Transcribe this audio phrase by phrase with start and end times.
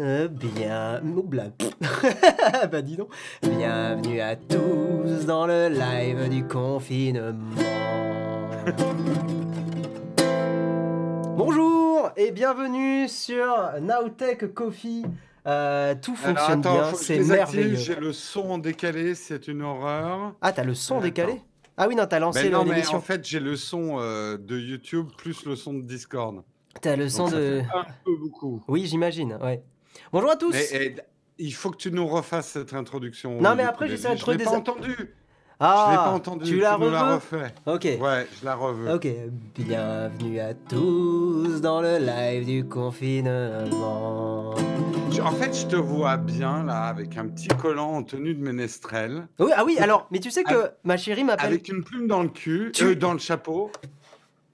[0.00, 1.02] Euh, bien.
[1.16, 1.52] Oh, blague.
[2.70, 3.08] bah dis donc.
[3.42, 7.32] Bienvenue à tous dans le live du confinement.
[11.36, 15.04] Bonjour et bienvenue sur Nowtech Coffee.
[15.46, 17.76] Euh, tout Alors, fonctionne attends, bien, c'est merveilleux.
[17.76, 20.34] J'ai le son décalé, c'est une horreur.
[20.40, 21.04] Ah, t'as le son Attends.
[21.04, 21.42] décalé?
[21.76, 22.98] Ah oui, non, t'as lancé Ben l'émission.
[22.98, 26.42] en fait, j'ai le son euh, de YouTube plus le son de Discord.
[26.80, 27.60] T'as le son Donc, ça de.
[27.60, 28.62] fait un peu beaucoup.
[28.68, 29.62] Oui, j'imagine, ouais.
[30.12, 30.96] Bonjour à tous et,
[31.38, 33.40] il faut que tu nous refasses cette introduction.
[33.40, 34.96] Non, mais après, coup, j'essaierai de Je trouver l'ai des- pas entendu.
[35.64, 36.44] Ah, je l'ai pas entendu.
[36.44, 37.54] Tu la refais.
[37.66, 37.84] Ok.
[38.00, 38.92] Ouais, je la reveux.
[38.94, 39.06] Ok,
[39.56, 44.54] bienvenue à tous dans le live du confinement.
[45.10, 48.42] Je- En fait, je te vois bien là, avec un petit collant en tenue de
[48.42, 51.46] ménestrel, Oui, ah oui, alors, mais tu sais que ma chérie m'appelle.
[51.46, 53.70] avec une plume dans le cul, Tu- euh, dans le chapeau.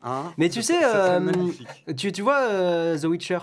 [0.03, 1.67] Hein Mais tu sais, euh, magnifique.
[1.97, 3.39] Tu, tu vois euh, The Witcher?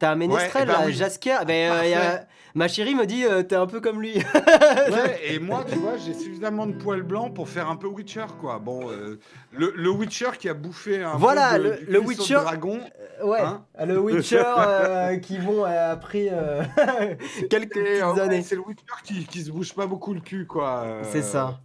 [0.00, 0.92] T'as un ménestrel, eh ben là, oui.
[0.92, 1.36] Jaskier.
[1.46, 4.14] Ben, euh, y a- Ma chérie me dit, euh, t'es un peu comme lui.
[4.16, 8.24] Ouais, et moi, tu vois, j'ai suffisamment de poils blancs pour faire un peu Witcher,
[8.40, 8.58] quoi.
[8.58, 9.20] Bon, euh,
[9.52, 12.80] le, le Witcher qui a bouffé un Voilà, peu de, le- du le Witcher- dragon.
[13.22, 16.64] ouais, Hein le Witcher euh, qui vont euh, après euh,
[17.50, 18.42] quelques petites euh, ouais, années.
[18.42, 20.80] c'est le Witcher qui, qui se bouge pas beaucoup le cul, quoi.
[20.86, 21.60] euh, C'est ça.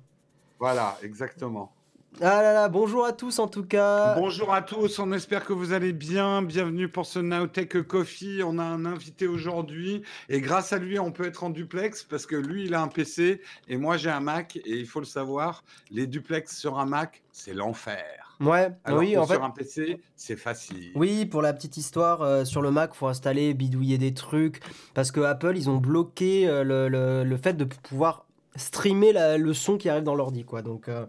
[0.60, 1.72] Voilà, exactement.
[2.22, 4.16] Ah là là, bonjour à tous en tout cas.
[4.16, 6.42] Bonjour à tous, on espère que vous allez bien.
[6.42, 8.42] Bienvenue pour ce Nowtech Coffee.
[8.42, 12.26] On a un invité aujourd'hui et grâce à lui, on peut être en duplex parce
[12.26, 14.56] que lui, il a un PC et moi, j'ai un Mac.
[14.66, 18.38] Et il faut le savoir, les duplex sur un Mac, c'est l'enfer.
[18.40, 19.34] Ouais, Alors oui, que en fait.
[19.34, 20.92] sur un PC, c'est facile.
[20.96, 24.62] Oui, pour la petite histoire, euh, sur le Mac, faut installer, bidouiller des trucs,
[24.94, 29.38] parce que Apple, ils ont bloqué euh, le, le- le fait de pouvoir streamer la-
[29.38, 30.62] le son qui arrive dans l'ordi, quoi.
[30.62, 31.06] Donc, euh,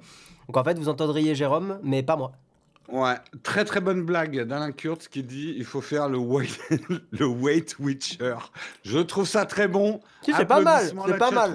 [0.48, 2.32] donc en fait, vous entendriez Jérôme, mais pas moi.
[2.88, 6.46] Ouais, très très bonne blague d'Alain Kurtz qui dit il faut faire le wait,
[7.10, 8.36] le Witcher.
[8.84, 10.00] Je trouve ça très bon.
[10.22, 11.52] Si, c'est pas mal, c'est pas mal.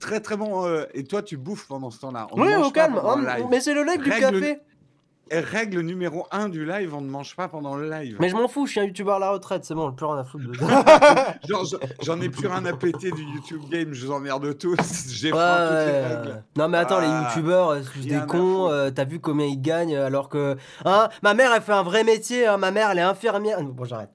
[0.00, 0.66] Très très bon.
[0.66, 2.26] euh, et toi, tu bouffes pendant ce temps-là.
[2.32, 3.46] On Oui, au calme, hein, live.
[3.50, 4.58] mais c'est le live du café.
[5.30, 8.16] Règle numéro 1 du live, on ne mange pas pendant le live.
[8.20, 10.18] Mais je m'en fous, je suis un youtubeur à la retraite, c'est bon, plus rien
[10.18, 10.46] à foutre.
[10.46, 10.52] de-
[11.48, 14.76] Genre, je- J'en ai plus rien à péter du YouTube Game, je vous emmerde tous.
[15.08, 16.40] J'ai Ouais, toutes les ouais.
[16.56, 19.60] Non mais attends, les Ah, youtubeurs, euh, c'est des cons, euh, t'as vu combien ils
[19.60, 20.56] gagnent alors que...
[20.84, 23.62] Hein, ma mère elle fait un vrai métier, hein, ma mère elle est infirmière...
[23.62, 24.10] Bon j'arrête.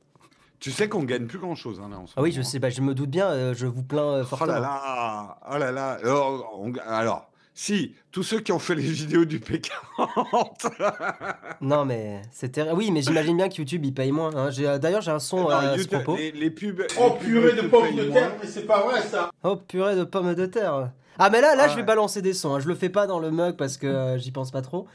[0.61, 2.43] Tu sais qu'on gagne plus grand chose hein, là en ce Ah oui moment.
[2.43, 4.53] je sais, bah, je me doute bien, euh, je vous plains euh, Oh fortement.
[4.53, 5.97] là là, oh là là.
[6.03, 10.71] Alors, on- alors, si, tous ceux qui ont fait les vidéos du P40.
[11.61, 12.75] Non mais c'est terrible.
[12.77, 14.35] Oui mais j'imagine bien que YouTube il paye moins.
[14.35, 14.49] hein.
[14.59, 16.15] Euh, D'ailleurs j'ai un son Non, à ce propos.
[16.15, 16.81] les, les pubs.
[16.99, 18.13] Oh les pubs purée de pommes de moins.
[18.13, 20.91] terre, mais c'est pas vrai ça Oh purée de pommes de terre.
[21.19, 21.85] Ah mais là, là Ah je vais ouais.
[21.85, 22.55] balancer des sons.
[22.55, 22.59] hein.
[22.59, 24.87] Je le fais pas dans le mug parce que euh, j'y pense pas trop.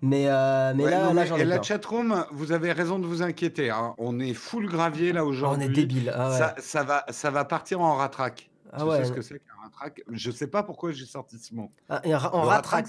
[0.00, 1.64] Mais, euh, mais Ouais, là, non, là j'en et ai la peur.
[1.64, 3.70] chatroom, vous avez raison de vous inquiéter.
[3.70, 3.94] hein.
[3.98, 5.66] On est full gravier là aujourd'hui.
[5.66, 6.12] on est débile.
[6.14, 6.38] Ah ouais.
[6.38, 8.50] ça, ça va, ça va partir en ratraque.
[8.76, 8.96] Ah tu ouais.
[8.98, 11.70] sais ce que c'est qu'un ratraque Je sais pas pourquoi j'ai sorti ce mot.
[11.88, 12.86] Ah, et ra- on Le rattraque.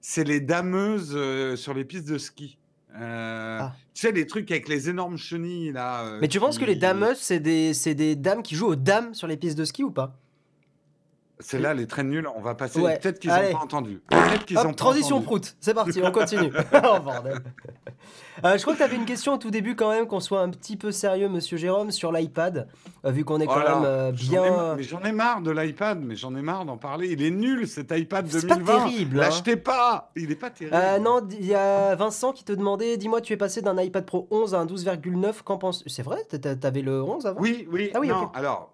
[0.00, 2.58] c'est les, dameuses euh, sur les pistes de ski.
[2.96, 3.72] Euh, Ah.
[3.94, 6.04] Tu sais, les trucs avec les énormes chenilles là.
[6.04, 8.76] euh, Mais tu penses que les dameuses, c'est des, c'est des dames qui jouent aux
[8.76, 10.16] dames sur les pistes de ski ou pas?
[11.46, 12.80] C'est là les trains nuls, on va passer.
[12.80, 14.00] Ouais, Peut-être qu'ils n'ont pas entendu.
[14.08, 15.26] Peut-être qu'ils Hop, ont pas transition entendu.
[15.26, 16.50] prout, c'est parti, on continue.
[16.74, 17.38] oh bordel.
[18.44, 20.40] Euh, je crois que tu avais une question au tout début quand même, qu'on soit
[20.40, 22.66] un petit peu sérieux, monsieur Jérôme, sur l'iPad,
[23.04, 24.74] euh, vu qu'on est quand Oh même euh, bien...
[24.74, 27.08] mais j'en ai marre de l'iPad, mais j'en ai marre d'en parler.
[27.12, 28.78] Il est nul cet iPad C'est pas 2020.
[28.78, 29.22] terrible, hein.
[29.22, 30.10] L'achetez pas.
[30.16, 30.74] Il est pas terrible.
[30.76, 34.04] Euh, non, il y a Vincent qui te demandait, dis-moi, tu es passé d'un iPad
[34.04, 36.18] Pro 11 à un 12,9, qu'en penses C'est vrai?
[36.24, 37.40] T'a- T'avais le 11 avant?
[37.40, 37.90] Oui, oui.
[37.94, 38.73] Ah oui, non, alors,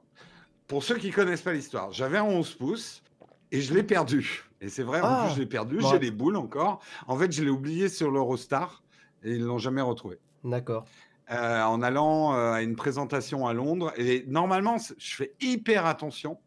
[0.71, 3.03] pour ceux qui connaissent pas l'histoire, j'avais un 11 pouces
[3.51, 4.45] et je l'ai perdu.
[4.61, 5.23] Et c'est vrai, Ah.
[5.23, 5.79] en plus, je l'ai perdu.
[5.91, 6.81] J'ai les boules encore.
[7.09, 8.83] En fait, je l'ai oublié sur l'Eurostar
[9.25, 10.19] et ils l'ont jamais retrouvé.
[10.45, 10.85] D'accord.
[11.33, 13.93] Euh, en allant euh, à une présentation à Londres.
[13.97, 16.39] Et normalement, je fais hyper attention.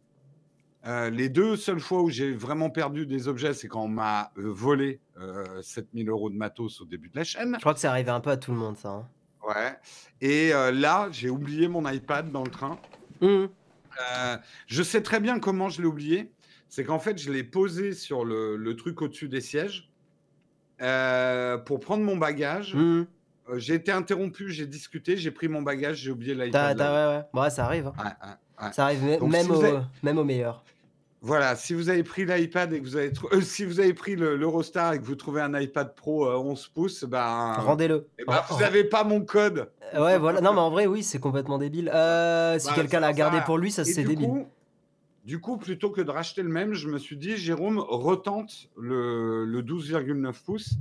[0.86, 4.32] Euh, les deux seules fois où j'ai vraiment perdu des objets, c'est quand on m'a
[4.36, 7.56] volé euh, 7000 euros de matos au début de la chaîne.
[7.56, 8.90] Je crois que c'est arrivé un peu à tout le monde, ça.
[8.90, 9.08] hein.
[9.48, 9.76] Ouais.
[10.22, 12.78] Et là, j'ai oublié mon iPad dans le train.
[13.22, 13.50] Hum,
[14.02, 14.38] Euh,
[14.68, 16.32] je sais très bien comment je l'ai oublié.
[16.70, 19.92] C'est qu'en fait, je l'ai posé sur le, le truc au-dessus des sièges
[20.82, 22.76] euh, pour prendre mon bagage.
[22.76, 23.06] hum.
[23.50, 26.52] Euh, j'ai été interrompu, j'ai discuté, j'ai pris mon bagage, j'ai oublié l'iPad.
[26.52, 27.24] t'as- là-haut.
[27.38, 27.50] ouais, ouais.
[27.50, 27.88] Ça arrive.
[27.88, 27.94] hein.
[27.98, 28.72] Ouais, ouais, ouais.
[28.74, 30.64] Ça arrive Donc, même, si au, avez- même au meilleur.
[31.26, 34.18] Voilà, si vous avez pris l'iPad et que vous avez euh, si vous avez pris
[34.18, 38.08] le- l'Eurostar et que vous trouvez un iPad Pro euh, 11 pouces, ben, Rendez-le.
[38.20, 39.70] eh ben, vous n'avez pas mon code.
[39.98, 40.42] Ouais, voilà.
[40.42, 41.90] Non, mais en vrai, oui, c'est complètement débile.
[41.94, 44.28] Euh, si Bah, quelqu'un l'a gardé ça- pour lui, ça c'est débile.
[44.28, 44.48] coup,
[45.24, 49.46] Du coup, plutôt que de racheter le même, je me suis dit, Jérôme, retente le,
[49.46, 50.74] le 12,9 pouces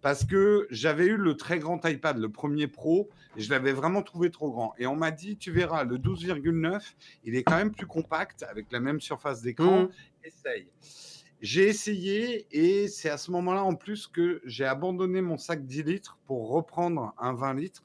[0.00, 3.08] parce que j'avais eu le très grand iPad, le premier Pro,
[3.38, 4.74] et je l'avais vraiment trouvé trop grand.
[4.78, 8.66] Et on m'a dit, tu verras, le 12,9, il est quand même plus compact, avec
[8.72, 9.82] la même surface d'écran.
[9.82, 9.88] Mhm.
[10.24, 10.66] Essaye.
[11.40, 15.84] J'ai essayé, et c'est à ce moment-là en plus que j'ai abandonné mon sac 10
[15.84, 17.84] litres pour reprendre un 20 litres.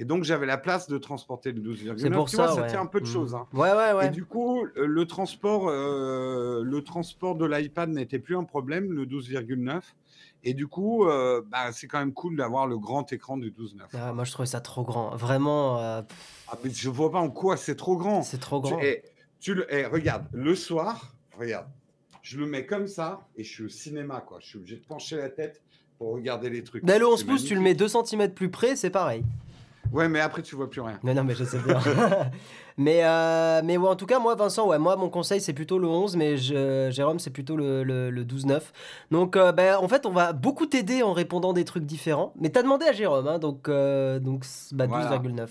[0.00, 1.98] Et donc, j'avais la place de transporter le 12,9.
[1.98, 2.66] C'est pour tu ça, vois, ça ouais.
[2.68, 3.12] tient un peu de Mhm.
[3.12, 3.34] choses.
[3.36, 3.46] hein.
[3.52, 4.10] Ouais, ouais, Et ouais.
[4.10, 9.06] du coup, euh, le transport, euh, le transport de l'iPad n'était plus un problème, le
[9.06, 9.94] 12,9.
[10.44, 13.82] Et du coup, euh, bah, c'est quand même cool d'avoir le grand écran du 12,9.
[13.94, 15.14] Ah, moi, je trouvais ça trop grand.
[15.16, 16.02] Vraiment, euh,
[16.48, 18.22] Ah, mais je vois pas en quoi c'est trop grand.
[18.22, 18.80] c'est trop Tu, grand.
[19.40, 21.66] tu le, eh, regarde, le soir, regarde,
[22.22, 24.38] je le mets comme ça et je suis au cinéma, quoi.
[24.40, 25.60] Je suis obligé de pencher la tête
[25.98, 26.84] pour regarder les trucs.
[26.84, 27.94] Mais le 11 C'est pouces, tu le mets magnifique.
[27.94, 29.24] 2 cm plus près, c'est pareil.
[29.92, 30.98] Ouais, mais après, tu vois plus rien.
[31.02, 31.78] Non, non, mais je sais bien.
[32.76, 35.78] mais, euh, mais ouais, en tout cas, moi, Vincent, ouais, moi, mon conseil, c'est plutôt
[35.78, 38.60] le 11, mais je- Jérôme, c'est plutôt le, le, le 12-9.
[39.10, 42.32] Donc, euh, ben, en fait, on va beaucoup t'aider en répondant des trucs différents.
[42.40, 45.18] Mais t'as demandé à Jérôme, hein, donc, euh, donc bah, Voilà.
[45.18, 45.48] 12,9.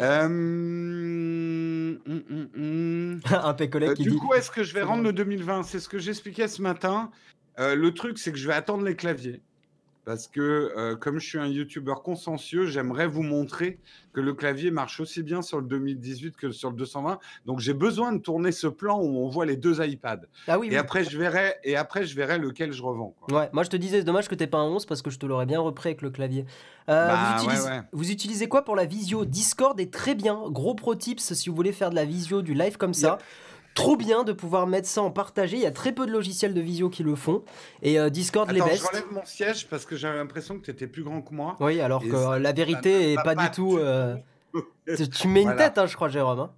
[0.00, 3.20] Euh, hum, hum, hum, hum.
[3.44, 4.16] Un pécolec Euh, qui du dit.
[4.16, 7.10] coup, est-ce que je vais rendre le 2020 C'est ce que j'expliquais ce matin.
[7.58, 9.42] Euh, le truc, c'est que je vais attendre les claviers.
[10.04, 13.78] Parce que, euh, comme je suis un youtubeur consciencieux, j'aimerais vous montrer
[14.12, 17.20] que le clavier marche aussi bien sur le 2018 que sur le 220.
[17.46, 20.22] Donc, j'ai besoin de tourner ce plan où on voit les deux iPads.
[20.48, 20.76] Ah oui, Et oui.
[20.76, 23.14] après, je verrai, et après, je verrai lequel je revends.
[23.20, 23.38] quoi.
[23.42, 25.26] Ouais, moi je te disais, dommage que t'aies pas un 11 parce que je te
[25.26, 26.46] l'aurais bien repris avec le clavier.
[26.88, 27.80] Euh, Bah, vous, ouais, utilisez, ouais.
[27.92, 29.24] vous utilisez quoi pour la visio?
[29.24, 30.42] Discord est très bien.
[30.48, 33.18] Gros pro tips si vous voulez faire de la visio, du live comme ça.
[33.74, 35.56] Trop bien de pouvoir mettre ça en partagé.
[35.56, 37.42] Il y a très peu de logiciels de visio qui le font.
[37.82, 38.86] Et euh, Discord les Attends, je best.
[38.88, 41.56] relève mon siège parce que j'avais l'impression que tu étais plus grand que moi.
[41.60, 43.78] Oui, alors Et que euh, la vérité est va pas, pas du tout.
[43.78, 44.16] euh,
[44.96, 45.68] tu, tu mets une Voilà.
[45.70, 46.38] tête, hein, je crois, Jérôme.
[46.40, 46.50] hein.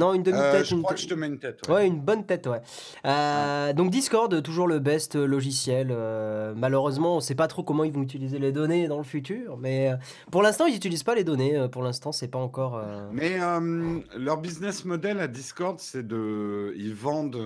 [0.00, 0.64] Non, une Euh, demi-tête.
[0.64, 1.60] je une crois te- que je te mets une tête.
[1.68, 1.74] ouais.
[1.74, 2.60] Ouais, une bonne tête, ouais.
[3.06, 5.88] Euh, donc Discord, toujours le best logiciel.
[5.92, 9.56] Euh, malheureusement, on sait pas trop comment ils vont utiliser les données dans le futur,
[9.58, 9.96] mais euh,
[10.32, 11.66] pour l'instant, ils n'utilisent pas les données.
[11.70, 12.82] Pour l'instant, c'est pas encore.
[13.12, 13.38] Mais
[14.16, 16.74] leur business model à Discord, c'est de.
[16.76, 17.36] Ils vendent.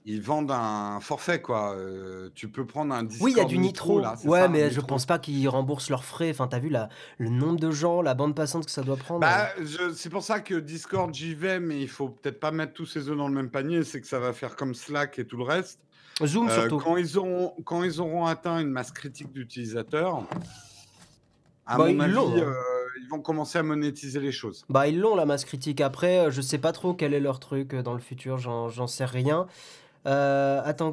[0.00, 1.74] Euh, Ils vendent un forfait, quoi.
[1.76, 3.24] Euh, tu peux prendre un Discord.
[3.26, 4.00] Oui, il y a du nitro.
[4.00, 6.30] là, ouais, ça, mais je pense pas qu'ils remboursent leurs frais.
[6.30, 6.88] Enfin, t'as vu la,
[7.18, 9.20] le nombre de gens, la bande passante que ça doit prendre.
[9.20, 12.72] Bah, je- c'est pour ça que Discord, j'y vais, mais il faut peut-être pas mettre
[12.72, 13.84] tous ses œufs dans le même panier.
[13.84, 15.80] C'est que ça va faire comme Slack et tout le reste.
[16.24, 16.78] Zoom Euh, surtout.
[16.78, 20.22] quand, ils auront, quand ils auront atteint une masse critique d'utilisateurs,
[21.66, 22.32] à Bah, mon ils avis, hein.
[22.36, 22.54] euh,
[23.02, 24.64] ils vont commencer à monétiser les choses.
[24.68, 25.80] Bah, ils l'ont la masse critique.
[25.80, 28.86] Après, euh, je sais pas trop quel est leur truc euh, dans le futur, j'en
[28.86, 29.46] sais rien.
[30.06, 30.92] Euh, attends,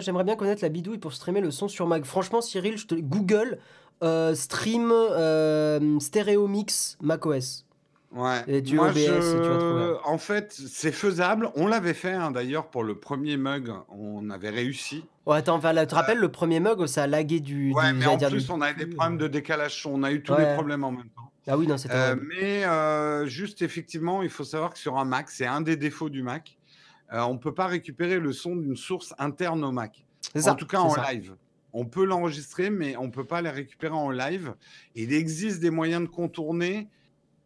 [0.00, 2.04] j'aimerais bien connaître la bidouille pour streamer le son sur Mac.
[2.04, 3.58] Franchement, Cyril, je te Google
[4.02, 7.64] euh, stream euh, stéréo mix macOS.
[8.12, 8.42] Ouais.
[8.46, 9.82] Et tu Moi, OBS, et tu vas trouver.
[9.82, 10.08] je...
[10.08, 11.50] En fait, c'est faisable.
[11.56, 13.70] On l'avait fait hein, d'ailleurs pour le premier mug.
[13.90, 15.04] On avait réussi.
[15.26, 17.72] Oh, attends, enfin, là, tu te rappelles le premier mug, ça a lagué du.
[17.74, 19.84] Ouais, du- mais en plus, du- on a des problèmes de décalage.
[19.86, 20.46] On a eu tous Ouais.
[20.48, 21.30] les problèmes en même temps.
[21.48, 21.94] Ah oui, non, c'était.
[21.94, 25.76] Euh, mais euh, juste effectivement, il faut savoir que sur un Mac, c'est un des
[25.76, 26.56] défauts du Mac.
[27.12, 30.04] Euh, on ne peut pas récupérer le son d'une source interne au Mac.
[30.34, 30.52] Ça.
[30.52, 31.12] en tout cas en ça.
[31.12, 31.36] live.
[31.72, 34.54] On peut l'enregistrer, mais on ne peut pas les récupérer en live.
[34.94, 36.88] Il existe des moyens de contourner,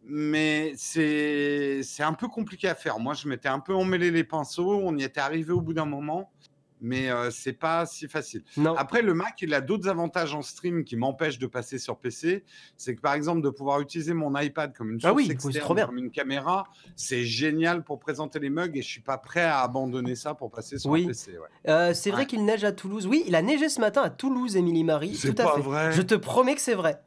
[0.05, 2.99] mais c'est c'est un peu compliqué à faire.
[2.99, 4.81] Moi, je m'étais un peu emmêlé les pinceaux.
[4.83, 6.31] On y était arrivé au bout d'un moment,
[6.83, 8.43] mais euh, c'est pas si facile.
[8.59, 8.75] Non.
[8.77, 12.45] Après, le Mac, il a d'autres avantages en stream qui m'empêchent de passer sur PC.
[12.77, 15.87] C'est que par exemple, de pouvoir utiliser mon iPad comme une Ah source oui, externe,
[15.87, 16.65] comme une caméra,
[16.97, 20.51] c'est génial pour présenter les mugs et je suis pas prêt à abandonner ça pour
[20.51, 21.05] passer sur Oui.
[21.05, 21.33] un PC.
[21.33, 21.71] ouais.
[21.73, 23.07] Euh, c'est vrai qu'il neige à Toulouse.
[23.07, 25.15] Oui, il a neigé ce matin à Toulouse, Émilie Marie.
[25.15, 25.61] C'est à pas fait.
[25.63, 25.93] vrai.
[25.93, 27.01] Je te promets que c'est vrai.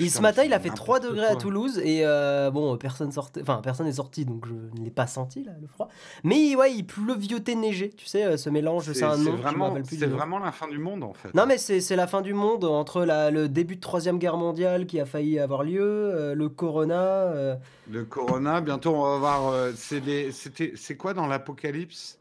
[0.00, 1.36] Et ce matin, il a fait 3 n'importe degrés à.
[1.36, 5.06] Toulouse et euh, bon, personne sortait, enfin personne n'est sorti, donc je ne l'ai pas
[5.06, 5.88] senti là, le froid.
[6.24, 9.36] Mais ouais, il pleuviotait neigé, tu sais, euh, ce mélange, C'est un nom,
[9.84, 11.32] c'est vraiment la fin du monde en fait.
[11.34, 14.86] Non mais c'est la fin du monde entre la- le début de troisième guerre mondiale
[14.86, 17.00] qui a failli avoir lieu, euh, le corona.
[17.00, 17.54] euh,
[17.90, 19.54] Le Corona, bientôt on va voir.
[19.76, 22.18] c'est les- c'était- c'est quoi dans l'apocalypse?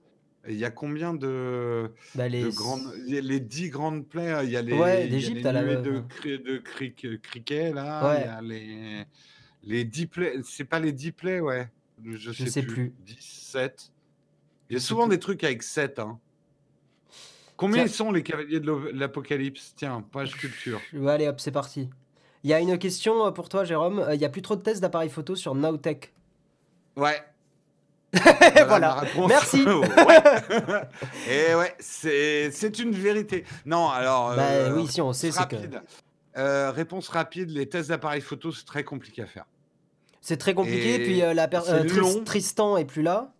[0.49, 2.43] Il y a combien de, bah, les...
[2.43, 5.03] de grandes, les dix grandes plaies Il y a les, Ouais,
[5.45, 8.09] à la- de, cri- de cric- criquets là.
[8.09, 8.21] Ouais.
[8.21, 9.05] Il y a les,
[9.63, 10.39] les dix plaies.
[10.43, 11.69] C'est pas les dix plaies, ouais.
[12.03, 12.93] Je, Je sais plus.
[13.05, 13.91] 10, 7.
[14.69, 15.15] Il y a sais souvent plus.
[15.15, 15.99] des trucs avec 7.
[15.99, 16.19] Hein.
[17.55, 17.93] Combien Tiens.
[17.93, 19.73] sont les cavaliers de l'apocalypse?
[19.77, 20.81] Tiens, page culture.
[20.93, 21.89] Ouais, allez hop, c'est parti.
[22.43, 23.99] Il y a une question euh, pour toi, Jérôme.
[23.99, 26.11] Euh, Il y a plus trop de tests d'appareils photo sur Nowtech.
[26.97, 27.21] Ouais.
[28.67, 29.03] Voilà.
[29.27, 29.65] Merci.
[31.29, 33.45] Et ouais, c'est une vérité.
[33.65, 34.35] Non, alors.
[34.35, 35.55] Bah euh, oui, si on sait, c'est que.
[36.37, 39.45] Euh, réponse rapide, les tests d'appareil photo, c'est très compliqué à faire.
[40.21, 40.95] c'est très compliqué.
[40.95, 42.23] Et puis euh, la per- c'est Tris- long.
[42.23, 43.31] Tristan est plus là.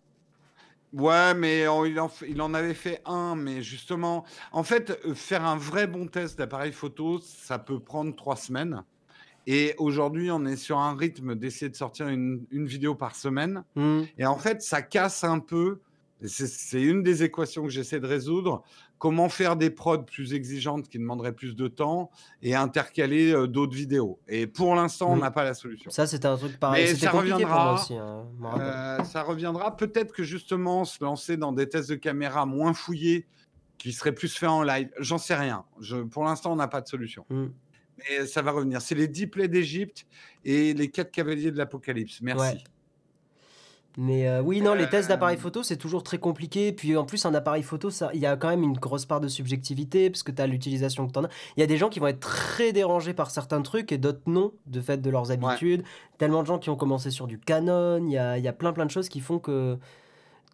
[0.92, 5.44] Ouais, mais on- il en, il en avait fait un, mais justement, en fait, faire
[5.44, 8.84] un vrai bon test d'appareil photo, ça peut prendre trois semaines.
[9.46, 13.64] Et aujourd'hui, on est sur un rythme d'essayer de sortir une, une vidéo par semaine.
[13.76, 14.02] Hmm.
[14.18, 15.80] Et en fait, ça casse un peu.
[16.24, 18.62] C'est une des équations que j'essaie de résoudre.
[18.98, 22.10] Comment faire des prods plus exigeantes qui demanderaient plus de temps
[22.40, 24.18] et intercaler euh, d'autres vidéos.
[24.28, 25.20] Et pour l'instant, on Oui.
[25.20, 25.90] n'a pas la solution.
[25.90, 26.86] Ça, c'était un truc pareil.
[26.86, 27.74] Mais ça reviendra.
[27.74, 27.94] aussi.
[27.94, 28.24] hein.
[28.58, 29.76] Euh, ça reviendra.
[29.76, 33.26] Peut-être que justement, se lancer dans des tests de caméra moins fouillés,
[33.76, 35.64] qui seraient plus faits en live, j'en sais rien.
[35.80, 37.26] Je, pour l'instant, on n'a pas de solution.
[37.28, 37.48] Hmm.
[37.98, 38.82] Mais ça va revenir.
[38.82, 40.06] C'est les 10 plaies d'Égypte
[40.44, 42.20] et les 4 cavaliers de l'Apocalypse.
[42.22, 42.56] Merci.
[42.56, 42.64] Ouais.
[43.96, 46.72] Mais euh, oui, non, les tests d'appareil Euh, photo, c'est toujours très compliqué.
[46.72, 49.28] Puis en plus, un appareil photo, il y a quand même une grosse part de
[49.28, 51.28] subjectivité, parce que tu as l'utilisation que tu en as.
[51.56, 54.22] Il y a des gens qui vont être très dérangés par certains trucs et d'autres
[54.26, 55.84] non, de fait de leurs habitudes.
[56.18, 58.04] Tellement de gens qui ont commencé sur du Canon.
[58.04, 59.78] Il y a, il y a plein plein de choses qui font que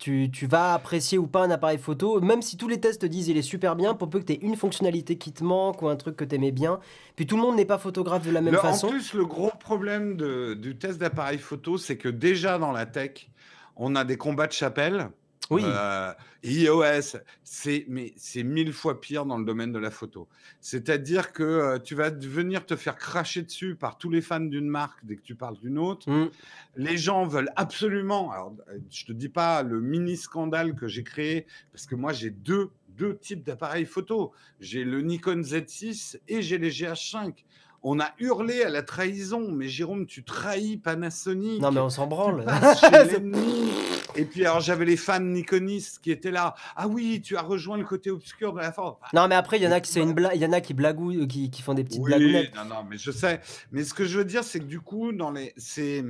[0.01, 2.21] tu, tu vas apprécier ou pas un appareil photo.
[2.21, 4.33] Même si tous les tests te disent il est super bien, pour peu que tu
[4.33, 6.81] aies une fonctionnalité qui te manque ou un truc que tu aimais bien.
[7.17, 8.89] Puis tout le monde n'est pas photographe de la même Le- façon.
[8.89, 12.87] En plus, le gros problème de- du test d'appareil photo, c'est que déjà dans la
[12.87, 13.29] tech,
[13.77, 15.11] on a des combats de chapelle.
[15.51, 15.63] Oui.
[15.65, 16.13] Euh,
[16.45, 20.29] iOS, c'est mais c'est mille fois pire dans le domaine de la photo.
[20.61, 24.69] C'est-à-dire que euh, tu vas venir te faire cracher dessus par tous les fans d'une
[24.69, 26.09] marque dès que tu parles d'une autre.
[26.11, 26.31] Hmm.
[26.77, 28.31] Les gens veulent absolument.
[28.31, 32.13] Alors, euh, je te dis pas le mini scandale que j'ai créé parce que moi
[32.13, 34.33] j'ai deux deux types d'appareils photo.
[34.61, 37.45] J'ai le Nikon Z6 et j'ai les GH5.
[37.83, 41.63] On a hurlé à la trahison, mais Jérôme, tu trahis Panasonic.
[41.63, 42.45] Non, mais on s'en branle.
[42.45, 43.71] passes chez l'ennemi.
[44.21, 46.55] Et puis alors j'avais les fans Nikonistes qui étaient là.
[46.77, 49.01] Ah oui, tu as rejoint le côté obscur de la force.
[49.15, 50.75] Non, mais après, il y en a qui une blague, il y en a qui
[50.75, 52.55] blagouillent, qui, qui font des petites Oui, blagounettes.
[52.55, 53.41] non, non, mais je sais.
[53.73, 56.05] Mais ce que je veux dire, c'est que du coup, dans les, c'est,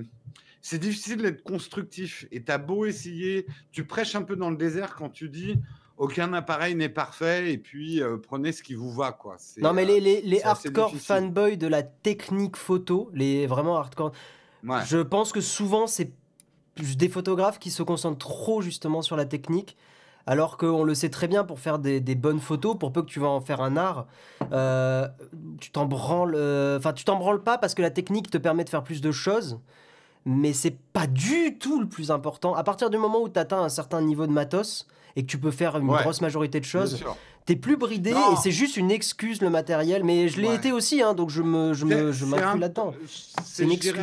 [0.61, 2.26] c'est difficile d'être constructif.
[2.33, 5.57] Et t'as beau essayer, tu prêches un peu dans le désert quand tu dis
[5.97, 9.37] aucun appareil n'est parfait et puis euh, prenez ce qui vous va, quoi.
[9.59, 14.12] Non, mais euh, les, hardcore fanboys de la technique photo, les vraiment hardcore,
[14.64, 14.79] ouais.
[14.87, 16.12] je pense que souvent, c'est
[16.97, 19.77] des photographes qui se concentrent trop justement sur la technique.
[20.27, 23.07] Alors qu'on le sait très bien pour faire des, des bonnes photos, pour peu que
[23.09, 24.07] tu vas en faire un art,
[24.53, 25.09] euh,
[25.61, 26.35] tu t'en branles.
[26.37, 29.01] euh, Enfin, tu t'en branles pas parce que la technique te permet de faire plus
[29.01, 29.59] de choses,
[30.27, 32.55] mais c'est pas du tout le plus important.
[32.55, 35.39] À partir du moment où tu atteins un certain niveau de matos et que tu
[35.39, 36.03] peux faire une Ouais.
[36.03, 37.03] grosse majorité de choses.
[37.50, 38.35] T'es plus bridé Non.
[38.35, 40.54] et c'est juste une excuse le matériel, mais je l'ai Ouais.
[40.54, 42.95] été aussi, hein, donc je me, je me, je C'est m'inclus un- là-dedans.
[43.45, 43.97] C'est une excuse,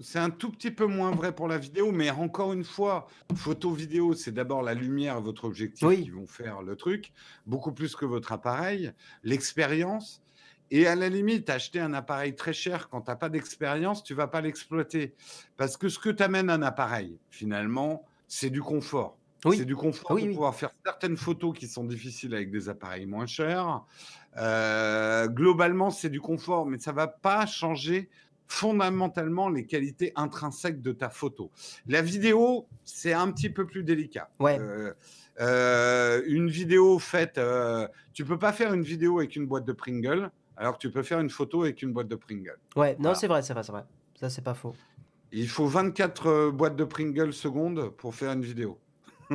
[0.00, 3.72] C'est un tout petit peu moins vrai pour la vidéo, mais encore une fois, photo
[3.72, 6.04] vidéo, c'est d'abord la lumière votre objectif Oui.
[6.04, 7.12] qui vont faire le truc,
[7.44, 10.22] beaucoup plus que votre appareil, l'expérience.
[10.70, 14.14] Et à la limite, acheter un appareil très cher quand tu n'as pas d'expérience, tu
[14.14, 15.12] vas pas l'exploiter.
[15.58, 19.18] Parce que ce que t'amène un appareil, finalement, c'est du confort.
[19.44, 19.56] Oui.
[19.58, 20.34] C'est du confort Oui, pour oui.
[20.34, 23.82] pouvoir faire certaines photos qui sont difficiles avec des appareils moins chers.
[24.36, 28.08] Euh, globalement, c'est du confort, mais ça va pas changer
[28.46, 31.50] fondamentalement les qualités intrinsèques de ta photo.
[31.86, 34.28] La vidéo, c'est un petit peu plus délicat.
[34.38, 34.58] Ouais.
[34.60, 34.92] Euh,
[35.40, 37.40] euh, une vidéo faite,
[38.12, 41.02] tu peux pas faire une vidéo avec une boîte de Pringle, alors que tu peux
[41.02, 42.58] faire une photo avec une boîte de Pringle.
[42.76, 43.14] Ouais, non, Voilà.
[43.16, 43.84] c'est vrai, c'est vrai, c'est vrai.
[44.20, 44.74] Ça, c'est pas faux.
[45.32, 48.78] Il faut 24 euh, boîtes de Pringle secondes pour faire une vidéo.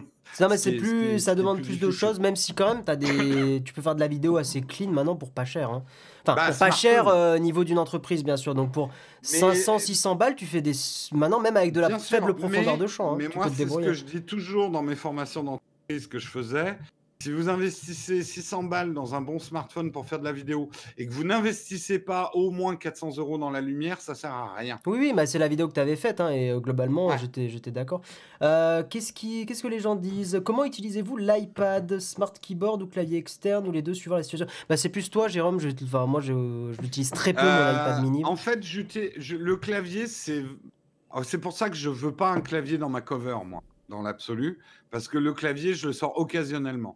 [0.42, 2.84] Non, mais Ce c'est plus, ça demande plus plus de choses, même si quand même,
[2.88, 3.62] as des...
[3.66, 5.70] tu peux faire de la vidéo assez clean maintenant pour pas cher.
[5.72, 5.84] hein.
[6.24, 8.54] Enfin, Bah, pour pas cher euh, niveau d'une entreprise, bien sûr.
[8.54, 10.74] Donc pour Mais- 500, 600 balles, tu fais des.
[11.13, 13.48] Maintenant, même avec de la Bien sûr, faible profondeur mais- de champ, hein, Mais moi,
[13.56, 16.77] c'est ce que je dis toujours dans mes formations d'entreprise que je faisais.
[17.20, 20.70] Si vous investissez 600 balles dans un bon smartphone pour faire de la vidéo
[21.00, 24.54] et que vous n'investissez pas au moins 400 euros dans la lumière, ça sert à
[24.54, 24.80] rien.
[24.86, 27.18] Oui, oui, bah, c'est la vidéo que tu avais faite, hein, et euh, globalement, Ouais.
[27.18, 28.02] j'étais, d'accord.
[28.44, 30.40] Euh, qu'est-ce, qui, qu'est-ce que les gens disent?
[30.46, 34.46] Comment utilisez-vous l'iPad, Smart Keyboard ou clavier externe, ou les deux suivant la situation?
[34.70, 36.34] Bah, C'est plus toi, Jérôme, je, enfin, moi je,
[36.78, 38.24] je l'utilise très peu, mon Euh, iPad mini.
[38.26, 40.44] En fait, je- le clavier, c'est
[41.16, 44.04] oh, c'est pour ça que je veux pas un clavier dans ma cover, moi, dans
[44.04, 44.60] l'absolu,
[44.92, 46.96] parce que le clavier, je le sors occasionnellement.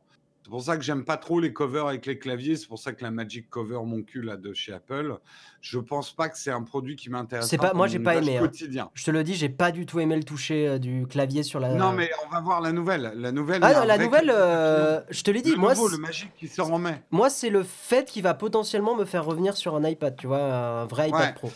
[0.51, 2.57] C'est pour ça que j'aime pas trop les covers avec les claviers.
[2.57, 5.15] C'est pour ça que la Magic Cover, mon cul là de chez Apple,
[5.61, 7.47] je pense pas que c'est un produit qui m'intéresse.
[7.47, 8.51] C'est pas- moi, j'ai pas aimé, hein.
[8.93, 11.61] Je te le dis, j'ai pas du tout aimé le toucher euh, du clavier sur
[11.61, 11.69] la.
[11.75, 13.13] Non, mais on va voir la nouvelle.
[13.15, 13.61] La nouvelle.
[13.63, 16.49] Ah non, la nouvelle, euh, je te l'ai dit, le moi, nouveau, le Magic qui
[16.49, 17.01] sort en mai.
[17.11, 20.41] moi c'est le fait qui va potentiellement me faire revenir sur un iPad, tu vois,
[20.81, 21.33] un vrai iPad Ouais.
[21.33, 21.51] Pro.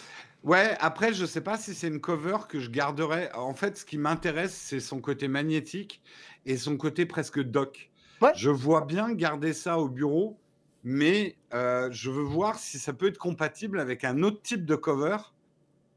[0.46, 3.30] Ouais, après, je sais pas si c'est une cover que je garderai.
[3.34, 6.00] En fait, ce qui m'intéresse, c'est son côté magnétique
[6.46, 7.92] et son côté presque dock.
[8.22, 8.32] Ouais.
[8.36, 10.38] Je vois bien garder ça au bureau,
[10.84, 14.76] mais euh, je veux voir si ça peut être compatible avec un autre type de
[14.76, 15.18] cover.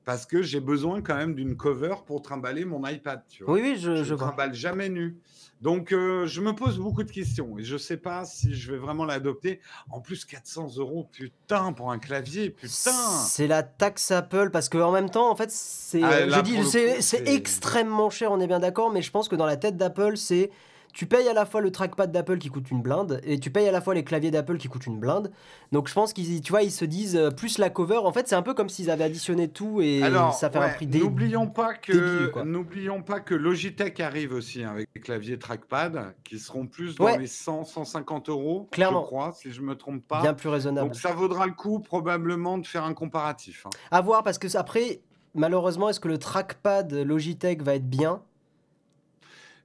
[0.05, 3.23] parce que j'ai besoin quand même d'une cover pour trimballer mon iPad.
[3.29, 3.53] Tu vois.
[3.53, 4.29] Oui, oui, je, Je je vois.
[4.29, 5.19] trimballe jamais nu.
[5.61, 8.73] Donc, euh, je me pose beaucoup de questions et je ne sais pas si je
[8.73, 9.61] vais vraiment l'adopter.
[9.91, 12.91] En plus, 400 euros, putain, pour un clavier, putain.
[13.27, 16.65] C'est la taxe Apple parce que en même temps, en fait, c'est, Ah, euh,
[17.03, 20.17] c'est- extrêmement cher, on est bien d'accord, mais je pense que dans la tête d'Apple,
[20.17, 20.51] c'est
[20.93, 23.69] tu payes à la fois le trackpad d'Apple qui coûte une blinde et tu payes
[23.69, 25.31] à la fois les claviers d'Apple qui coûtent une blinde.
[25.71, 27.99] Donc je pense qu'ils, tu vois, ils se disent euh, plus la cover.
[27.99, 30.71] En fait, c'est un peu comme s'ils avaient additionné tout et Alors, ça fait un
[30.71, 35.39] prix dé- n'oublions pas que n'oublions pas que Logitech arrive aussi hein, avec des claviers
[35.39, 37.19] trackpad qui seront plus dans Ouais.
[37.19, 39.03] les 100 150 euros, Clairement.
[39.03, 40.23] je crois, si je me trompe pas.
[40.23, 40.89] bien plus raisonnable.
[40.89, 43.67] Donc ça vaudra le coup probablement de faire un comparatif.
[43.67, 43.71] hein.
[43.91, 45.01] À voir parce que après,
[45.35, 48.21] malheureusement, est-ce que le trackpad Logitech va être bien?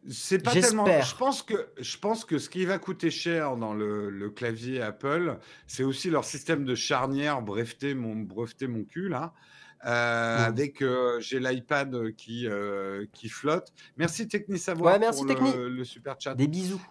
[0.09, 0.85] C'est pas tellement.
[0.85, 4.81] Je pense que je pense que ce qui va coûter cher dans le, le clavier
[4.81, 5.37] Apple,
[5.67, 9.33] c'est aussi leur système de charnière breveté mon breveté mon cul là.
[9.85, 10.37] Euh.
[10.45, 13.73] Avec euh, j'ai l'iPad qui euh, qui flotte.
[13.97, 15.53] Merci Technisavoir Ouais, merci, pour Techni.
[15.53, 16.35] le, le super chat.
[16.35, 16.81] Des bisous.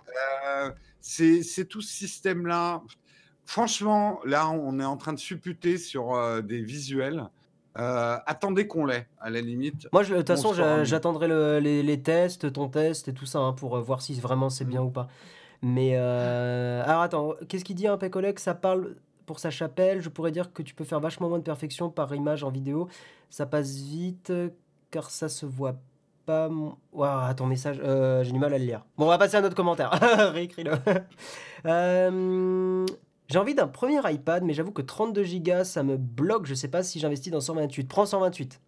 [1.01, 2.83] C'est c'est tout ce système là.
[3.45, 7.29] Franchement, là on est en train de supputer sur des visuels.
[7.79, 9.89] Euh, attendez qu'on l'ait à la limite.
[9.93, 10.53] Moi, de toute On façon,
[10.85, 14.13] j'attendrai le- les, les tests, ton test et tout ça hein, pour euh, voir si
[14.21, 14.87] vraiment c'est bien Mm.
[14.87, 15.09] ou pas.
[15.63, 20.01] Mais euh, alors attends, qu'est-ce qu'il dit un collègue Ça parle pour sa chapelle.
[20.03, 22.89] Je pourrais dire que tu peux faire vachement moins de perfection par image en vidéo.
[23.31, 24.33] Ça passe vite
[24.91, 25.77] car ça se voit
[26.27, 26.51] pas.
[26.93, 28.85] Ouah, ton message, euh, j'ai du mal à le lire.
[28.99, 29.91] Bon, on va passer à un autre commentaire.
[30.33, 30.73] Réécris-le.
[31.65, 32.85] Euh,
[33.29, 36.47] j'ai envie d'un premier iPad, mais j'avoue que 32 Go, ça me bloque.
[36.47, 37.89] Je sais pas si j'investis dans 128.
[37.89, 38.61] Prends 128.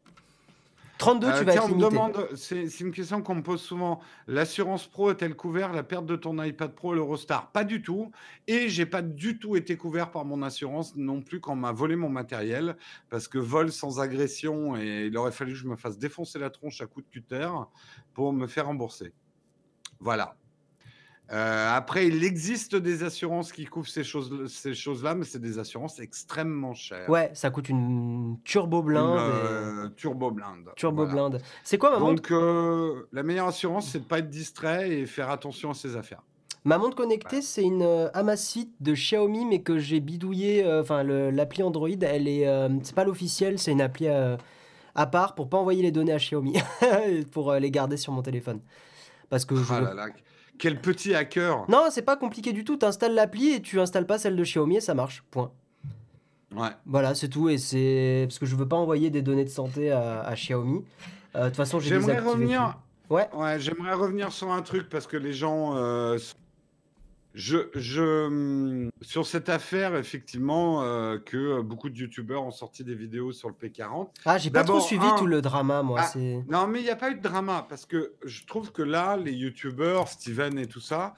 [0.96, 1.88] 32, Euh, tu vas tiens, être limité.
[1.90, 4.00] demande, c'est c'est une question qu'on me pose souvent.
[4.28, 7.50] L'assurance pro est-elle couvert la perte de ton iPad Pro l'Eurostar?
[7.50, 8.12] Pas du tout.
[8.46, 11.72] Et j'ai pas du tout été couvert par mon assurance non plus quand on m'a
[11.72, 12.76] volé mon matériel
[13.10, 16.48] parce que vol sans agression et il aurait fallu que je me fasse défoncer la
[16.50, 17.48] tronche à coups de cutter
[18.14, 19.12] pour me faire rembourser.
[19.98, 20.36] Voilà.
[21.32, 25.58] Euh, après, il existe des assurances qui couvrent ces choses, ces choses-là, mais c'est des
[25.58, 27.08] assurances extrêmement chères.
[27.08, 29.16] Ouais, ça coûte une turbo Une, blinde.
[29.16, 30.68] et- euh, turbo blinde.
[30.76, 31.28] Turbo Voilà.
[31.30, 31.42] blinde.
[31.62, 35.06] C'est quoi ma montre Donc, euh, la meilleure assurance, c'est de pas être distrait et
[35.06, 36.22] faire attention à ses affaires.
[36.66, 40.66] Ma montre connectée, c'est une euh, Amazfit de Xiaomi, mais que j'ai bidouillé.
[40.80, 42.46] Enfin, l'appli Android, elle est.
[42.82, 46.54] c'est pas l'officiel, c'est une appli à part pour pas envoyer les données à Xiaomi,
[47.32, 48.60] pour les garder sur mon téléphone.
[49.30, 50.06] Parce que je Ah veux- là là,
[50.58, 51.64] quel petit hacker.
[51.68, 52.76] Non, c'est pas compliqué du tout.
[52.76, 55.22] Tu installes l'appli et tu installes pas celle de Xiaomi et ça marche.
[55.30, 55.50] Point.
[56.54, 56.68] Ouais.
[56.86, 57.48] Voilà, c'est tout.
[57.48, 60.84] Et c'est parce que je veux pas envoyer des données de santé à, à Xiaomi.
[61.34, 62.78] Euh, De toute façon, j'ai J'aimerais revenir.
[63.08, 63.14] tout.
[63.14, 63.28] Ouais.
[63.34, 65.76] Ouais, j'aimerais revenir sur un truc parce que les gens.
[65.76, 66.16] euh,
[67.34, 72.94] je, je, hum, sur cette affaire, effectivement, euh, que beaucoup de youtubeurs ont sorti des
[72.94, 74.08] vidéos sur le P40.
[74.24, 76.00] Ah, j'ai pas trop suivi un- tout le drama, moi.
[76.02, 76.12] Ah.
[76.48, 79.16] Non, mais il n'y a pas eu de drama parce que je trouve que là,
[79.16, 81.14] les youtubeurs, Steven et tout ça,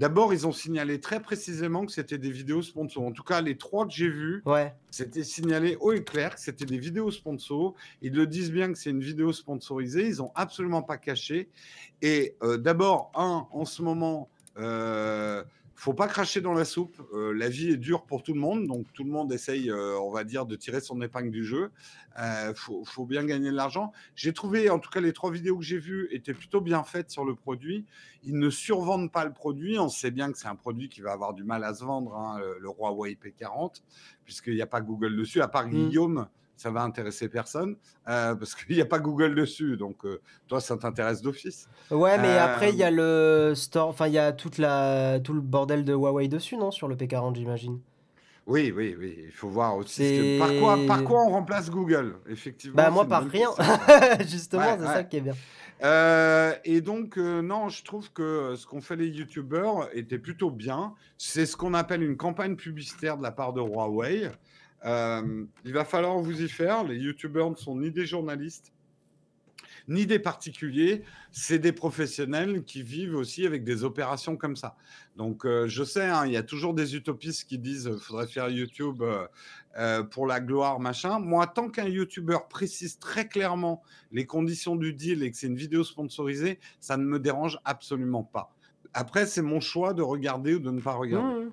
[0.00, 3.04] d'abord, ils ont signalé très précisément que c'était des vidéos sponsors.
[3.04, 4.74] En tout cas, les trois que j'ai vus, Ouais.
[4.90, 7.74] c'était signalé haut et clair que c'était des vidéos sponsors.
[8.02, 10.08] Ils le disent bien que c'est une vidéo sponsorisée.
[10.08, 11.48] Ils n'ont absolument pas caché.
[12.02, 14.28] Et euh, d'abord, un, en ce moment,
[14.58, 15.44] euh,
[15.80, 17.00] faut pas cracher dans la soupe.
[17.14, 19.98] Euh, la vie est dure pour tout le monde, donc tout le monde essaye, euh,
[19.98, 21.70] on va dire, de tirer son épingle du jeu.
[22.18, 23.92] Euh, faut, faut bien gagner de l'argent.
[24.14, 27.10] J'ai trouvé, en tout cas, les trois vidéos que j'ai vues étaient plutôt bien faites
[27.10, 27.86] sur le produit.
[28.24, 29.78] Ils ne survendent pas le produit.
[29.78, 32.14] On sait bien que c'est un produit qui va avoir du mal à se vendre,
[32.14, 33.82] hein, le, le Huawei P40,
[34.26, 35.88] puisqu'il n'y a pas Google dessus, à part Mm.
[35.88, 36.28] Guillaume.
[36.60, 39.78] Ça va intéresser personne euh, parce qu'il n'y a pas Google dessus.
[39.78, 41.70] Donc, euh, toi, ça t'intéresse d'office.
[41.90, 45.20] Ouais, mais Euh, après, il y a le store, enfin, il y a toute la,
[45.20, 47.80] tout le bordel de Huawei dessus, non, sur le P40, j'imagine?
[48.46, 49.16] Oui, oui, oui.
[49.24, 50.02] Il faut voir aussi.
[50.02, 52.76] que- Par, quoi, par quoi on remplace Google Effectivement.
[52.76, 53.48] Bah, moi, par rien.
[54.28, 54.92] Justement, Ouais, c'est ouais.
[54.94, 55.34] ça qui est bien.
[55.82, 60.50] Euh, et donc, euh, non, je trouve que ce qu'ont fait les youtubeurs était plutôt
[60.50, 60.92] bien.
[61.16, 64.30] C'est ce qu'on appelle une campagne publicitaire de la part de Huawei.
[64.84, 66.84] Euh, il va falloir vous y faire.
[66.84, 68.72] Les youtubeurs ne sont ni des journalistes,
[69.88, 71.02] ni des particuliers.
[71.32, 74.76] C'est des professionnels qui vivent aussi avec des opérations comme ça.
[75.16, 78.26] Donc, euh, je sais, hein, il y a toujours des utopistes qui disent qu'il faudrait
[78.26, 79.26] faire YouTube euh,
[79.78, 81.18] euh, pour la gloire, machin.
[81.18, 85.56] Moi, tant qu'un youtubeur précise très clairement les conditions du deal et que c'est une
[85.56, 88.54] vidéo sponsorisée, ça ne me dérange absolument pas.
[88.94, 91.46] Après, c'est mon choix de regarder ou de ne pas regarder.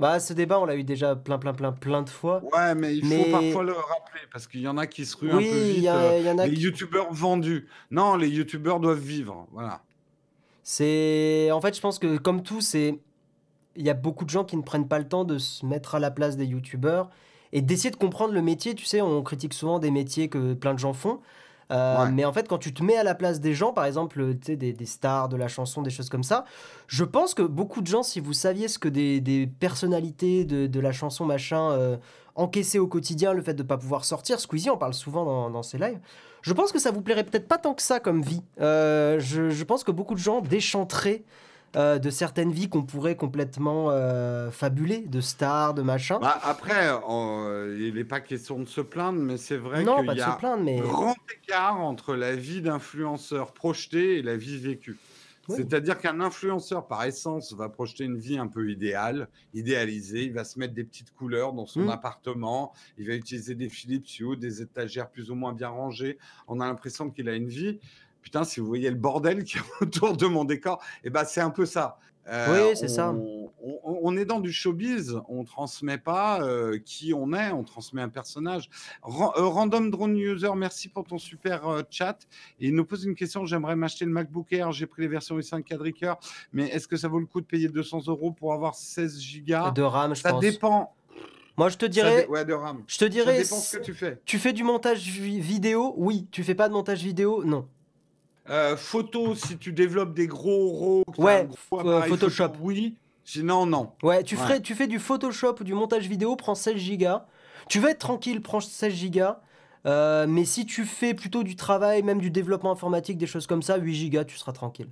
[0.00, 2.42] Bah, ce débat, on l'a eu déjà plein, plein, plein, plein de fois.
[2.52, 5.16] Ouais, mais il Mais- faut parfois le rappeler parce qu'il y en a qui se
[5.16, 5.82] ruent Oui, un peu il vite.
[5.84, 7.68] y, a- euh, y en a les qui- youtubeurs vendus.
[7.90, 9.46] Non, les youtubeurs doivent vivre.
[9.52, 9.82] Voilà.
[10.62, 11.50] C'est.
[11.52, 12.98] En fait, je pense que, comme tout, c'est.
[13.76, 15.96] Il y a beaucoup de gens qui ne prennent pas le temps de se mettre
[15.96, 17.10] à la place des youtubeurs
[17.52, 18.74] et d'essayer de comprendre le métier.
[18.74, 21.20] Tu sais, on critique souvent des métiers que plein de gens font.
[21.70, 22.10] Euh, Ouais.
[22.10, 24.46] Mais en fait, quand tu te mets à la place des gens, par exemple, tu
[24.46, 26.44] sais, des, des stars de la chanson, des choses comme ça,
[26.86, 30.66] je pense que beaucoup de gens, si vous saviez ce que des, des personnalités de,
[30.66, 31.96] de la chanson, machin, euh,
[32.34, 35.50] encaissaient au quotidien, le fait de ne pas pouvoir sortir, Squeezie en parle souvent dans,
[35.50, 36.00] dans ses lives,
[36.42, 38.42] je pense que ça vous plairait peut-être pas tant que ça comme vie.
[38.60, 41.22] Euh, je, je pense que beaucoup de gens déchanteraient
[41.76, 46.18] euh, de certaines vies qu'on pourrait complètement euh, fabuler, de stars, de machin.
[46.20, 50.20] Bah, après, euh, il n'est pas question de se plaindre, mais c'est vrai qu'il y
[50.20, 50.78] a mais...
[50.78, 54.96] grand écart entre la vie d'influenceur projeté et la vie vécue.
[55.48, 55.56] Oui.
[55.58, 60.24] C'est-à-dire qu'un influenceur, par essence, va projeter une vie un peu idéale, idéalisée.
[60.24, 61.90] Il va se mettre des petites couleurs dans son Mm.
[61.90, 62.72] appartement.
[62.98, 66.18] Il va utiliser des Philips Hue, des étagères plus ou moins bien rangées.
[66.48, 67.78] On a l'impression qu'il a une vie.
[68.24, 71.42] Putain, si vous voyez le bordel qui est autour de mon décor, eh ben, c'est
[71.42, 71.98] un peu ça.
[72.26, 73.14] Euh, Oui, c'est ça.
[73.62, 75.20] on- est dans du showbiz.
[75.28, 77.50] On transmet pas euh, qui on est.
[77.52, 78.70] On transmet un personnage.
[79.02, 82.16] Ran- euh, Random Drone User, merci pour ton super chat.
[82.60, 83.44] Et il nous pose une question.
[83.44, 84.72] J'aimerais m'acheter le MacBook Air.
[84.72, 86.18] J'ai pris les versions i5 quadricœur.
[86.52, 89.72] Mais est-ce que ça vaut le coup de payer 200 euros pour avoir 16 gigas?
[89.72, 90.40] De RAM, je Ça pense.
[90.40, 90.94] dépend.
[91.58, 92.82] Moi, je te Ça dirais, ouais, de RAM.
[92.86, 94.18] je te Ça dirais, dépend ce que tu fais.
[94.24, 96.26] tu fais du montage vi- vidéo, oui.
[96.30, 97.68] Tu fais pas de montage vidéo, non.
[98.50, 102.44] Euh, photo, si tu dévelottes des gros RAW, Ouais, gros euh, appareil Photoshop.
[102.48, 102.96] photo, oui.
[103.24, 103.92] Sinon, non.
[104.02, 104.42] Ouais, tu, Ouais.
[104.42, 107.24] ferais, tu fais du Photoshop ou du montage vidéo, prends 16 gigas.
[107.68, 109.40] Tu vas être tranquille, prends 16 gigas.
[109.86, 113.62] Euh, mais si tu fais plutôt du travail, même du développement informatique, des choses comme
[113.62, 114.88] ça, 8 gigas, tu seras tranquille.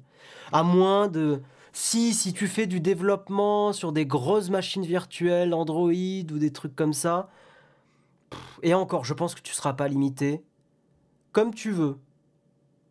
[0.52, 1.42] À moins de...
[1.74, 6.76] Si, si tu fais du développement sur des grosses machines virtuelles, Android ou des trucs
[6.76, 7.30] comme ça,
[8.62, 10.42] et encore, je pense que tu seras pas limité.
[11.32, 11.98] Comme tu veux.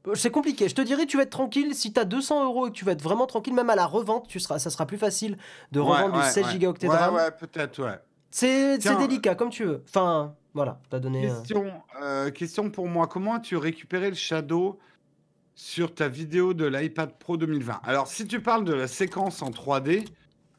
[0.07, 0.67] Euh, C'est compliqué.
[0.69, 1.75] Je te dirais, tu vas être tranquille.
[1.75, 3.85] Si tu as 200 euros et que tu vas être vraiment tranquille, même à la
[3.85, 5.37] revente, tu seras, ça sera plus facile
[5.71, 6.51] de revendre Ouais, du ouais, 16 ouais.
[6.51, 7.15] gigaoctets de Ouais, RAM.
[7.15, 7.99] ouais, peut-être, ouais.
[8.29, 9.83] C'est délicat, comme tu veux.
[9.87, 11.29] Enfin, voilà, t'as donné.
[11.29, 13.07] euh, Question, euh, question pour moi.
[13.07, 14.79] Comment as-tu récupéré le Shadow
[15.53, 19.49] sur ta vidéo de l'iPad Pro 2020 Alors, si tu parles de la séquence en
[19.51, 20.05] 3D,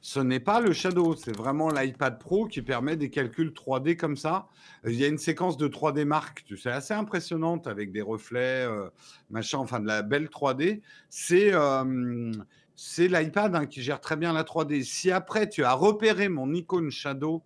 [0.05, 4.17] ce n'est pas le Shadow, c'est vraiment l'iPad Pro qui permet des calculs 3D comme
[4.17, 4.49] ça.
[4.85, 8.67] Il y a une séquence de 3D Mark, tu sais, assez impressionnante avec des reflets,
[8.67, 8.91] euh,
[9.31, 10.83] machin, enfin de la belle 3D.
[11.09, 12.33] C'est euh,
[12.75, 14.83] c'est l'iPad hein, qui gère très bien la 3D.
[14.83, 17.45] Si après tu as repéré mon icône Shadow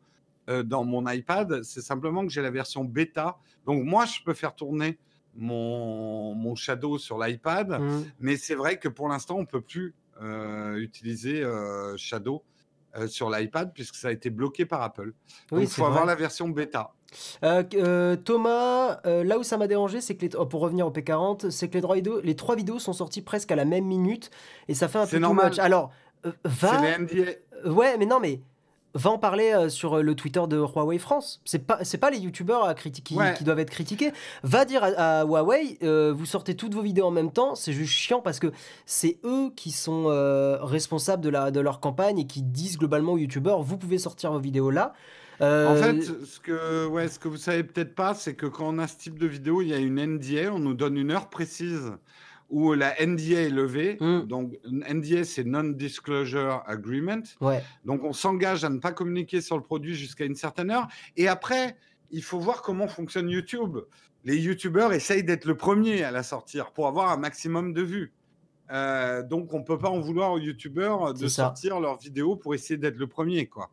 [0.49, 3.37] euh, dans mon iPad, c'est simplement que j'ai la version bêta.
[3.67, 4.99] Donc moi, je peux faire tourner
[5.35, 8.05] mon, mon Shadow sur l'iPad, hmm.
[8.19, 9.95] mais c'est vrai que pour l'instant, on ne peut plus
[10.77, 12.43] utiliser euh, Shadow
[12.97, 15.13] euh, sur l'iPad puisque ça a été bloqué par Apple.
[15.51, 16.93] Donc il faut avoir la version bêta.
[17.45, 20.87] Euh, euh, Thomas, euh, là où ça m'a dérangé, c'est que les, oh, pour revenir
[20.87, 23.65] au P40, c'est que les trois, vidéos, les trois vidéos sont sorties presque à la
[23.65, 24.31] même minute
[24.69, 25.51] et ça fait un peu too normal.
[25.51, 25.59] much.
[25.59, 25.91] Alors,
[26.25, 26.81] euh, va.
[26.81, 27.31] C'est les NDA.
[27.31, 28.41] Euh, Ouais, mais non, mais
[28.97, 31.41] va en parler euh, sur euh, le Twitter de Huawei France.
[31.45, 33.35] C'est pas, c'est pas les youtubeurs à critiquer Ouais.
[33.37, 34.13] qui doivent être critiqués.
[34.43, 37.55] Va dire à, à Huawei, euh, vous sortez toutes vos vidéos en même temps.
[37.55, 38.49] C'est juste chiant parce que
[38.87, 43.13] c'est eux qui sont euh, responsables de, la, de leur campagne et qui disent globalement
[43.13, 44.93] aux youtubeurs, vous pouvez sortir vos vidéos là.
[45.43, 48.69] Euh, En fait, ce que, ouais, ce que vous savez peut-être pas, c'est que quand
[48.75, 51.11] on a ce type de vidéo, il y a une NDA, on nous donne une
[51.11, 51.93] heure précise
[52.49, 53.97] où la NDA est levée.
[54.01, 54.23] Mm.
[54.23, 57.23] Donc, NDA, c'est Non-Disclosure Agreement.
[57.41, 57.63] ouais.
[57.85, 60.89] Donc, on s'engage à ne pas communiquer sur le produit jusqu'à une certaine heure.
[61.17, 61.77] Et après,
[62.11, 63.79] il faut voir comment fonctionne YouTube.
[64.25, 68.13] Les YouTubeurs essayent d'être le premier à la sortir pour avoir un maximum de vues.
[68.73, 72.77] Euh, donc, on peut pas en vouloir aux YouTubeurs de sortir leurs vidéos pour essayer
[72.77, 73.71] d'être le premier, quoi.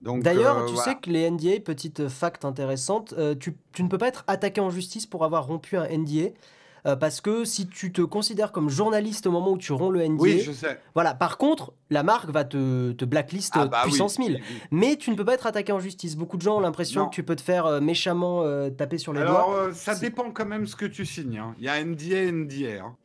[0.00, 0.92] D'ailleurs, euh, tu voilà.
[0.92, 4.60] sais que les NDA, petite fact intéressante, euh, tu, tu ne peux pas être attaqué
[4.60, 6.30] en justice pour avoir rompu un NDA.
[6.88, 10.00] Euh, parce que si tu te considères comme journaliste au moment où tu romps le
[10.08, 10.80] NDA, Oui, je sais.
[10.94, 11.14] voilà.
[11.14, 14.34] Par contre, la marque va te, te blacklist Ah bah oui, puissance 1000.
[14.34, 14.60] oui, oui.
[14.70, 16.16] Mais tu ne peux pas être attaqué en justice.
[16.16, 19.12] Beaucoup de gens ont l'impression que tu peux te faire euh, méchamment euh, taper sur
[19.12, 19.56] les Alors, doigts.
[19.68, 21.38] euh, ça dépend quand même ce que tu signes.
[21.38, 21.54] hein.
[21.58, 22.82] Il y a NDA, NDA.
[22.84, 22.96] hein.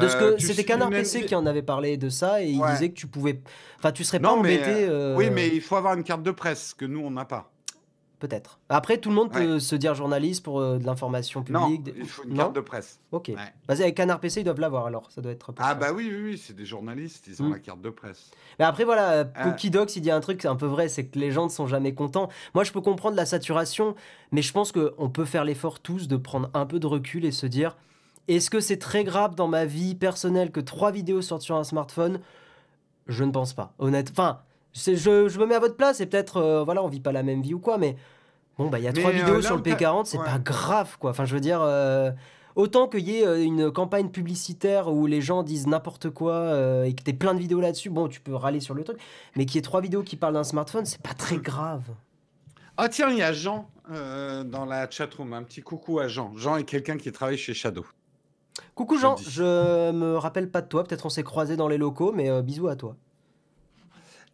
[0.00, 2.58] De ce que c'était Canard PC NDA qui en avait parlé de ça et il
[2.60, 2.70] Ouais.
[2.72, 3.40] disait que tu pouvais,
[3.78, 4.86] enfin, tu serais pas Non, mais, embêté.
[4.88, 7.52] euh, Oui, mais il faut avoir une carte de presse que nous, on n'a pas.
[8.28, 8.58] Peut-être.
[8.68, 9.44] Après, tout le monde Ouais.
[9.44, 11.82] peut se dire journaliste pour euh, de l'information Non, publique.
[11.82, 13.00] des- il faut une Non carte de presse.
[13.12, 13.28] Ok.
[13.28, 13.36] Ouais.
[13.68, 15.10] Vas-y, avec Canard PC, ils doivent l'avoir alors.
[15.10, 15.52] Ça doit être.
[15.58, 17.52] Ah bah oui, oui, oui, c'est des journalistes, ils ont Mm.
[17.52, 18.30] la carte de presse.
[18.58, 19.44] Mais après, voilà, euh, Euh.
[19.50, 21.66] Pokidox, il dit un truc, c'est un peu vrai, c'est que les gens ne sont
[21.66, 22.28] jamais contents.
[22.54, 23.94] Moi, je peux comprendre la saturation,
[24.32, 27.32] mais je pense qu'on peut faire l'effort tous de prendre un peu de recul et
[27.32, 27.76] se dire
[28.28, 31.64] est-ce que c'est très grave dans ma vie personnelle que trois vidéos sortent sur un
[31.64, 32.20] smartphone?
[33.06, 33.74] Je ne pense pas.
[33.78, 34.08] Honnête.
[34.12, 34.40] Enfin,
[34.74, 37.22] je, je me mets à votre place et peut-être, euh, voilà, on vit pas la
[37.22, 37.96] même vie ou quoi, mais
[38.58, 40.24] bon, bah, il y a Mais, trois euh, vidéos sur le t'as- P40, c'est ouais.
[40.24, 41.10] pas grave, quoi.
[41.10, 41.60] Enfin, je veux dire.
[41.62, 42.10] euh,
[42.56, 46.52] Autant qu'il y ait euh, une campagne publicitaire où les gens disent n'importe quoi
[46.86, 48.96] et que t'aies plein de vidéos là-dessus, bon, tu peux râler sur le truc,
[49.34, 51.82] mais qu'il y ait trois vidéos qui parlent d'un smartphone, c'est pas très grave.
[52.76, 55.32] Ah tiens, il y a Jean dans la chatroom.
[55.32, 56.32] Un petit coucou à Jean.
[56.36, 57.84] Jean est quelqu'un qui travaille chez Shadow.
[58.76, 62.12] Coucou Jean, je me rappelle pas de toi, peut-être on s'est croisés dans les locaux,
[62.12, 62.94] mais bisous à toi.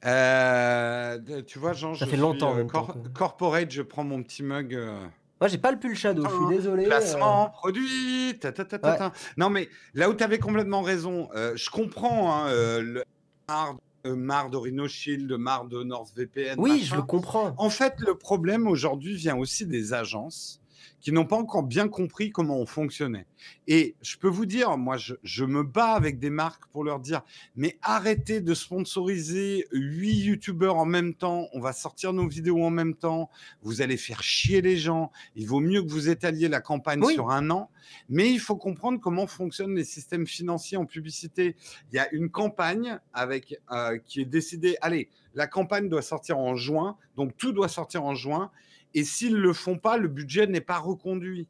[0.06, 4.04] Euh, tu vois, Jean, Ça je fait suis, longtemps, euh, cor- temps corporate, je prends
[4.04, 4.74] mon petit mug.
[4.74, 4.98] euh,
[5.40, 6.84] Moi j'ai pas le pull Shadow, je suis désolé.
[6.84, 8.98] euh, Placement, produit, ta, ta, ta, ta, Ouais.
[8.98, 9.12] ta.
[9.36, 13.04] Non, mais là où tu avais complètement raison, euh, je comprends hein, euh, le
[13.48, 16.54] marre, euh, marre de Rhino Shield, marre de NordVPN.
[16.58, 16.84] Oui, machin.
[16.84, 17.54] je le comprends.
[17.58, 20.60] En fait, le problème aujourd'hui vient aussi des agences
[21.00, 23.26] qui n'ont pas encore bien compris comment on fonctionnait.
[23.66, 27.00] Et je peux vous dire, moi, je, je me bats avec des marques pour leur
[27.00, 27.22] dire,
[27.56, 32.70] mais arrêtez de sponsoriser huit youtubeurs en même temps, on va sortir nos vidéos en
[32.70, 33.30] même temps,
[33.62, 37.14] vous allez faire chier les gens, il vaut mieux que vous étaliez la campagne Oui.
[37.14, 37.70] sur un an,
[38.08, 41.56] mais il faut comprendre comment fonctionnent les systèmes financiers en publicité.
[41.92, 46.38] Il y a une campagne avec, euh, qui est décidée, allez, la campagne doit sortir
[46.38, 48.50] en juin, donc tout doit sortir en juin.
[48.94, 51.46] Et s'ils ne le font pas, le budget n'est pas reconduit.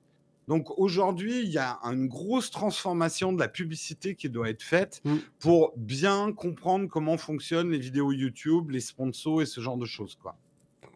[0.48, 5.00] Donc aujourd'hui, il y a une grosse transformation de la publicité qui doit être faite
[5.04, 5.16] Mm.
[5.38, 10.18] pour bien comprendre comment fonctionnent les vidéos YouTube, les sponsors et ce genre de choses.
[10.20, 10.34] Quoi.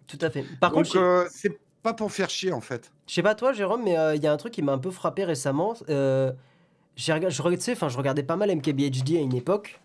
[0.09, 0.45] Tout à fait.
[0.61, 2.91] Par Donc contre, euh, c'est pas pour faire chier en fait.
[3.07, 4.79] Je sais pas toi, Jérôme, mais euh, il y a un truc qui m'a un
[4.79, 5.75] peu frappé récemment.
[5.89, 6.33] Euh,
[6.97, 9.81] je regardais pas mal MKBHD à une époque.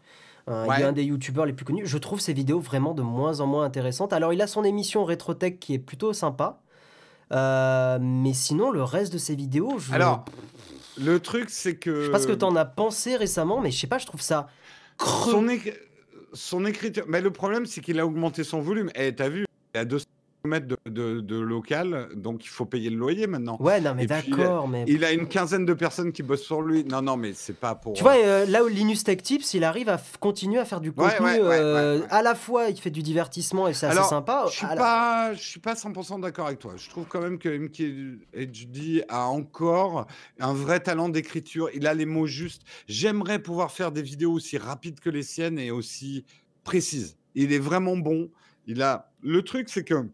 [0.47, 1.86] Euh, Il est un des youtubeurs les plus connus.
[1.86, 4.13] Je trouve ses vidéos vraiment de moins en moins intéressantes.
[4.13, 6.62] Alors, il a son émission Retrotech qui est plutôt sympa.
[7.32, 10.25] Euh, mais sinon, le reste de ses vidéos, je, Alors,
[10.97, 12.02] le truc, c'est que.
[12.02, 14.21] je sais pas ce que t'en as pensé récemment, mais je sais pas, je trouve
[14.21, 14.47] ça
[14.97, 15.32] creux.
[15.32, 15.75] Son, éc-
[16.34, 17.06] son écriture.
[17.08, 18.89] Mais le problème, c'est qu'il a augmenté son volume.
[18.95, 20.06] Et t'as vu, il a 200
[20.43, 23.58] km de, de- de local, donc il faut payer le loyer maintenant.
[23.60, 24.86] Ouais, non, mais puis, d'accord, mais.
[24.88, 26.84] Il a une quinzaine de personnes qui bossent pour lui.
[26.86, 27.93] Non, non, mais c'est pas pour.
[27.93, 30.91] Tu vois, euh, là où Linus Tech Tips, il arrive à continuer à faire du
[30.91, 31.25] contenu.
[31.25, 32.02] ouais, ouais, euh.
[32.10, 34.45] À la fois, il fait du divertissement et c'est assez sympa.
[34.49, 36.73] Je suis la- pas, je suis pas 100% d'accord avec toi.
[36.78, 40.08] Je trouve quand même que MKHD a encore
[40.39, 41.69] un vrai talent d'écriture.
[41.73, 42.62] Il a les mots justes.
[42.88, 46.23] J'aimerais pouvoir faire des vidéos aussi rapides que les siennes et aussi
[46.63, 47.17] précises.
[47.36, 48.30] Il est vraiment bon.
[48.67, 49.12] Il a.
[49.21, 50.06] Le truc, c'est que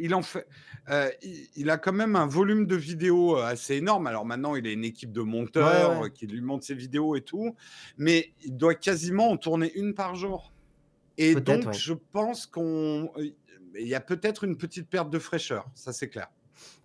[0.00, 0.46] il en fait.
[0.90, 4.06] euh, il, il a quand même un volume de vidéos euh, assez énorme.
[4.06, 6.06] Alors maintenant, il a une équipe de monteurs Ouais, ouais.
[6.06, 7.54] euh, qui lui montent ses vidéos et tout,
[7.96, 10.52] mais il doit quasiment en tourner une par jour.
[11.16, 11.72] Et donc, ouais.
[11.72, 15.66] je pense qu'on, il y a peut-être une petite perte de fraîcheur.
[15.74, 16.28] Ça, c'est clair.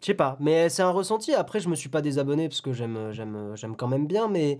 [0.01, 1.33] Je sais pas, mais c'est un ressenti.
[1.33, 4.59] Après, je me suis pas désabonné parce que j'aime, j'aime, j'aime quand même bien, mais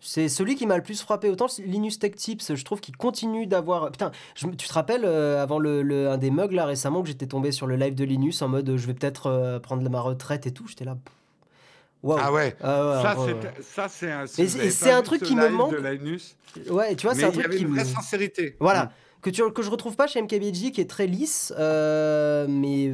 [0.00, 1.28] c'est celui qui m'a le plus frappé.
[1.30, 3.90] Autant Linus Tech Tips, je trouve qu'il continue d'avoir.
[3.90, 7.08] Putain, je tu te rappelles euh, avant le, le- un des mugs là récemment que
[7.08, 9.88] j'étais tombé sur le live de Linus en mode euh, je vais peut-être euh, prendre
[9.88, 10.66] ma retraite et tout.
[10.68, 10.94] J'étais là.
[11.02, 11.12] pff,
[12.02, 12.18] Waouh.
[12.22, 12.54] Ah ouais.
[12.62, 13.40] Ah ouais, ça, ouais, ouais.
[13.56, 14.26] c'est, ça, c'est un.
[14.26, 15.72] C'est- un truc ce qui me manque.
[15.72, 16.36] De Linus,
[16.70, 17.74] Ouais, tu vois, c'est un il y truc avait qui une me.
[17.74, 18.56] vraie sincérité.
[18.60, 18.84] Voilà.
[18.84, 18.90] Mm.
[19.22, 22.92] Que, tu, que je retrouve pas chez MKBHD qui est très lisse, euh, mais.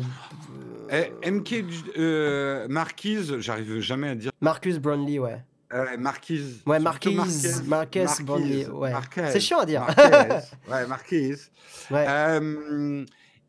[0.93, 1.65] euh, Eh, MK
[1.99, 4.31] euh, Marquise, j'arrive jamais à dire.
[4.41, 5.43] Marcus Brownlee, ouais.
[5.73, 6.61] Euh, Marquise.
[6.67, 8.91] Ouais, Marquise, Marquez, Marquise, Brownlee, ouais.
[8.91, 9.87] Marquez, C'est chiant à dire.
[10.71, 11.51] Ouais, Marquise.
[11.91, 12.05] Ouais.
[12.09, 13.05] Euh,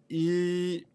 [0.09, 0.85] il,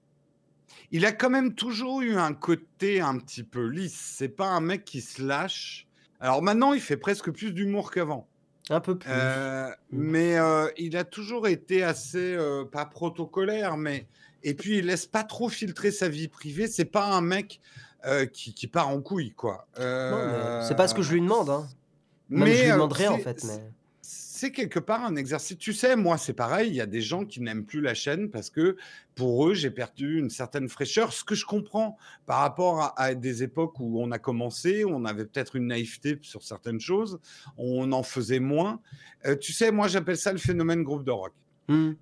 [0.91, 4.15] il a quand même toujours eu un côté un petit peu lisse.
[4.17, 5.87] C'est pas un mec qui se lâche.
[6.21, 8.27] Alors maintenant, il fait presque plus d'humour qu'avant.
[8.71, 9.11] Un peu plus.
[9.13, 9.75] Euh, Mm.
[9.99, 12.37] mais euh, il a toujours été assez,
[12.73, 14.07] pas protocolaire, mais.
[14.45, 16.69] Et puis, il laisse pas trop filtrer sa vie privée.
[16.69, 17.61] C'est pas un mec
[18.07, 19.67] euh, qui, qui part en couille, quoi.
[19.77, 21.51] Mais Euh, c'est pas ce que je lui demande.
[21.51, 21.69] Hein.
[22.29, 23.43] Même je lui euh, demanderais en fait.
[23.45, 23.73] Mais...
[24.03, 25.59] c'est quelque part un exercice.
[25.59, 26.69] Tu sais, moi, c'est pareil.
[26.69, 28.77] Il y a des gens qui n'aiment plus la chaîne parce que
[29.17, 31.13] pour eux, j'ai perdu une certaine fraîcheur.
[31.13, 34.91] Ce que je comprends par rapport à, à des époques où on a commencé, où
[34.91, 37.19] on avait peut-être une naïveté sur certaines choses,
[37.57, 38.81] on en faisait moins.
[39.27, 41.33] Euh, tu sais, moi, j'appelle ça le phénomène groupe de rock.
[41.67, 41.95] Hmm.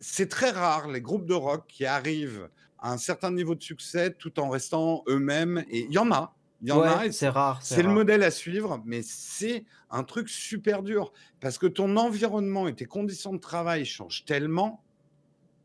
[0.00, 2.48] C'est très rare les groupes de rock qui arrivent
[2.84, 5.64] à un certain niveau de succès tout en restant eux-mêmes.
[5.70, 6.36] Et il y en a.
[6.62, 7.12] Il y en Ouais, a.
[7.12, 7.62] c'est rare.
[7.62, 12.68] c'est le modèle à suivre, mais c'est un truc super dur parce que ton environnement
[12.68, 14.84] et tes conditions de travail changent tellement.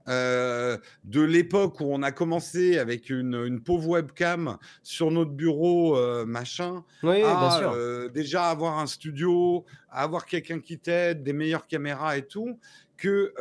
[0.08, 5.96] euh, de l'époque où on a commencé avec une, une pauvre webcam sur notre bureau,
[5.98, 7.72] euh, machin, Oui, oui, bien à sûr.
[7.74, 12.60] euh, déjà avoir un studio, à avoir quelqu'un qui t'aide, des meilleures caméras et tout,
[12.98, 13.34] que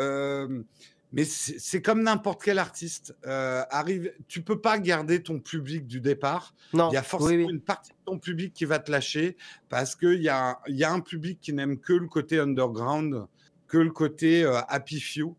[1.12, 3.16] mais c'est comme n'importe quel artiste.
[3.26, 6.54] Euh, arrive, tu peux pas garder ton public du départ.
[6.74, 7.52] Non, Il y a forcément oui.
[7.52, 9.36] une partie de ton public qui va te lâcher
[9.68, 13.26] parce qu'il y a, y a un public qui n'aime que le côté underground,
[13.66, 15.34] que le côté euh, happy few.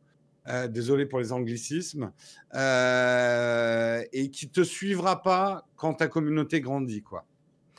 [0.47, 2.11] Euh, désolé pour les anglicismes.
[2.55, 7.25] euh, et qui te suivra pas quand ta communauté grandit, quoi.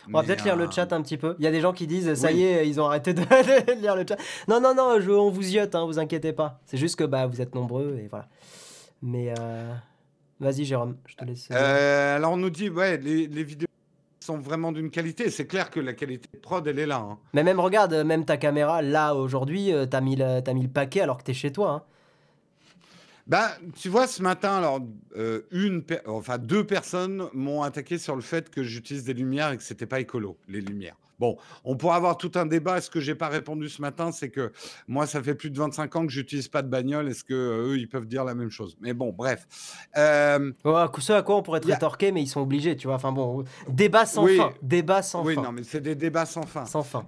[0.09, 1.37] On va peut-être lire le euh, chat un petit peu.
[1.39, 2.39] Il y a des gens qui disent ça oui.
[2.39, 3.21] y est, ils ont arrêté de,
[3.77, 4.17] de lire le chat.
[4.49, 6.61] Non, non, non, je- on vous yote, hein, vous inquiétez pas.
[6.65, 8.27] C'est juste que bah, vous êtes nombreux et voilà.
[9.03, 9.33] Mais
[10.41, 11.51] vas-y, Jérôme, je te laisse.
[11.51, 13.67] alors, on nous dit, ouais, les, les vidéos
[14.21, 15.31] sont vraiment d'une qualité.
[15.31, 16.97] C'est clair que la qualité de prod, elle est là.
[16.99, 17.19] Hein.
[17.33, 21.19] Mais même, regarde, même ta caméra, là, aujourd'hui, t'as mis, as mis le paquet alors
[21.19, 21.71] que t'es chez toi.
[21.71, 21.83] Hein.
[23.31, 24.81] Bah, tu vois, ce matin, alors,
[25.16, 29.57] euh, une, enfin, deux personnes m'ont attaqué sur le fait que j'utilise des lumières et
[29.57, 30.97] que c'était pas écolo, les lumières.
[31.21, 32.81] Bon, on pourrait avoir tout un débat.
[32.81, 34.51] Ce que j'ai pas répondu ce matin, c'est que
[34.88, 37.09] moi, ça fait plus de 25 ans que j'utilise pas de bagnole.
[37.09, 38.77] Est-ce que eux, ils peuvent dire la même chose?
[38.81, 39.47] Mais bon, bref.
[39.97, 40.51] Euh,
[40.99, 42.97] ce à quoi on pourrait te rétorquer, mais ils sont obligés, tu vois.
[42.97, 44.53] Enfin bon, débat sans fin.
[44.61, 45.29] Débat sans fin.
[45.29, 46.66] Oui, non, mais c'est des débats sans fin.
[46.66, 47.05] Sans fin.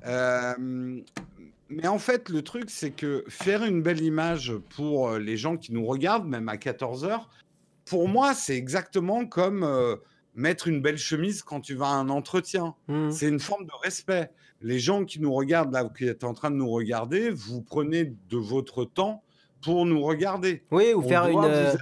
[1.72, 5.56] Mais en fait, le truc, c'est que faire une belle image pour euh, les gens
[5.56, 7.30] qui nous regardent, même à 14 heures,
[7.84, 9.96] pour moi, c'est exactement comme euh,
[10.34, 12.74] mettre une belle chemise quand tu vas à un entretien.
[12.88, 13.10] Mmh.
[13.10, 14.30] C'est une forme de respect.
[14.60, 18.04] Les gens qui nous regardent, là, qui êtes en train de nous regarder, vous prenez
[18.04, 19.22] de votre temps
[19.62, 20.62] pour nous regarder.
[20.70, 21.44] Oui, ou faire une.
[21.44, 21.74] Euh,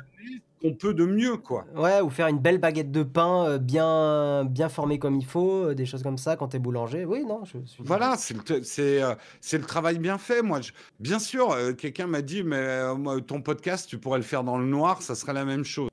[0.61, 1.67] qu'on peut de mieux, quoi.
[1.75, 5.67] Ouais, ou faire une belle baguette de pain euh, bien, bien formée comme il faut,
[5.67, 7.05] euh, des choses comme ça quand tu es boulanger.
[7.05, 7.83] Oui, non, je suis.
[7.83, 10.43] Voilà, c'est le, c'est, euh, c'est le travail bien fait.
[10.43, 10.61] Moi,
[10.99, 12.81] bien sûr, quelqu'un m'a dit, mais
[13.27, 15.91] ton podcast, tu pourrais le faire dans le noir, ça serait la même chose.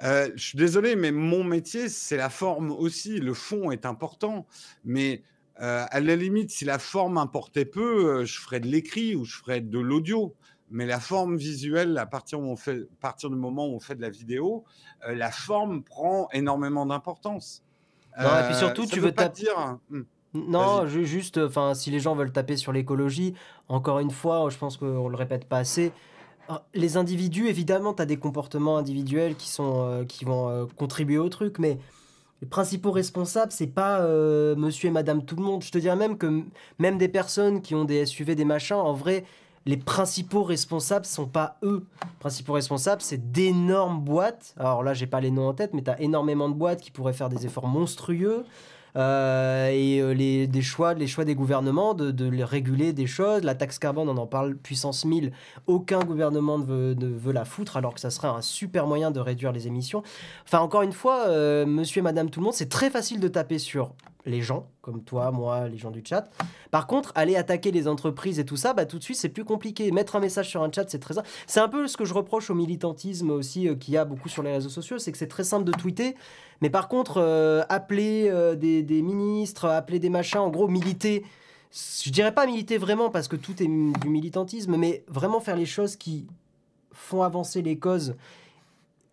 [0.00, 3.18] je suis désolé, mais mon métier, c'est la forme aussi.
[3.18, 4.46] Le fond est important.
[4.84, 5.22] Mais
[5.56, 9.60] à la limite, si la forme importait peu, je ferais de l'écrit ou je ferais
[9.60, 10.34] de l'audio
[10.72, 13.80] mais la forme visuelle, à partir, où on fait, à partir du moment où on
[13.80, 14.64] fait de la vidéo,
[15.06, 17.62] euh, la forme prend énormément d'importance.
[18.18, 19.78] Non, et puis surtout, euh, tu veux pas dire.
[19.90, 20.02] Hmm,
[20.34, 23.34] non, juste, enfin, si les gens veulent taper sur l'écologie,
[23.68, 25.92] encore une fois, je pense qu'on le répète pas assez.
[26.48, 31.18] Ah, les individus, évidemment, tu as des comportements individuels qui, sont, euh, qui vont contribuer
[31.18, 31.78] au truc, mais
[32.40, 34.00] les principaux responsables, c'est pas
[34.56, 35.62] monsieur et madame tout le monde.
[35.62, 36.42] Je te dirais même que
[36.78, 39.24] même des personnes qui ont des SUV, des machins, en vrai,
[39.66, 41.84] les principaux responsables sont pas eux.
[42.02, 44.54] Les principaux responsables, c'est d'énormes boîtes.
[44.58, 46.90] Alors là, j'ai pas les noms en tête, mais tu as énormément de boîtes qui
[46.90, 48.44] pourraient faire des efforts monstrueux.
[48.94, 53.42] Euh, et euh, les, choix, des gouvernements de, réguler des choses.
[53.42, 55.32] La taxe carbone, on en parle puissance 1000.
[55.66, 59.10] Aucun gouvernement ne veut, ne veut, la foutre, alors que ça serait un super moyen
[59.10, 60.02] de réduire les émissions.
[60.44, 63.28] Enfin, encore une fois, euh, monsieur et madame tout le monde, c'est très facile de
[63.28, 63.92] taper sur
[64.24, 66.30] les gens, comme toi, moi, les gens du chat.
[66.70, 69.44] Par contre, aller attaquer les entreprises et tout ça, bah, tout de suite, c'est plus
[69.44, 69.90] compliqué.
[69.90, 71.28] Mettre un message sur un chat, c'est très simple.
[71.46, 74.28] C'est un peu ce que je reproche au militantisme aussi, euh, qu'il y a beaucoup
[74.28, 76.14] sur les réseaux sociaux, c'est que c'est très simple de tweeter.
[76.60, 81.24] Mais par contre, euh, appeler euh, des, ministres, appeler des machins, en gros, militer.
[81.72, 85.66] Je dirais pas militer vraiment parce que tout est du militantisme, mais vraiment faire les
[85.66, 86.26] choses qui
[86.92, 88.14] font avancer les causes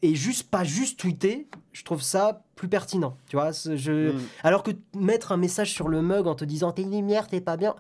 [0.02, 3.16] et juste pas juste tweeter, je trouve ça plus pertinent.
[3.30, 4.12] Tu vois, je...
[4.12, 4.20] Mm.
[4.44, 7.56] alors que mettre un message sur le mug en te disant t'es lumière, t'es pas
[7.56, 7.74] bien.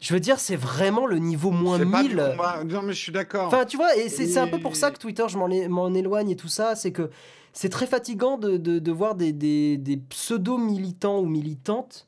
[0.00, 2.36] Je veux dire, c'est vraiment le niveau moins 1000.
[2.64, 3.48] non, mais je suis d'accord.
[3.48, 6.36] Enfin, tu vois, et c'est un peu pour ça que Twitter, je m'en éloigne et
[6.36, 6.76] tout ça.
[6.76, 7.10] C'est que
[7.52, 12.06] c'est très fatigant de, de, voir des, des, des pseudo-militants ou militantes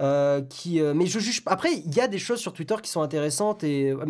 [0.00, 0.80] euh, qui.
[0.80, 1.42] Euh, mais je juge.
[1.44, 3.90] Après, il y a des choses sur Twitter qui sont intéressantes et.
[3.90, 4.06] Euh,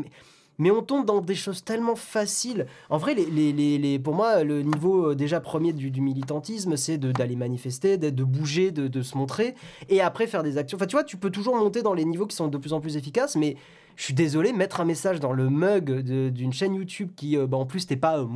[0.59, 2.67] mais on tombe dans des choses tellement faciles.
[2.91, 6.99] En vrai, les, les, les, pour moi, le niveau euh, déjà premier du, militantisme, c'est
[6.99, 9.55] d'aller manifester, de, bouger, de, de, se montrer,
[9.89, 10.77] et après faire des actions.
[10.77, 12.81] Enfin, tu vois, tu peux toujours monter dans les niveaux qui sont de plus en
[12.81, 13.57] plus efficaces, mais
[13.97, 17.57] je suis désolé, mettre un message dans le mug d'une chaîne YouTube qui, euh, bah,
[17.57, 18.27] en plus, t'es pas euh,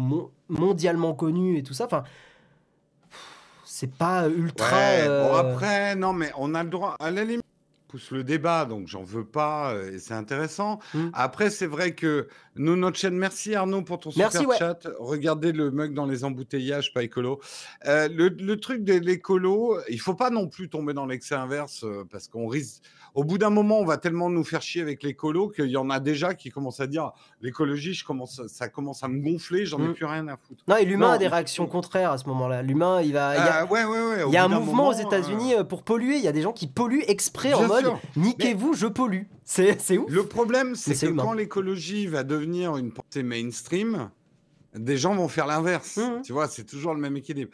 [0.48, 2.04] mondialement connu et tout ça, enfin
[3.64, 4.70] c'est pas ultra.
[5.06, 6.96] bon après, non, mais on a le droit.
[6.98, 7.44] À la limite,
[7.96, 10.80] pousse le débat, donc j'en veux pas, euh, et c'est intéressant.
[10.92, 11.08] Mmh.
[11.14, 14.86] Après, c'est vrai que nous, notre chaîne, merci Arnaud pour ton super chat.
[14.98, 17.40] Regardez le mug dans les embouteillages, pas écolo.
[17.86, 22.04] Euh, le, truc de l'écolo, il faut pas non plus tomber dans l'excès inverse, euh,
[22.10, 22.82] parce qu'on risque
[23.16, 25.88] au bout d'un moment, on va tellement nous faire chier avec l'écolo qu'il y en
[25.88, 29.78] a déjà qui commencent à dire l'écologie, je commence, ça commence à me gonfler, j'en
[29.78, 29.94] ai mm.
[29.94, 30.62] plus rien à foutre.
[30.68, 32.60] Non, et l'humain a des réactions contraires à ce moment-là.
[32.60, 33.34] L'humain, il va.
[33.34, 35.64] Il y a, euh, ouais, ouais, ouais, il y a un mouvement aux États-Unis euh,
[35.64, 36.16] pour polluer.
[36.16, 37.85] Il y a des gens qui polluent exprès en mode
[38.16, 39.22] niquez-vous, je pollue.
[39.44, 40.10] C'est ouf.
[40.10, 44.10] Le problème, c'est que quand l'écologie va devenir une pensée mainstream,
[44.78, 45.96] des gens vont faire l'inverse.
[45.96, 46.22] Mmh.
[46.22, 47.50] Tu vois, c'est toujours le même équilibre.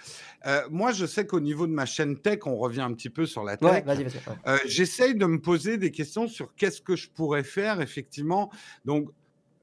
[0.46, 3.26] Euh, moi, je sais qu'au niveau de ma chaîne tech, on revient un petit peu
[3.26, 3.84] sur la tech.
[4.46, 8.50] Euh, j'essaye de me poser des questions sur qu'est-ce que je pourrais faire, effectivement.
[8.84, 9.10] Donc,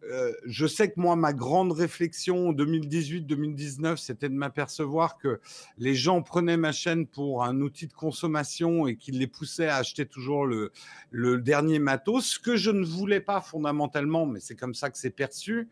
[0.04, 5.39] euh, je sais que moi, ma grande réflexion 2018-2019, c'était de m'apercevoir que
[5.78, 9.78] les gens prenaient ma chaîne pour un outil de consommation et qu'ils les poussaient à
[9.78, 10.72] acheter toujours le,
[11.12, 14.97] le, dernier matos, ce que je ne voulais pas fondamentalement, mais c'est comme ça que
[14.97, 15.68] c'est perçu.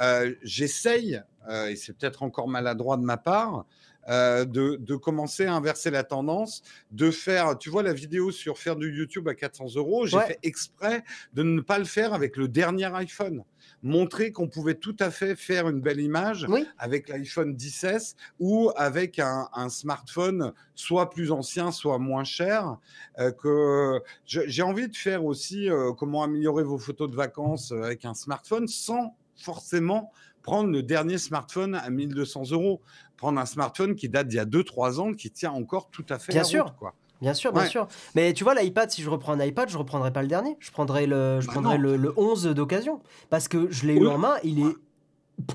[0.00, 1.22] Euh, j'essaye
[1.70, 3.64] et c'est peut-être encore maladroit de ma part,
[4.08, 6.62] euh, de, commencer à inverser la tendance,
[6.92, 10.38] de faire, tu vois la vidéo sur faire du YouTube à 400 euros, j'ai fait
[10.42, 11.04] exprès
[11.34, 13.44] de ne pas le faire avec le dernier iPhone.
[13.82, 16.46] Montrer qu'on pouvait tout à fait faire une belle image
[16.78, 22.76] avec l'iPhone 10 ou avec un, smartphone soit plus ancien, soit moins cher.
[23.18, 28.04] Euh, que j'ai envie de faire aussi euh, comment améliorer vos photos de vacances avec
[28.04, 30.12] un smartphone sans forcément
[30.42, 32.80] prendre le dernier smartphone à 1200 euros.
[33.16, 36.18] Prendre un smartphone qui date d'il y a 2-3 ans, qui tient encore tout à
[36.18, 36.64] fait bien la sûr.
[36.64, 36.94] Route, quoi.
[37.20, 37.88] Bien sûr, bien sûr.
[38.14, 40.56] Mais tu vois, l'iPad, si je reprends un iPad, je reprendrai pas le dernier.
[40.60, 43.00] Je prendrai le, je bah prendrai le, le, 11 d'occasion.
[43.30, 44.76] Parce que je l'ai eu en main, il est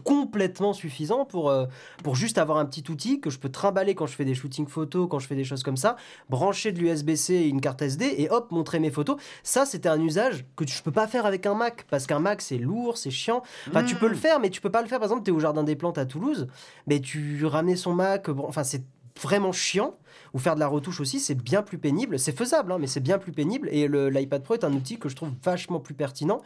[0.04, 1.66] complètement suffisant pour, euh,
[2.04, 4.68] pour juste avoir un petit outil que je peux trimballer quand je fais des shootings
[4.68, 5.98] photos, quand je fais des choses comme ça,
[6.30, 9.18] brancher de l'USB-C et une carte SD et hop, montrer mes photos.
[9.44, 12.42] Ça, c'était un usage que je peux pas faire avec un Mac parce qu'un Mac,
[12.42, 13.44] c'est lourd, c'est chiant.
[13.68, 14.20] Enfin, tu peux le mmh.
[14.20, 15.00] faire, mais tu peux pas le faire.
[15.00, 16.48] Par exemple, tu es au Jardin des Plantes à Toulouse,
[16.88, 18.84] mais tu ramenais son Mac, bon, enfin, c'est
[19.22, 19.96] vraiment chiant
[20.34, 22.18] ou faire de la retouche aussi, c'est bien plus pénible.
[22.18, 23.70] C'est faisable, hein, mais c'est bien plus pénible.
[23.72, 26.42] Et l'iPad Pro est un outil que je trouve vachement plus pertinent.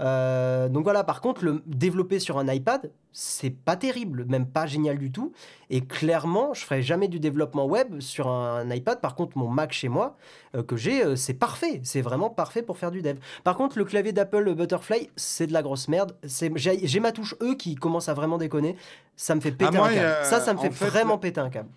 [0.00, 4.66] Euh, donc voilà, par contre, le développer sur un iPad, c'est pas terrible, même pas
[4.66, 5.32] génial du tout.
[5.70, 9.00] Et clairement, je ferai jamais du développement web sur un, iPad.
[9.00, 10.16] Par contre, mon Mac chez moi,
[10.54, 11.80] euh, que j'ai, euh, c'est parfait.
[11.84, 13.16] C'est vraiment parfait pour faire du dev.
[13.44, 16.16] Par contre, le clavier d'Apple Butterfly, c'est de la grosse merde.
[16.24, 18.76] J'ai ma touche E qui commence à vraiment déconner.
[19.16, 20.24] Ça me fait péter ah, un câble.
[20.24, 21.68] ça, ça me fait, vraiment péter un câble.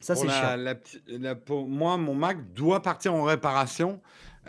[0.00, 1.66] Ça, c'est chiant.
[1.68, 4.00] moi, mon Mac doit partir en réparation.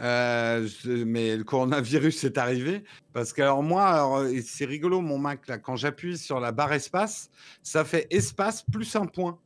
[0.01, 5.57] Euh, mais le coronavirus est arrivé parce que alors moi, c'est rigolo mon Mac là,
[5.57, 7.29] quand j'appuie sur la barre espace,
[7.61, 9.37] ça fait espace plus un point.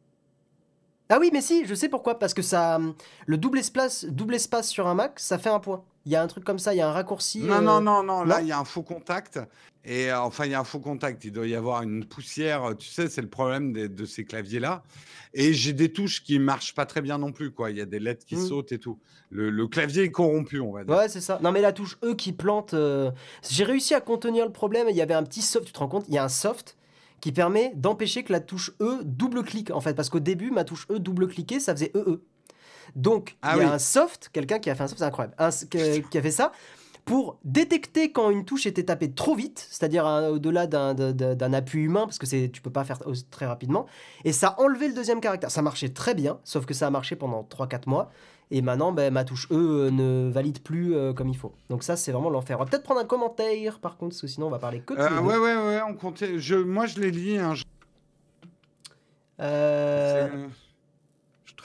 [1.10, 2.80] Ah oui, mais si, je sais pourquoi parce que ça,
[3.26, 5.84] le double espace, double espace sur un Mac, ça fait un point.
[6.06, 7.41] Il y a un truc comme ça, il y a un raccourci.
[7.41, 9.39] Non, non, euh, non, non, là, il y a un faux contact.
[9.84, 11.26] Et euh, enfin, il y a un faux contact.
[11.26, 12.76] Il doit y avoir une poussière.
[12.78, 14.84] Tu sais, c'est le problème de, ces claviers-là.
[15.34, 17.51] Et j'ai des touches qui marchent pas très bien non plus.
[17.51, 17.72] Quoi.
[17.72, 18.47] Il y a des lettres qui mmh.
[18.47, 18.99] sautent et tout.
[19.30, 20.95] Le, clavier est corrompu, on va dire.
[20.95, 21.39] Ouais, c'est ça.
[21.41, 22.74] Non, mais la touche E qui plante.
[22.74, 23.12] Euh,
[23.47, 24.88] j'ai réussi à contenir le problème.
[24.89, 26.78] Il y avait un petit soft, tu te rends compte Il y a un soft
[27.20, 29.93] qui permet d'empêcher que la touche E double-clique, en fait.
[29.93, 32.22] Parce qu'au début, ma touche E double-cliquait, ça faisait EE.
[32.96, 35.36] Donc, ah il y a un soft, quelqu'un qui a fait un soft, c'est incroyable,
[36.10, 36.52] qui a fait ça
[37.06, 42.18] pour détecter quand une touche était tapée trop vite, c'est-à-dire au-delà d'un appui humain, parce
[42.18, 43.86] que tu peux pas faire très rapidement,
[44.24, 45.52] et ça a enlevé le deuxième caractère.
[45.52, 48.10] Ça marchait très bien, sauf que ça a marché pendant 3-4 mois,
[48.50, 51.54] et maintenant ben, ma touche E ne valide plus euh, comme il faut.
[51.70, 52.58] Donc ça, c'est vraiment l'enfer.
[52.60, 54.93] On va peut-être prendre un commentaire, par contre, parce que sinon on va parler que
[54.93, 56.39] de euh, Ouais, ouais, ouais, on comptait.
[56.39, 57.38] Je, moi, je l'ai lu.
[57.38, 57.54] Hein,
[59.41, 60.48] euh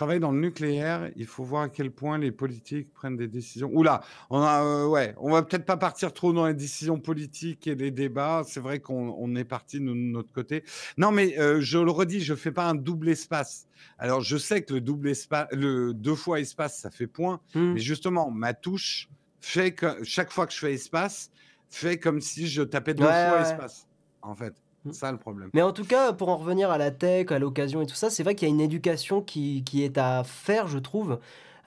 [0.00, 3.70] travaille dans le nucléaire, il faut voir à quel point les politiques prennent des décisions.
[3.74, 7.66] Oula, on a, euh, ouais, on va peut-être pas partir trop dans les décisions politiques
[7.66, 8.42] et les débats.
[8.46, 10.64] C'est vrai qu'on est parti de notre côté.
[10.96, 13.68] Non, mais euh, je le redis, je fais pas un double espace.
[13.98, 17.42] Alors, je sais que le double espace, le deux fois espace, ça fait point.
[17.54, 17.74] Hmm.
[17.74, 19.10] Mais justement, ma touche
[19.42, 21.30] fait que chaque fois que je fais espace,
[21.68, 23.86] fait comme si je tapais deux fois espace,
[24.22, 24.54] en fait.
[24.84, 24.92] Mm.
[24.92, 25.50] Ça le problème.
[25.54, 28.10] Mais en tout cas, pour en revenir à la tech, à l'occasion et tout ça,
[28.10, 31.18] c'est vrai qu'il y a une éducation qui, qui, est à faire, je trouve,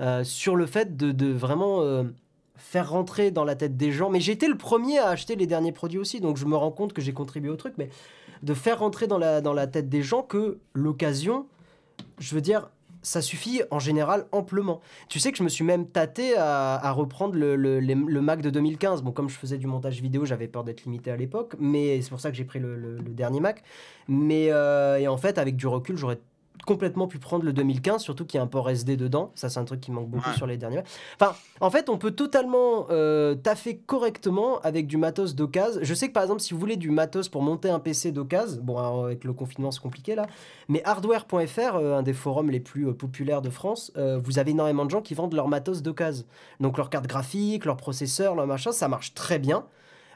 [0.01, 2.03] euh, sur le fait de, de vraiment euh,
[2.55, 4.09] faire rentrer dans la tête des gens.
[4.09, 6.71] Mais j'ai été le premier à acheter les derniers produits aussi, donc je me rends
[6.71, 7.89] compte que j'ai contribué au truc, mais
[8.41, 11.47] de faire rentrer dans la, dans la tête des gens que l'occasion,
[12.19, 12.69] je veux dire,
[13.03, 14.81] ça suffit en général amplement.
[15.09, 19.03] Tu sais que je me suis même tâté à, reprendre le, Mac de 2015.
[19.03, 22.09] Bon, comme je faisais du montage vidéo, j'avais peur d'être limité à l'époque, mais c'est
[22.09, 23.63] pour ça que j'ai pris le, dernier Mac.
[24.07, 26.19] Mais euh, et en fait, avec du recul, j'aurais
[26.65, 29.31] complètement pu prendre le 2015, surtout qu'il y a un port SD dedans.
[29.35, 30.81] Ça, c'est un truc qui manque beaucoup sur les derniers.
[31.19, 35.81] Enfin, en fait, on peut totalement euh, taffer correctement avec du matos d'occasion.
[35.83, 38.61] Je sais que par exemple, si vous voulez du matos pour monter un PC d'occasion,
[38.63, 40.27] bon, avec le confinement, c'est compliqué là,
[40.69, 44.85] mais hardware.fr, euh, un des forums les plus euh, populaires de France, vous avez énormément
[44.85, 46.25] de gens qui vendent leur matos d'occasion.
[46.59, 49.65] Donc leur carte graphique, leur processeur, leur machin, ça marche très bien.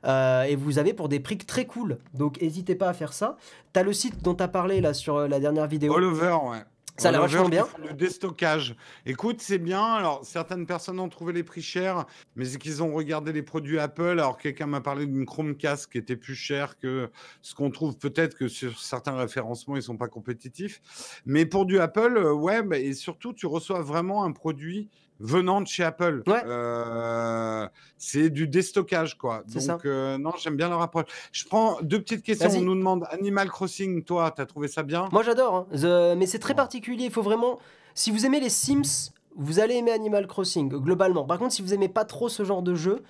[0.06, 1.98] Euh, et vous avez pour des prix très cool.
[2.14, 3.38] Donc n'hésitez pas à faire ça.
[3.74, 5.95] Tu as le site dont tu as parlé là sur euh, la dernière vidéo.
[5.95, 6.64] All over, ouais.
[6.98, 7.68] Ça a l'air vachement bien.
[7.88, 8.76] Le déstockage.
[9.06, 9.84] Écoute, c'est bien.
[9.84, 13.78] Alors, certaines personnes ont trouvé les prix chers, mais c'est qu'ils ont regardé les produits
[13.78, 14.20] Apple.
[14.20, 17.12] Alors, quelqu'un m'a parlé d'une Chromecast qui était plus chère que
[17.43, 21.22] ce qu'on trouve peut-être que sur certains référencements, ils sont pas compétitifs.
[21.28, 24.89] Mais pour du Apple, euh, ouais, bah, et surtout, tu reçois vraiment un produit
[25.20, 26.24] venant de chez Apple.
[26.28, 29.43] Euh, c'est du déstockage, quoi.
[29.47, 31.05] Donc, euh, non, j'aime bien leur approche.
[31.32, 32.49] Je prends deux petites questions.
[32.55, 35.09] On nous demande Animal Crossing, toi, tu as trouvé ça bien?
[35.11, 35.68] Moi, j'adore.
[35.72, 36.15] Hein.
[36.15, 37.05] Mais c'est très particulier.
[37.05, 37.59] Il faut vraiment.
[37.93, 41.24] Si vous aimez les Sims, vous allez aimer Animal Crossing, globalement.
[41.24, 43.03] Par contre, si vous aimez pas trop ce genre de jeu,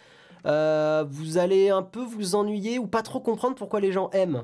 [0.46, 4.44] euh, vous allez un peu vous ennuyer ou pas trop comprendre pourquoi les gens aiment.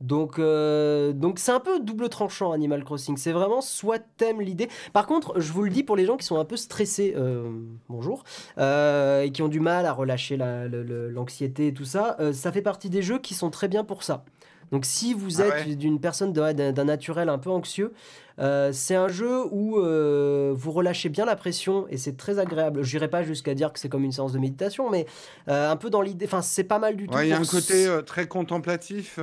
[0.00, 3.16] Donc, euh, donc c'est un peu double tranchant Animal Crossing.
[3.16, 4.68] C'est vraiment soit t'aimes l'idée.
[4.92, 7.50] Par contre, je vous le dis pour les gens qui sont un peu stressés, euh,
[7.88, 8.24] bonjour,
[8.58, 12.90] euh, et qui ont du mal à relâcher l'anxiété et tout ça, ça fait partie
[12.90, 14.24] des jeux qui sont très bien pour ça.
[14.72, 15.74] Donc si vous Ah êtes ouais.
[15.74, 17.92] d'une personne d'un naturel un peu anxieux,
[18.38, 22.82] euh, c'est un jeu où euh, vous relâchez bien la pression et c'est très agréable.
[22.82, 25.06] Je n'irai pas jusqu'à dire que c'est comme une séance de méditation, mais
[25.48, 26.26] euh, un peu dans l'idée.
[26.26, 27.14] Enfin, c'est pas mal du tout.
[27.14, 29.18] Ouais, il y a un côté très contemplatif.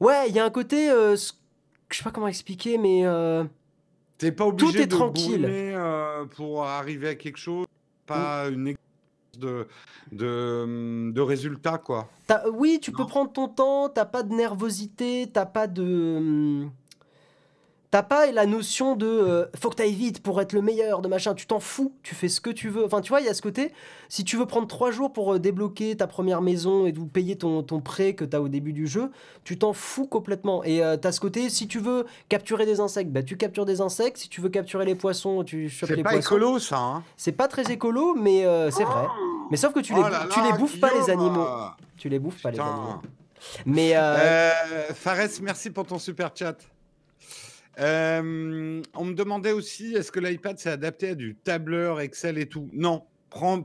[0.00, 0.88] Ouais, il y a un côté.
[0.88, 1.16] je
[1.90, 3.04] sais pas comment expliquer, mais.
[4.18, 5.76] T'es pas obligé est de tranquille.
[6.36, 7.66] pour arriver à quelque chose.
[8.06, 8.91] Pas une exigence
[9.38, 9.66] de,
[10.10, 12.08] de, de résultat, quoi.
[12.52, 16.66] oui, tu peux prendre ton temps, t'as pas de nervosité, t'as pas de.
[17.92, 21.08] T'as pas la notion de euh, faut que t'ailles vite pour être le meilleur de
[21.08, 22.86] machin, tu t'en fous, tu fais ce que tu veux.
[22.86, 23.70] Enfin, tu vois, il y a ce côté,
[24.08, 27.36] si tu veux prendre trois jours pour euh, débloquer ta première maison et vous payer
[27.36, 29.10] ton, ton prêt que t'as au début du jeu,
[29.44, 30.64] tu t'en fous complètement.
[30.64, 33.82] Et euh, t'as ce côté, si tu veux capturer des insectes, bah, tu captures des
[33.82, 36.36] insectes, si tu veux capturer les poissons, tu chopes C'est les pas poissons.
[36.36, 37.04] écolo, ça, hein.
[37.18, 39.06] C'est pas très écolo, mais euh, c'est vrai.
[39.50, 41.46] Mais sauf que tu les, Oh là tu les bouffes pas les animaux.
[41.98, 43.02] Tu les bouffes pas les animaux.
[43.66, 43.92] Mais
[44.94, 46.56] Fares, merci pour ton super chat.
[47.80, 52.46] Euh, on me demandait aussi, est-ce que l'iPad s'est adapté à du tableur, Excel et
[52.46, 52.68] tout?
[52.72, 53.04] Non.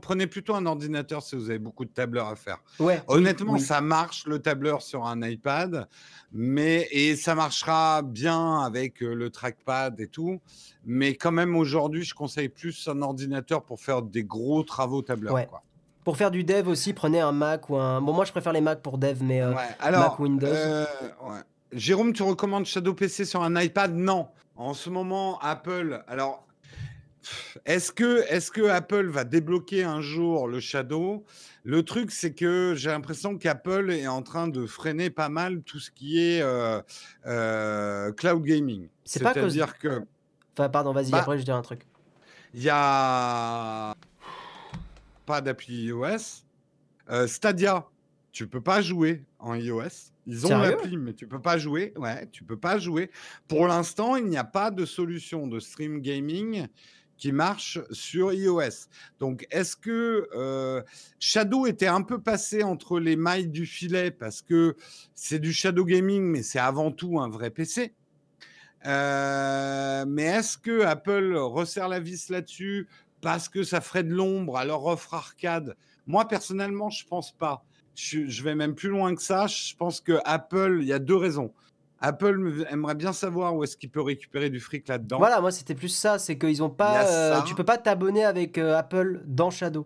[0.00, 2.56] Prenez plutôt un ordinateur si vous avez beaucoup de tableurs à faire.
[2.80, 3.02] ouais.
[3.06, 3.60] Honnêtement, oui.
[3.60, 5.86] ça marche le tableur sur un iPad,
[6.32, 10.40] mais et ça marchera bien avec euh, le trackpad et tout.
[10.86, 15.34] Mais quand même, aujourd'hui, je conseille plus un ordinateur pour faire des gros travaux tableur.
[15.34, 15.44] Ouais.
[15.46, 15.62] quoi.
[16.02, 18.00] Pour faire du dev aussi, prenez un Mac ou un.
[18.00, 20.46] Bon, moi je préfère les Mac pour dev, mais euh, Ouais, Alors, Windows.
[20.46, 20.86] euh,
[21.24, 21.40] ouais.
[21.72, 23.94] Jérôme, tu recommandes Shadow PC sur un iPad?
[23.94, 24.28] Non.
[24.56, 26.02] En ce moment, Apple.
[26.08, 26.46] Alors,
[27.66, 31.24] est-ce que, est que Apple va débloquer un jour le Shadow?
[31.64, 35.78] Le truc, c'est que j'ai l'impression qu'Apple est en train de freiner pas mal tout
[35.78, 36.80] ce qui est euh,
[37.26, 38.88] euh, cloud gaming.
[39.04, 40.02] C'est pas à cause- C'est-à-dire que
[40.56, 41.82] Enfin, pardon, vas-y, Bah, après je dirai un truc.
[42.54, 43.94] il y a
[45.26, 46.42] pas d'appli iOS.
[47.10, 47.86] Euh, Stadia,
[48.32, 50.10] tu peux pas jouer en iOS.
[50.28, 50.62] Ils ont Sérieux?
[50.62, 51.92] l'appli, mais tu peux pas jouer.
[51.96, 53.10] Ouais, tu peux pas jouer.
[53.48, 56.68] Pour l'instant, il n'y a pas de solution de stream gaming
[57.16, 58.88] qui marche sur iOS.
[59.18, 60.82] Donc, est-ce que euh,
[61.18, 64.76] Shadow était un peu passé entre les mailles du filet parce que
[65.14, 67.94] c'est du shadow gaming, mais c'est avant tout un vrai PC
[68.86, 72.88] euh, mais est-ce que Apple resserre la vis là-dessus
[73.20, 75.76] parce que ça ferait de l'ombre à leur offre arcade?
[76.06, 77.64] Moi, personnellement, je pense pas.
[78.00, 79.48] Je, je vais même plus loin que ça.
[79.48, 81.52] Je pense que Apple, il y a deux raisons.
[82.00, 85.18] Apple me- aimerait bien savoir où est-ce qu'il peut récupérer du fric là-dedans.
[85.18, 87.04] Voilà, moi c'était plus ça, c'est qu'ils ont pas.
[87.08, 89.84] euh, tu peux pas t'abonner avec euh, Apple dans Shadow.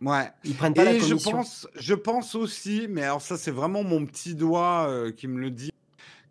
[0.00, 0.30] Ouais.
[0.44, 1.32] Ils prennent pas la Et je commission.
[1.32, 5.40] pense, je pense aussi, mais alors ça c'est vraiment mon petit doigt euh, qui me
[5.40, 5.69] le dit,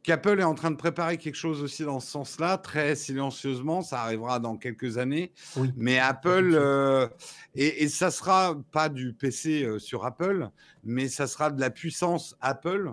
[0.10, 4.02] qu'Apple est en train de préparer quelque chose aussi dans ce sens-là, très silencieusement, ça
[4.02, 5.32] arrivera dans quelques années.
[5.56, 5.72] Oui.
[5.78, 7.08] Mais Apple, euh,
[7.54, 10.50] et, et ça sera pas du PC euh, sur Apple,
[10.84, 12.92] mais ça sera de la puissance Apple.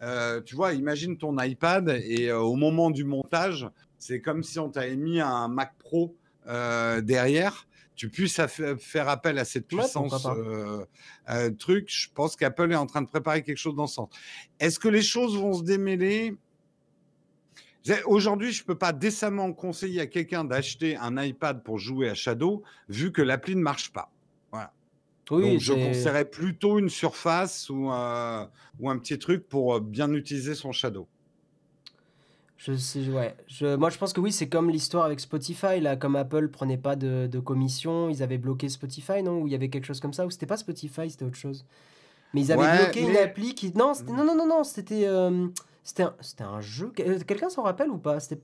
[0.00, 4.58] Euh, tu vois, imagine ton iPad et euh, au moment du montage, c'est comme si
[4.58, 7.66] on t'avait mis un Mac Pro derrière.
[7.96, 10.84] Tu puisses faire appel à cette puissance euh,
[11.30, 11.88] euh, truc.
[11.88, 14.08] Je pense qu'Apple est en train de préparer quelque chose dans ce sens.
[14.58, 16.34] Est-ce que les choses vont se démêler?
[18.06, 22.14] Aujourd'hui, je ne peux pas décemment conseiller à quelqu'un d'acheter un iPad pour jouer à
[22.14, 24.10] Shadow, vu que l'appli ne marche pas.
[25.30, 28.46] Oui, Donc, je conseillerais plutôt une surface ou, euh,
[28.78, 31.08] ou un petit truc pour euh, bien utiliser son Shadow.
[32.56, 33.36] Je sais, ouais.
[33.48, 36.78] Je, moi, je pense que oui, c'est comme l'histoire avec Spotify, là, comme Apple prenait
[36.78, 39.40] pas de, de commission, ils avaient bloqué Spotify, non?
[39.42, 41.66] Ou il y avait quelque chose comme ça, ou c'était pas Spotify, c'était autre chose?
[42.34, 43.72] Mais ils avaient Ouais, bloqué une appli qui.
[43.76, 45.06] Non, non, non, non, non, c'était.
[45.06, 45.48] euh,
[45.84, 46.90] c'était un, c'était un jeu?
[46.96, 48.18] Quel- Quelqu'un s'en rappelle ou pas?
[48.18, 48.40] C'était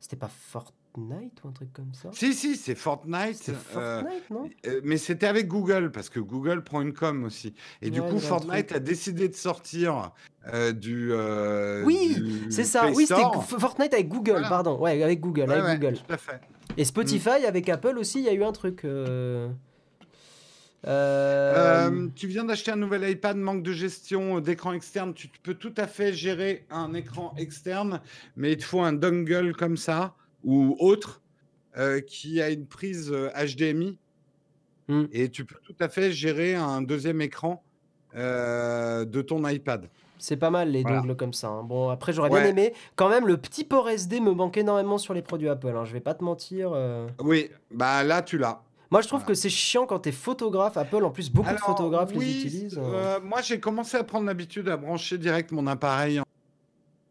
[0.00, 2.10] c'était pas Fortnite ou un truc comme ça?
[2.12, 3.48] Si, si, c'est Fortnite.
[3.76, 4.48] Euh, Fortnite, non?
[4.66, 7.52] euh, mais c'était avec Google, parce que Google prend une com aussi.
[7.82, 10.12] Et du coup, Fortnite a décidé de sortir
[10.52, 11.10] euh, du.
[11.12, 13.22] euh, Oui, C'est ça, Play oui, c'était
[13.58, 14.48] Fortnite avec Google, Voilà.
[14.48, 14.78] pardon.
[14.80, 15.98] Ouais, avec Google, Ouais, avec ouais, Google.
[16.06, 16.40] Tout à fait.
[16.76, 18.82] Et Spotify avec Apple aussi, il y a eu un truc.
[20.86, 25.12] Euh, euh, Euh, tu viens d'acheter un nouvel iPad, manque de gestion d'écran externe.
[25.14, 28.00] Tu peux tout à fait gérer un écran externe,
[28.36, 30.14] mais il te faut un dongle comme ça
[30.44, 31.20] ou autre
[31.76, 33.98] euh, qui a une prise euh, HDMI.
[34.88, 35.04] Hmm.
[35.12, 37.62] Et tu peux tout à fait gérer un deuxième écran
[38.16, 39.88] euh, de ton iPad.
[40.20, 41.00] C'est pas mal les Voilà.
[41.00, 41.48] dongles comme ça.
[41.48, 41.62] hein.
[41.62, 42.72] Bon, après, j'aurais bien aimé.
[42.96, 45.68] Quand même, le petit port SD me manque énormément sur les produits Apple.
[45.76, 46.70] hein, Je vais pas te mentir.
[46.74, 47.06] euh.
[47.20, 48.62] Oui, bah là tu l'as.
[48.90, 49.28] Moi, je trouve Voilà.
[49.28, 50.76] que c'est chiant quand t'es photographe.
[50.78, 52.78] Apple, en plus, beaucoup de photographes oui, les utilisent.
[52.78, 53.16] euh.
[53.16, 56.22] euh, moi j'ai commencé à prendre l'habitude à brancher direct mon appareil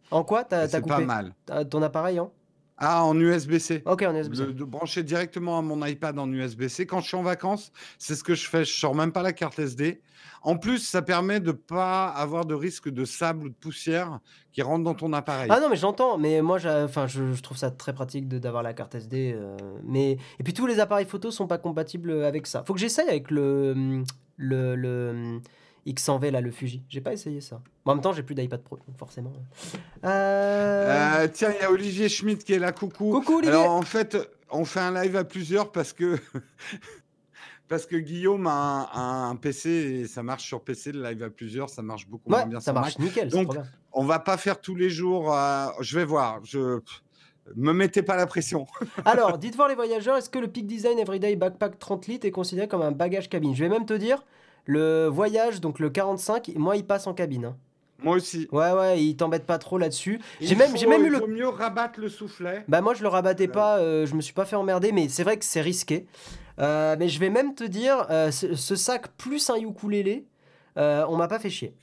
[0.09, 0.43] En quoi?
[0.43, 1.33] T'as c'est pas coupé mal.
[1.69, 2.29] Ton appareil hein
[2.77, 3.83] Ah, en USB-C.
[3.85, 4.53] Ok, est USB-C.
[4.53, 6.85] De brancher directement à mon iPad en USB-C.
[6.85, 8.65] Quand je suis en vacances, c'est ce que je fais.
[8.65, 10.01] Je sors même pas la carte SD.
[10.43, 14.19] En plus, ça permet de pas avoir de risque de sable ou de poussière
[14.53, 15.47] qui rentre dans ton appareil.
[15.51, 18.73] Ah non, mais j'entends, mais moi, enfin, je, je trouve ça très pratique d'avoir la
[18.73, 19.33] carte SD.
[19.35, 22.63] euh, mais et puis tous les appareils photo sont pas compatibles avec ça.
[22.65, 24.03] Faut que j'essaye avec le
[24.37, 25.41] le, le
[25.87, 26.83] X100V là, le Fuji.
[26.89, 27.61] J'ai pas essayé ça.
[27.85, 29.31] Bon, en même temps, j'ai plus d'iPad Pro, donc forcément.
[30.03, 32.71] Euh, Euh, tiens, il y a Olivier Schmitt qui est là.
[32.71, 33.11] Coucou.
[33.11, 33.55] Coucou Olivier.
[33.55, 34.17] Alors en fait,
[34.51, 36.17] on fait un live à plusieurs parce que
[37.67, 40.91] parce que Guillaume a un, PC et ça marche sur PC.
[40.91, 43.07] Le live à plusieurs, ça marche beaucoup moins ouais, bien ça marche Mac.
[43.07, 43.29] nickel.
[43.29, 43.65] Donc, trop bien.
[43.93, 45.33] On va pas faire tous les jours.
[45.33, 46.39] euh, je vais voir.
[46.43, 46.79] Je
[47.55, 48.65] me mettez pas la pression.
[49.05, 52.31] Alors, dites voir les voyageurs, est-ce que le Peak Design Everyday Backpack 30 litres est
[52.31, 53.55] considéré comme un bagage cabine?
[53.55, 54.23] Je vais même te dire,
[54.67, 57.45] le voyage, donc le 45, moi, il passe en cabine.
[57.45, 57.57] hein.
[58.03, 58.47] Moi aussi.
[58.51, 60.21] Ouais, ouais, il t'embête pas trop là-dessus.
[60.39, 62.63] J'ai même, faut- j'ai même eu il le vaut mieux rabattre le soufflet.
[62.67, 63.51] Bah moi je le rabattais Ouais.
[63.51, 66.05] pas, euh, je me suis pas fait emmerder, mais c'est vrai que c'est risqué.
[66.59, 70.27] Euh, mais je vais même te dire, euh, ce, ce sac plus un ukulélé,
[70.77, 71.73] euh, on m'a pas fait chier.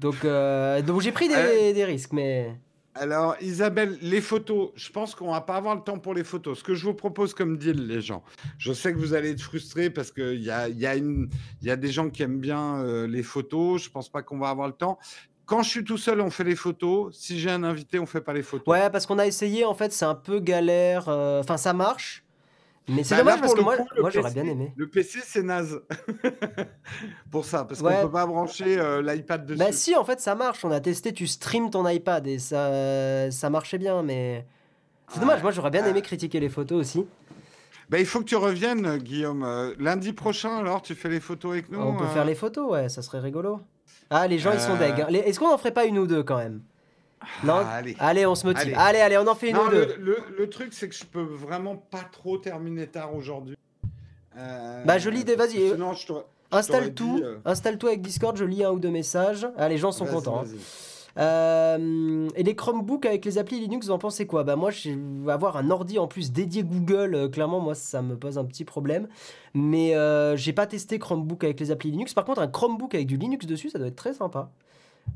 [0.00, 2.54] Donc, euh, donc j'ai pris des risques, mais
[3.00, 6.58] Alors, Isabelle, les photos, je pense qu'on va pas avoir le temps pour les photos.
[6.58, 8.22] Ce que je vous propose comme deal, les gens,
[8.58, 11.76] je sais que vous allez être frustrés parce qu'il y a, y, a y a
[11.76, 13.82] des gens qui aiment bien euh, les photos.
[13.84, 14.98] Je pense pas qu'on va avoir le temps.
[15.46, 17.16] Quand je suis tout seul, on fait les photos.
[17.16, 18.66] Si j'ai un invité, on fait pas les photos.
[18.72, 21.08] ouais, parce qu'on a essayé, en fait, c'est un peu galère.
[21.08, 22.24] euh, Enfin, ça marche,
[22.88, 23.76] mais c'est Bah, dommage là, parce que moi,
[24.10, 24.72] j'aurais PC bien aimé.
[24.76, 25.80] Le PC, c'est naze.
[27.30, 27.94] pour ça, parce Ouais.
[27.96, 29.58] qu'on peut pas brancher euh, l'iPad dessus.
[29.58, 30.64] Bah si, en fait, ça marche.
[30.64, 34.46] On a testé, tu stream ton iPad et ça, ça marchait bien, mais
[35.08, 35.36] c'est dommage.
[35.38, 35.42] Ouais.
[35.42, 37.06] Moi, j'aurais bien aimé critiquer les photos aussi.
[37.90, 39.42] Bah, il faut que tu reviennes, Guillaume.
[39.44, 42.34] Euh, lundi prochain, alors, tu fais les photos avec nous On peut euh faire les
[42.34, 43.60] photos, ouais, ça serait rigolo.
[44.10, 45.00] Ah, les gens, ils sont deg.
[45.00, 45.06] hein.
[45.08, 46.60] Les- Est-ce qu'on en ferait pas une ou deux quand même?
[47.44, 48.26] Non Ah, allez.
[48.26, 48.62] on se motive.
[48.62, 48.74] Allez.
[48.74, 49.94] Allez, allez, on en fait une Non, ou deux.
[49.98, 53.56] le- le truc, c'est que je peux vraiment pas trop terminer tard aujourd'hui.
[54.36, 56.12] Euh, Bah, je lis des- vas-y, euh, Sinon, je
[56.50, 59.46] Installe tout, euh, installe-toi avec Discord, je lis un ou deux messages.
[59.58, 60.42] Ah, les gens sont contents.
[60.44, 60.48] hein.
[61.18, 64.44] Euh, et les Chromebooks avec les applis Linux, vous en pensez quoi?
[64.44, 67.14] Bah moi, je vais avoir un ordi en plus dédié Google.
[67.14, 69.08] euh, clairement, moi, ça me pose un petit problème.
[69.52, 69.94] Mais
[70.36, 72.14] j'ai pas testé Chromebook avec les applis Linux.
[72.14, 74.50] Par contre, un Chromebook avec du Linux dessus, ça doit être très sympa.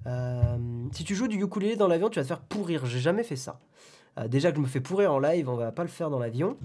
[0.07, 0.57] Euh,
[0.93, 2.86] si tu joues du ukulélé dans l'avion, tu vas te faire pourrir.
[2.86, 3.61] J'ai jamais fait ça.
[4.18, 6.18] Euh, déjà que je me fais pourrir en live, on va pas le faire dans
[6.18, 6.57] l'avion.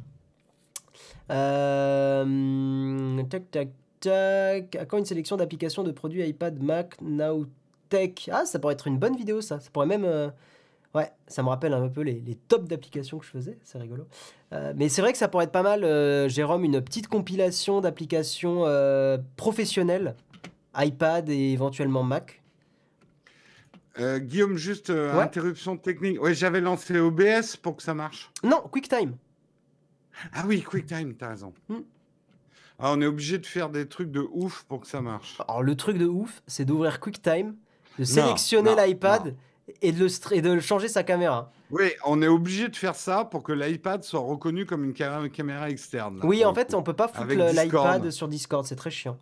[1.31, 3.69] Euh, tac, tac,
[3.99, 4.75] tac.
[4.75, 8.97] À quand une sélection d'applications de produits iPad, Mac, Nowtech Ah, ça pourrait être une
[8.97, 9.59] bonne vidéo, ça.
[9.59, 10.31] Ça pourrait même.
[10.95, 13.57] Ouais, ça me rappelle un peu les, les tops d'applications que je faisais.
[13.63, 14.07] C'est rigolo.
[14.75, 18.63] Mais c'est vrai que ça pourrait être pas mal, euh, Jérôme, une petite compilation d'applications
[19.35, 20.15] professionnelles,
[20.75, 22.36] iPad et éventuellement Mac.
[23.99, 25.23] Euh, Guillaume, juste euh, Ouais.
[25.23, 26.21] interruption technique.
[26.21, 28.31] Ouais, j'avais lancé OBS pour que ça marche.
[28.43, 29.15] Non, QuickTime.
[30.33, 31.53] Ah oui, QuickTime, t'as raison.
[31.69, 31.81] Hmm.
[32.79, 35.37] Ah, on est obligé de faire des trucs de ouf pour que ça marche.
[35.47, 37.55] Alors, le truc de ouf, c'est d'ouvrir QuickTime,
[37.97, 39.35] de sélectionner l'iPad
[39.81, 41.51] et de, le et de changer sa caméra.
[41.71, 45.27] Oui, on est obligé de faire ça pour que l'iPad soit reconnu comme une ca-
[45.29, 46.19] caméra externe.
[46.19, 46.75] là, Oui, en fait, coup.
[46.75, 49.17] on peut pas foutre l'iPad sur Discord, c'est très chiant.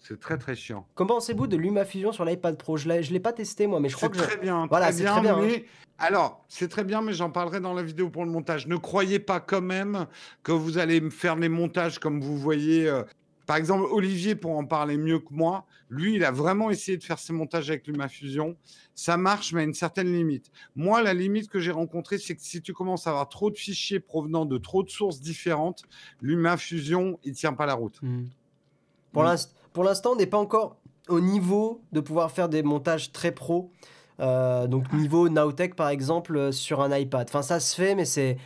[0.00, 0.86] C'est très très chiant.
[0.94, 2.76] Comment pensez-vous de LumaFusion sur l'iPad Pro?
[2.76, 4.66] Je l'ai, je l'ai pas testé moi, mais je crois C'est que je- très bien,
[4.68, 5.48] Voilà, c'est très bien, hein.
[5.98, 8.66] alors c'est très bien, mais j'en parlerai dans la vidéo pour le montage.
[8.68, 10.06] Ne croyez pas quand même
[10.42, 12.88] que vous allez me faire les montages comme vous voyez.
[12.88, 13.02] euh,
[13.46, 17.02] Par exemple, Olivier, pour en parler mieux que moi, lui, il a vraiment essayé de
[17.02, 18.56] faire ses montages avec LumaFusion.
[18.94, 20.50] Ça marche, mais à une certaine limite.
[20.76, 23.56] Moi, la limite que j'ai rencontrée, c'est que si tu commences à avoir trop de
[23.56, 25.82] fichiers provenant de trop de sources différentes,
[26.20, 27.98] LumaFusion, il tient pas la route.
[28.02, 28.24] Hmm.
[29.12, 29.26] Pour Mm.
[29.26, 30.76] l'inst- pour l'instant, on n'est pas encore
[31.08, 33.70] au niveau de pouvoir faire des montages très pro.
[34.20, 37.26] Euh, donc niveau Nowtech par exemple euh, sur un iPad.
[37.28, 38.36] Enfin ça se fait mais c'est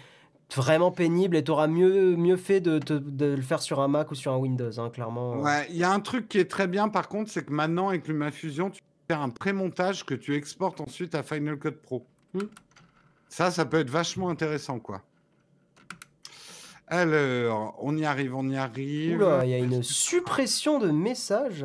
[0.54, 3.88] vraiment pénible et tu auras mieux, mieux fait de, te- de le faire sur un
[3.88, 5.40] Mac ou sur un Windows, hein, clairement.
[5.40, 7.88] Ouais, il y a un truc qui est très bien par contre, c'est que maintenant
[7.88, 12.06] avec LumaFusion, tu peux faire un pré-montage que tu exportes ensuite à Final Cut Pro.
[12.34, 12.40] Hmm.
[13.30, 15.00] Ça, ça peut être vachement intéressant, quoi.
[16.96, 19.16] Alors, on y arrive, on y arrive.
[19.16, 21.64] Oula, il y a une suppression de messages.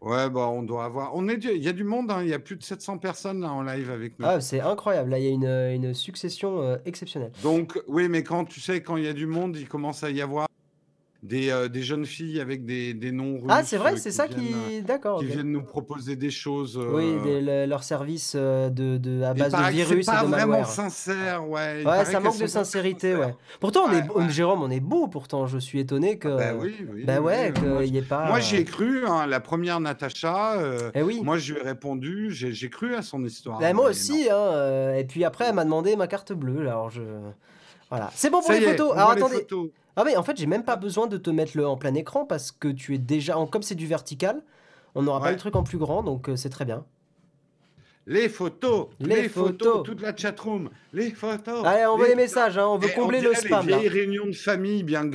[0.00, 1.14] Ouais, bah, on doit avoir.
[1.14, 2.96] On est, du- il y a du monde, hein, il y a plus de 700
[2.96, 4.24] personnes là en live avec nous.
[4.26, 5.10] Ah, c'est incroyable.
[5.10, 7.30] Là, il y a une, une succession euh, exceptionnelle.
[7.42, 10.10] Donc, oui, mais quand tu sais, quand il y a du monde, il commence à
[10.10, 10.48] y avoir
[11.22, 13.44] des, euh, des jeunes filles avec des, des noms russes.
[13.48, 14.82] Ah, c'est vrai, euh, c'est ça viennent, qui.
[14.82, 16.76] D'accord, qui viennent nous proposer des choses.
[16.76, 20.10] Oui, euh, des- le- leur service de, de, à base de que c'est virus et
[20.10, 20.66] pas de vraiment malware.
[20.68, 21.84] sincère, ouais.
[21.86, 23.34] Ouais, ça manque de pas sincérité, ouais.
[23.60, 24.30] Pourtant, on est, Ouais, on- ouais.
[24.30, 25.46] Jérôme, on est beau pourtant.
[25.46, 26.26] Je suis étonné que.
[26.28, 28.26] Ah bah oui, oui, Bah oui, ouais, qu'il n'y ait pas.
[28.26, 30.54] Moi, j'y ai cru, hein, la première Natacha.
[30.58, 31.20] euh, Eh oui.
[31.22, 33.60] moi, je lui ai répondu, j'ai cru à son histoire.
[33.60, 36.62] Bah, moi aussi, hein, et puis après, elle m'a demandé ma carte bleue.
[36.62, 37.02] Alors je.
[37.90, 38.10] Voilà.
[38.14, 38.92] C'est bon pour Ça les photos.
[38.96, 39.34] Alors attendez.
[39.36, 39.68] photos.
[39.96, 42.24] Ah mais en fait, j'ai même pas besoin de te mettre le en plein écran
[42.24, 43.36] parce que tu es déjà.
[43.38, 44.42] en- Comme c'est du vertical,
[44.94, 46.84] on n'aura pas le truc en plus grand, donc euh, c'est très bien.
[48.06, 49.68] Les photos, Les les, photos.
[49.68, 51.64] photos, toute la chatroom, les photos.
[51.64, 53.90] Allez, envoie les les messages, hein, on veut Et combler on le spam les là.
[53.90, 55.08] réunions de famille bien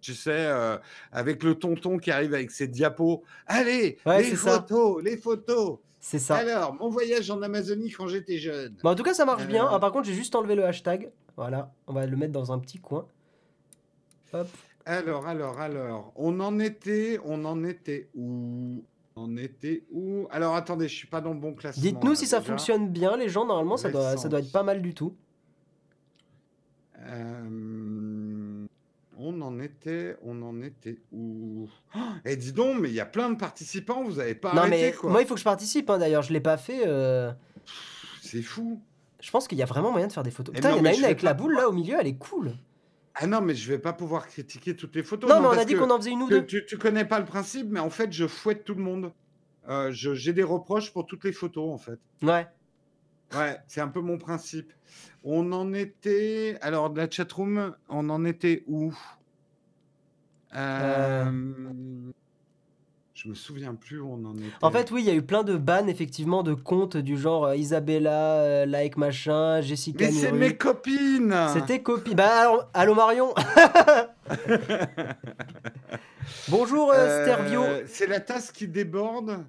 [0.00, 0.76] tu sais, euh,
[1.12, 3.22] avec le tonton qui arrive avec ses diapos.
[3.46, 5.78] Allez, Ouais, les photos, les photos.
[6.00, 6.34] C'est ça.
[6.38, 8.74] Alors, mon voyage en Amazonie quand j'étais jeune.
[8.82, 9.64] Bon, en tout cas, ça marche bien.
[9.64, 9.68] Euh.
[9.70, 11.12] Ah, par contre, j'ai juste enlevé le hashtag.
[11.36, 13.06] Voilà, on va le mettre dans un petit coin.
[14.32, 14.48] Hop.
[14.84, 18.82] Alors, alors, alors, on en était, on en était où?
[19.14, 20.26] On en était où?
[20.30, 21.82] Alors, attendez, je suis pas dans le bon classement.
[21.82, 23.44] Dites-nous si ça fonctionne bien, les gens.
[23.46, 25.14] Normalement, ça doit, ça doit être pas mal du tout.
[26.98, 28.66] Euh,
[29.18, 31.68] on en était, on en était où?
[32.24, 34.86] Et dis donc, mais il y a plein de participants, vous avez pas non, arrêté
[34.86, 35.10] mais quoi.
[35.10, 35.90] moi, il faut que je participe.
[35.90, 36.82] hein, D'ailleurs, je l'ai pas fait.
[36.86, 37.30] euh,
[38.20, 38.80] C'est fou.
[39.20, 40.52] Je pense qu'il y a vraiment moyen de faire des photos.
[40.54, 42.16] Eh Putain, il y en a une avec la boule là au milieu, elle est
[42.16, 42.54] cool.
[43.14, 45.28] Ah non, mais je vais pas pouvoir critiquer toutes les photos.
[45.28, 46.46] non, mais on a dit qu'on en faisait une ou deux.
[46.46, 49.12] tu, tu connais pas le principe, mais en fait, je fouette tout le monde.
[49.68, 51.98] Euh, J'ai des reproches pour toutes les photos, en fait.
[52.22, 52.46] Ouais.
[53.34, 54.72] Ouais, c'est un peu mon principe.
[55.24, 56.58] On en était.
[56.62, 58.92] Alors, de la chatroom, on en était où?
[60.54, 61.30] Euh,
[63.22, 64.46] Je me souviens plus où on en était.
[64.62, 67.44] En fait, oui, il y a eu plein de bans, effectivement, de comptes du genre
[67.44, 72.16] euh, Isabella, euh, like machin, Jessica mais c'est mes copines C'était copie.
[72.16, 73.32] Bah, alors, allô Marion?
[76.48, 77.62] Bonjour euh, Stervio.
[77.86, 79.44] C'est la tasse qui déborde.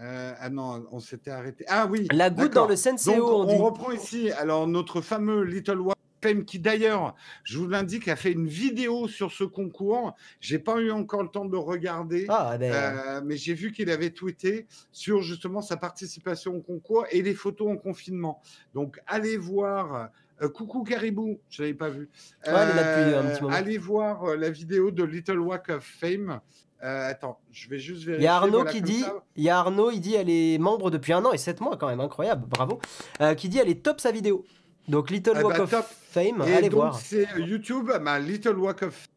[0.00, 1.64] Ah non, on s'était arrêté.
[1.68, 2.08] Ah oui.
[2.10, 4.32] La goutte dans le Senseo, Donc, on on, reprend ici.
[4.32, 5.78] Alors, notre fameux Little
[6.22, 7.14] Fame, qui d'ailleurs,
[7.44, 10.14] je vous l'indique, a fait une vidéo sur ce concours.
[10.40, 12.26] J'ai pas eu encore le temps de le regarder.
[12.28, 12.72] Ah, ben.
[12.72, 17.34] Euh, mais j'ai vu qu'il avait tweeté sur justement sa participation au concours et les
[17.34, 18.40] photos en confinement.
[18.74, 20.10] Donc allez voir.
[20.42, 22.08] euh, coucou Caribou, je l'avais pas vu.
[22.46, 23.48] Ouais, un moment.
[23.54, 26.40] Allez voir euh, la vidéo de Little Walk of Fame.
[26.82, 28.24] Euh, attends, je vais juste vérifier.
[28.24, 29.04] Il y a Arnaud voilà, qui dit,
[29.36, 31.76] il y a Arnaud, il dit elle est membre depuis un an et sept mois
[31.76, 32.80] quand même, incroyable, bravo.
[33.20, 34.44] Euh, qui dit elle est top sa vidéo.
[34.88, 35.86] Donc Little Ah Walk bah, of top.
[36.10, 36.98] Fame, Et allez donc, voir.
[36.98, 39.08] c'est euh, YouTube, ma Little Walk of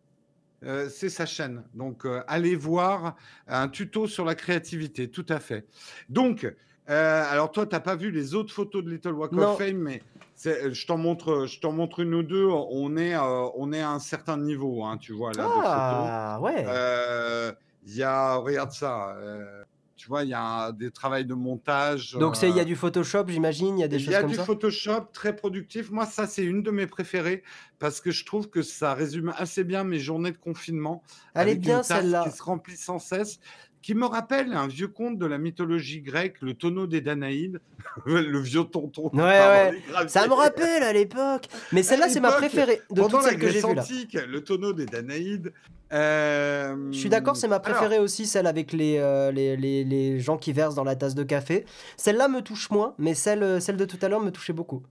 [0.63, 1.63] euh, c'est sa chaîne.
[1.75, 3.15] Donc, euh, allez voir
[3.47, 5.67] un tuto sur la créativité, tout à fait.
[6.09, 6.51] Donc,
[6.89, 9.51] euh, alors toi, tu n'as pas vu les autres photos de Little Walk Non.
[9.51, 10.01] of Fame, mais
[10.33, 12.47] c'est- je t'en montre, je t'en montre une ou deux.
[12.47, 15.63] On est, euh, on est à un certain niveau, hein, tu vois, là, de photos.
[15.65, 16.63] Ah, ouais.
[16.67, 17.51] Euh,
[17.87, 19.63] Il y a, regarde ça, euh,
[19.95, 22.13] tu vois, il y a des travails de montage.
[22.13, 24.15] Donc il y euh, a du Photoshop, j'imagine, il y a des il choses y
[24.15, 24.43] a comme du ça.
[24.43, 25.89] Photoshop très productif.
[25.89, 27.43] Moi, ça, c'est une de mes préférées
[27.79, 31.01] parce que je trouve que ça résume assez bien mes journées de confinement.
[31.33, 32.25] Elle est avec bien celle-là.
[32.25, 33.39] Qui se remplit sans cesse,
[33.85, 37.59] qui me rappelle un vieux conte de la mythologie grecque, le tonneau des Danaïdes,
[38.07, 39.11] le vieux tonton.
[39.13, 40.07] Ouais, ouais.
[40.07, 41.45] Ça me rappelle à l'époque.
[41.71, 44.87] Mais celle-là, c'est ma préférée de toutes celles que j'ai vues antique, le tonneau des
[44.87, 45.53] Danaïdes.
[45.93, 49.83] euh, Je suis d'accord, c'est ma alors, préférée aussi, celle avec les, euh, les, les,
[49.83, 51.63] les gens qui versent dans la tasse de café.
[51.95, 54.81] Celle-là me touche moins, mais celle, euh, celle de tout à l'heure me touchait beaucoup.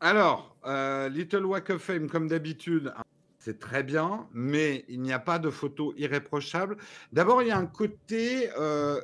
[0.00, 2.92] Alors, euh, Little Walk of Fame, comme d'habitude,
[3.46, 6.78] c'est très bien, mais il n'y a pas de photo irréprochable.
[7.12, 9.00] D'abord, il y a un côté euh,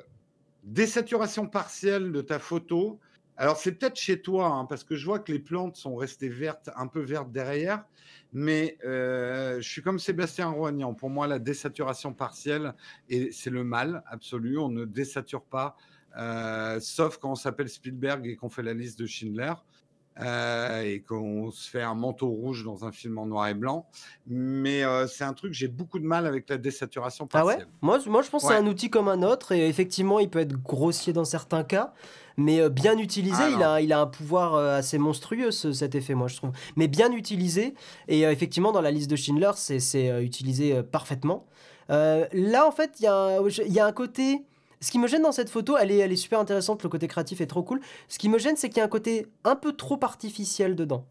[0.65, 2.99] désaturation partielle de ta photo.
[3.37, 6.29] Alors, c'est peut-être chez toi, hein, parce que je vois que les plantes sont restées
[6.29, 7.85] vertes, un peu vertes derrière,
[8.33, 10.93] mais euh, je suis comme Sébastien Roignan.
[10.93, 12.75] Pour moi, la désaturation partielle,
[13.09, 14.59] et c'est le mal absolu.
[14.59, 15.77] On ne désature pas,
[16.19, 19.53] euh, sauf quand on s'appelle Spielberg et qu'on fait la liste de Schindler
[20.21, 23.87] euh, et qu'on se fait un manteau rouge dans un film en noir et blanc.
[24.27, 27.59] Mais euh, c'est un truc, j'ai beaucoup de mal avec la désaturation Ah ouais?
[27.81, 30.29] moi, je- moi, je pense que c'est un outil comme un autre, et effectivement, il
[30.29, 31.93] peut être grossier dans certains cas,
[32.37, 35.95] mais euh, bien utilisé, Ah il, a, il a un pouvoir assez monstrueux, ce- cet
[35.95, 36.51] effet, moi, je trouve.
[36.77, 37.75] Mais bien utilisé,
[38.09, 41.47] et effectivement, dans la liste de Schindler, c'est utilisé parfaitement.
[41.89, 44.45] Là, en fait, il y, y a un côté...
[44.83, 47.09] Ce qui me gêne dans cette photo, elle est, elle est super intéressante, le côté
[47.09, 47.81] créatif est trop cool.
[48.09, 51.07] Ce qui me gêne, c'est qu'il y a un côté un peu trop artificiel dedans.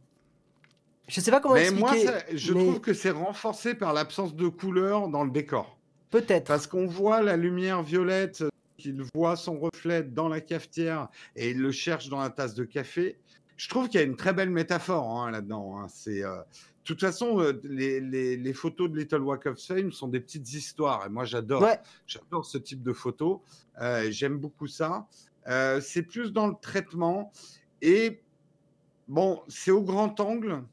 [1.08, 1.82] Je sais pas comment Mais expliquer.
[1.82, 5.78] moi, ça- je mais trouve que c'est renforcé par l'absence de couleur dans le décor.
[6.10, 6.48] Peut-être.
[6.48, 8.44] Parce qu'on voit la lumière violette,
[8.78, 12.64] qu'il voit son reflet dans la cafetière et il le cherche dans la tasse de
[12.66, 13.18] café.
[13.58, 15.78] je trouve qu'il y a une très belle métaphore hein, là-dedans.
[15.78, 15.86] Hein.
[15.88, 16.38] C'est, euh,
[16.82, 20.20] de toute façon, euh, les, les- les photos de Little Walk of Fame sont des
[20.20, 21.06] petites histoires.
[21.06, 21.62] Et moi, j'adore.
[21.62, 23.40] Ouais, J'adore ce type de photos.
[23.80, 25.08] Euh, J'aime beaucoup ça.
[25.48, 27.32] Euh, c'est plus dans le traitement.
[27.82, 28.22] Et
[29.08, 30.64] bon, c'est au grand angle.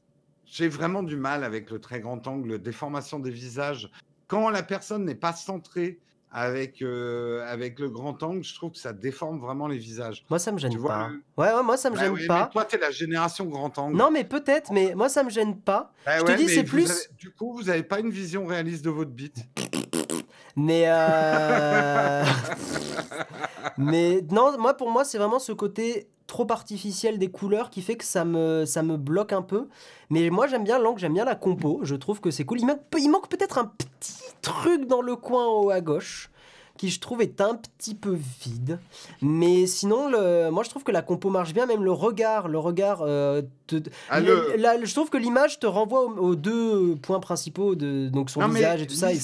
[0.47, 3.91] J'ai vraiment du mal avec le très grand angle, déformation des visages.
[4.29, 6.01] Quand la personne n'est pas centrée
[6.31, 10.25] avec, euh, avec le grand angle, je trouve que ça déforme vraiment les visages.
[10.29, 11.09] moi ça me Tu gêne vois pas.
[11.09, 12.47] le- Ouais, ouais, moi ça me Bah gêne oui, mais pas.
[12.53, 13.97] toi, tu es la génération grand angle.
[13.97, 15.93] Non, mais peut-être, mais moi ça me gêne pas.
[16.05, 16.91] Bah Je te ouais, dis, mais c'est plus.
[16.91, 19.39] avez- du coup, vous n'avez pas une vision réaliste de votre bite.
[20.57, 22.25] Mais euh...
[23.79, 27.97] mais non, moi pour moi c'est vraiment ce côté trop artificiel des couleurs qui fait
[27.97, 29.67] que ça me ça me bloque un peu.
[30.11, 31.81] Mais moi j'aime bien l'angle, j'aime bien la compo.
[31.83, 32.61] Je trouve que c'est cool.
[32.61, 36.31] Il manque, il manque peut-être un petit truc dans le coin en haut à gauche
[36.77, 38.79] qui je trouve est un petit peu vide.
[39.21, 40.49] Mais sinon, le...
[40.51, 43.01] moi je trouve que la compo marche bien, même le regard, le regard.
[43.03, 46.95] euh, te- Ah, le- le- la- je trouve que l'image te renvoie aux, aux deux
[47.03, 49.13] points principaux de donc son Non, visage et tout ça.
[49.13, 49.19] Et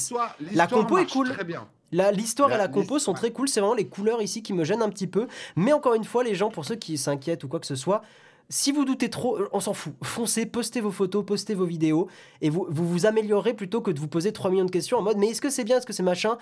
[0.53, 1.31] la compo est cool.
[1.33, 1.69] Très bien.
[2.13, 3.49] L'histoire et La- compo sont très cool.
[3.49, 5.27] C'est vraiment les couleurs ici qui me gênent un petit peu.
[5.57, 8.03] Mais encore une fois, les gens, pour ceux qui s'inquiètent ou quoi que ce soit,
[8.51, 9.95] si vous doutez trop, on s'en fout.
[10.03, 12.09] Foncez, postez vos photos, postez vos vidéos
[12.43, 15.03] et vous vous, vous améliorerez plutôt que de vous poser 3 millions de questions en
[15.03, 16.37] mode mais est-ce que c'est bien, est-ce que c'est machin?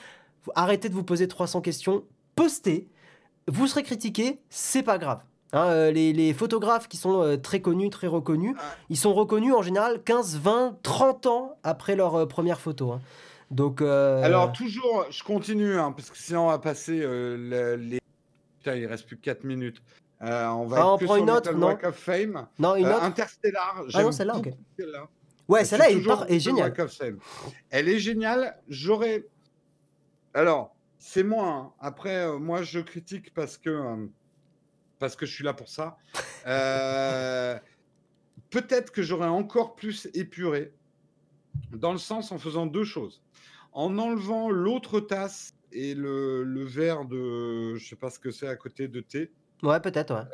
[0.57, 2.03] Arrêtez de vous poser 300 questions.
[2.35, 2.89] Postez.
[3.47, 5.21] Vous serez critiqué, c'est pas grave.
[5.53, 8.57] Hein, euh, les, les photographes qui sont euh, très connus, très reconnus,
[8.89, 12.93] ils sont reconnus en général 15, 20, 30 ans après leur euh, première photo.
[12.93, 13.01] hein.
[13.53, 17.77] Donc, euh, Alors, toujours, je continue, hein, parce que sinon, on va passer euh, le-
[17.83, 18.01] les.
[18.59, 19.83] Putain, il reste plus que 4 minutes.
[20.23, 22.47] Euh, on va Ah, on prend une autre, non of Fame.
[22.59, 23.03] non, une autre.
[23.03, 24.49] Interstellar, Ah non, celle-là, ok.
[25.49, 26.75] Ouais, celle-là est, par- est géniale.
[27.71, 28.57] Elle est géniale.
[28.69, 29.27] J'aurais.
[30.33, 31.47] Alors, c'est moi.
[31.49, 31.73] hein.
[31.81, 34.09] Après, moi, je critique parce que
[34.99, 35.97] parce que je suis là pour ça.
[38.51, 40.73] Peut-être que j'aurais encore plus épuré,
[41.73, 43.23] dans le sens en faisant deux choses.
[43.73, 48.49] En enlevant l'autre tasse et le, le verre de, je sais pas ce que c'est
[48.49, 49.33] à côté de thé.
[49.63, 50.27] Ouais, peut-être, ouais.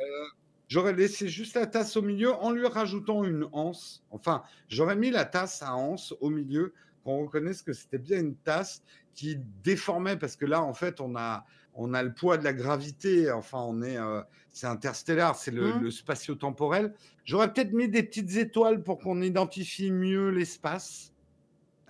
[0.67, 4.05] J'aurais laissé juste la tasse au milieu en lui rajoutant une anse.
[4.11, 8.19] Enfin, j'aurais mis la tasse à anse au milieu pour qu'on reconnaisse que c'était bien
[8.19, 8.83] une tasse
[9.15, 12.53] qui déformait parce que là, en fait, on a, on a le poids de la
[12.53, 13.31] gravité.
[13.31, 14.21] Enfin, on est, euh,
[14.51, 15.81] c'est interstellaire, c'est le, Mhm.
[15.81, 16.93] le spatio-temporel.
[17.25, 21.13] J'aurais peut-être mis des petites étoiles pour qu'on identifie mieux l'espace.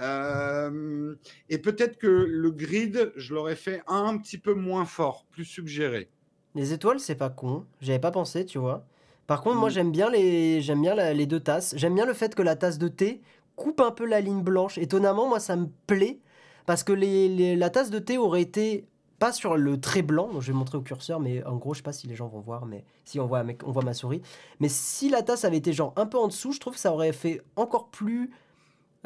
[0.02, 1.16] Euh,
[1.50, 6.10] et peut-être que le grid, je l'aurais fait un petit peu moins fort, plus suggéré.
[6.56, 7.66] Les étoiles, c'est pas con.
[7.82, 8.86] J'avais pas pensé, tu vois.
[9.28, 9.74] Par contre, moi, Mm.
[9.74, 10.62] j'aime bien, les...
[10.62, 11.74] j'aime bien la- les deux tasses.
[11.78, 13.22] J'aime bien le fait que la tasse de thé
[13.56, 14.78] coupe un peu la ligne blanche.
[14.78, 16.20] Étonnamment, moi, ça me plaît.
[16.66, 18.86] Parce que les, les- la tasse de thé aurait été
[19.20, 21.80] pas sur le trait blanc, donc je vais montrer au curseur, mais en gros, je
[21.80, 24.22] sais pas si les gens vont voir, mais si on voit, on voit ma souris.
[24.62, 26.94] Mais si la tasse avait été genre un peu en dessous, je trouve que ça
[26.94, 28.32] aurait fait encore plus.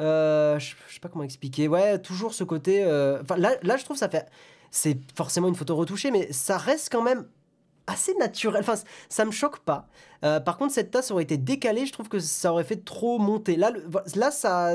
[0.00, 1.68] Euh, je, sais pas comment expliquer.
[1.68, 2.82] Ouais, toujours ce côté.
[2.84, 4.28] euh, là, là, je trouve ça fait.
[4.70, 7.26] C'est forcément une photo retouchée, mais ça reste quand même
[7.86, 8.62] assez naturel.
[8.62, 8.74] Enfin,
[9.08, 9.86] ça me choque pas.
[10.24, 11.86] Euh, par contre, cette tasse aurait été décalée.
[11.86, 13.56] Je trouve que ça aurait fait trop monter.
[13.56, 13.72] Là,
[14.16, 14.74] là, ça,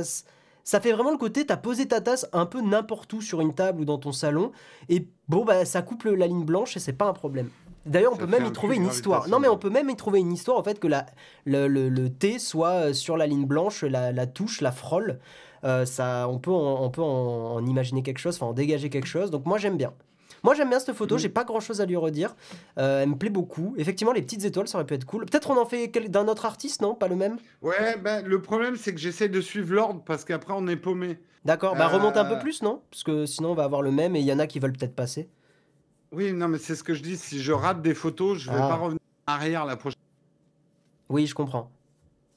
[0.64, 1.46] ça fait vraiment le côté.
[1.46, 4.52] T'as posé ta tasse un peu n'importe où sur une table ou dans ton salon,
[4.88, 7.50] et bon, bah, ça coupe la ligne blanche et c'est pas un problème.
[7.86, 9.28] D'ailleurs, on Ça peut même y trouver une histoire.
[9.30, 11.06] Non, mais on peut même y trouver une histoire en fait que la,
[11.46, 15.20] le, le, le thé soit euh, sur la ligne blanche, la, la touche, la frôle.
[15.64, 18.90] Euh, ça, on peut, en, on peut en, en imaginer quelque chose, enfin en dégager
[18.90, 19.32] quelque chose.
[19.32, 19.94] Donc moi j'aime bien.
[20.44, 21.20] Moi j'aime bien cette photo, Mhm.
[21.20, 22.36] j'ai pas grand chose à lui redire.
[22.78, 23.74] Euh, elle me plaît beaucoup.
[23.78, 25.26] Effectivement, les petites étoiles, ça aurait pu être cool.
[25.26, 26.96] Peut-être on en fait d'un autre artiste, non?
[26.96, 27.38] Pas le même?
[27.62, 31.18] Ouais, ben, le problème, c'est que j'essaie de suivre l'ordre parce qu'après, on est paumé.
[31.46, 32.40] D'accord, bah remonte un peu Euh.
[32.40, 32.82] plus, non?
[32.92, 34.74] Parce que sinon on va avoir le même et il y en a qui veulent
[34.74, 35.30] peut-être passer.
[36.12, 37.18] Oui, non, mais c'est ce que je dis.
[37.18, 38.68] Si je rate des photos, je vais Ah.
[38.70, 40.00] pas revenir en arrière la prochaine.
[41.10, 41.72] Oui, je comprends.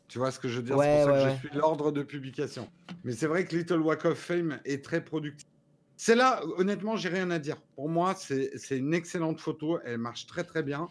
[0.08, 0.76] Tu vois ce que je veux dire?
[0.76, 1.38] Ouais, C'est pour ça que ouais.
[1.42, 2.68] je suis l'ordre de publication.
[3.04, 5.46] Mais c'est vrai que Little Walk of Fame est très productif.
[5.96, 7.56] C'est là, honnêtement, j'ai rien à dire.
[7.76, 9.78] Pour moi, c'est c'est une excellente photo.
[9.84, 10.88] Elle marche très, très bien.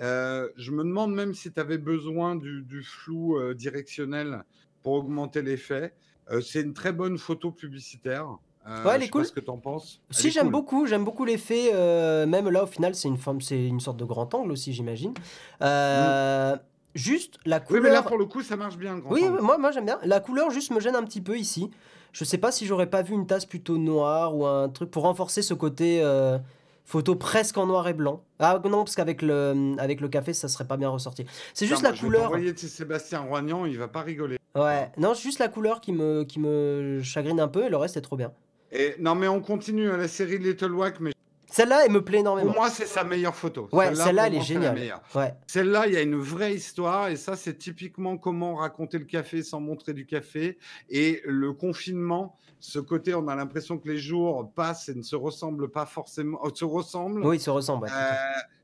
[0.00, 4.42] Euh, je me demande même si tu avais besoin du, du flou euh, directionnel
[4.82, 5.94] pour augmenter l'effet.
[6.30, 8.26] Euh, c'est une très bonne photo publicitaire.
[8.68, 9.22] Euh, Ouais, elle je est sais cool.
[9.22, 10.00] pas ce que tu en penses.
[10.10, 10.52] Si j'aime cool.
[10.52, 11.70] beaucoup, j'aime beaucoup l'effet.
[11.72, 14.72] euh, même là, au final, c'est une forme, c'est une sorte de grand angle aussi,
[14.72, 15.14] j'imagine.
[15.62, 16.56] Euh,
[16.94, 17.82] Juste la Oui, couleur.
[17.82, 18.96] mais là, pour le coup, ça marche bien.
[18.98, 19.42] grand Oui, angle.
[19.42, 19.98] moi, moi j'aime bien.
[20.02, 21.70] La couleur juste me gêne un petit peu ici.
[22.12, 25.02] Je sais pas si j'aurais pas vu une tasse plutôt noire ou un truc pour
[25.02, 26.38] renforcer ce côté euh,
[26.86, 28.22] photo presque en noir et blanc.
[28.38, 31.26] Ah non, parce qu'avec le, avec le café, ça serait pas bien ressorti.
[31.52, 32.22] C'est juste Putain, la je couleur.
[32.22, 34.38] t'envoyer de Sébastien Roignan, il va pas rigoler.
[34.54, 37.76] Ouais, non, c'est juste la couleur qui me, qui me chagrine un peu et le
[37.76, 38.32] reste est trop bien.
[38.72, 41.12] Et, non, mais on continue à la série Little Wack, mais
[41.50, 42.52] Celle-là, elle me plaît Pour énormément.
[42.54, 43.68] moi, c'est sa meilleure photo.
[43.72, 45.00] Ouais, Celle-là, pour elle est géniale.
[45.14, 45.34] Ouais.
[45.46, 49.42] Celle-là, il y a une vraie histoire et ça, c'est typiquement comment raconter le café
[49.42, 50.58] sans montrer du café.
[50.90, 55.16] Et le confinement, ce côté, on a l'impression que les jours passent et ne se
[55.16, 57.24] ressemblent pas forcément, euh, se ressemblent.
[57.24, 57.84] Oui, ils se ressemblent.
[57.86, 57.92] ouais.
[57.94, 58.12] Euh,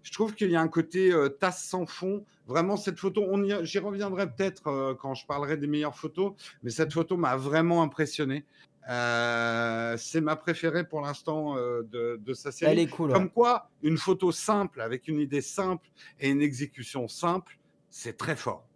[0.02, 2.24] je trouve qu'il y a un côté euh, tasse sans fond.
[2.48, 6.32] Vraiment, cette photo, on y- j'y reviendrai peut-être quand je parlerai des meilleures photos,
[6.64, 8.44] mais cette photo m'a vraiment impressionné.
[8.88, 12.72] Euh, c'est ma préférée pour l'instant euh, de, de sa série.
[12.72, 13.08] Elle est cool.
[13.08, 13.14] ouais.
[13.14, 15.88] Comme quoi, une photo simple, avec une idée simple
[16.20, 17.58] et une exécution simple,
[17.90, 18.66] c'est très fort.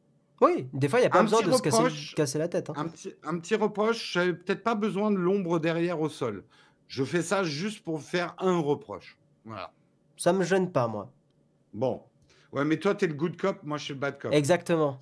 [0.40, 2.70] Oui, des fois, il n'y a pas Un besoin de se casser la tête.
[2.70, 2.74] hein.
[2.76, 6.44] Un petit, un petit reproche, j'avais peut-être pas besoin de l'ombre derrière au sol.
[6.88, 9.16] Je fais ça juste pour faire un reproche.
[9.44, 9.72] Voilà.
[10.16, 11.10] Ça me gêne pas, moi.
[11.72, 12.02] Bon.
[12.52, 14.32] Ouais, mais toi, tu es le good cop, moi, je suis le bad cop.
[14.32, 15.00] Exactement.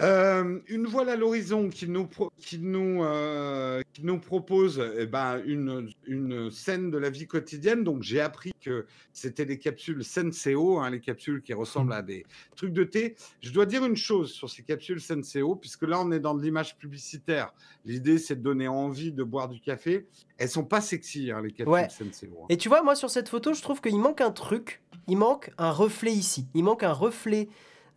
[0.00, 5.06] Euh, une voile à l'horizon qui nous, pro- qui nous, euh, qui nous propose eh
[5.06, 7.82] ben, une, une scène de la vie quotidienne.
[7.82, 12.24] Donc, j'ai appris que c'était des capsules Senseo, hein, les capsules qui ressemblent à des
[12.54, 13.16] trucs de thé.
[13.40, 16.42] Je dois dire une chose sur ces capsules Senseo, puisque là, on est dans de
[16.42, 17.52] l'image publicitaire.
[17.84, 20.06] L'idée, c'est de donner envie de boire du café.
[20.36, 21.88] Elles sont pas sexy, hein, les capsules Ouais.
[21.88, 22.42] Senseo.
[22.42, 22.46] hein.
[22.50, 24.80] Et tu vois, moi, sur cette photo, je trouve qu'il manque un truc.
[25.08, 26.46] Il manque un reflet ici.
[26.54, 27.48] Il manque un reflet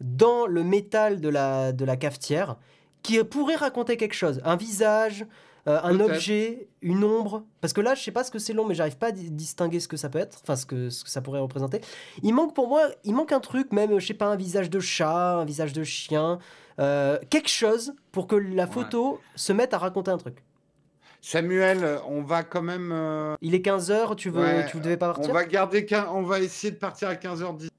[0.02, 2.58] dans le métal de la, de la cafetière
[3.04, 4.42] qui pourrait raconter quelque chose.
[4.44, 5.26] Un visage,
[5.68, 7.44] euh, un objet, une ombre.
[7.62, 9.32] Parce que là, je sais pas ce que c'est long, mais j'arrive pas à di-
[9.32, 10.40] distinguer ce que ça peut être.
[10.44, 11.82] Enfin, ce que, ce que ça pourrait représenter.
[12.24, 14.80] Il manque pour moi, il manque un truc, même, je sais pas, un visage de
[14.80, 16.40] chat, un visage de chien.
[16.80, 18.72] euh, quelque chose pour que la Ouais.
[18.72, 20.44] photo se mette à raconter un truc.
[21.22, 22.92] Samuel, on va quand même.
[22.92, 25.34] euh, Il est 15h, tu veux, Ouais, tu devais pas on partir?
[25.34, 27.70] va garder on va essayer de partir à 15h10.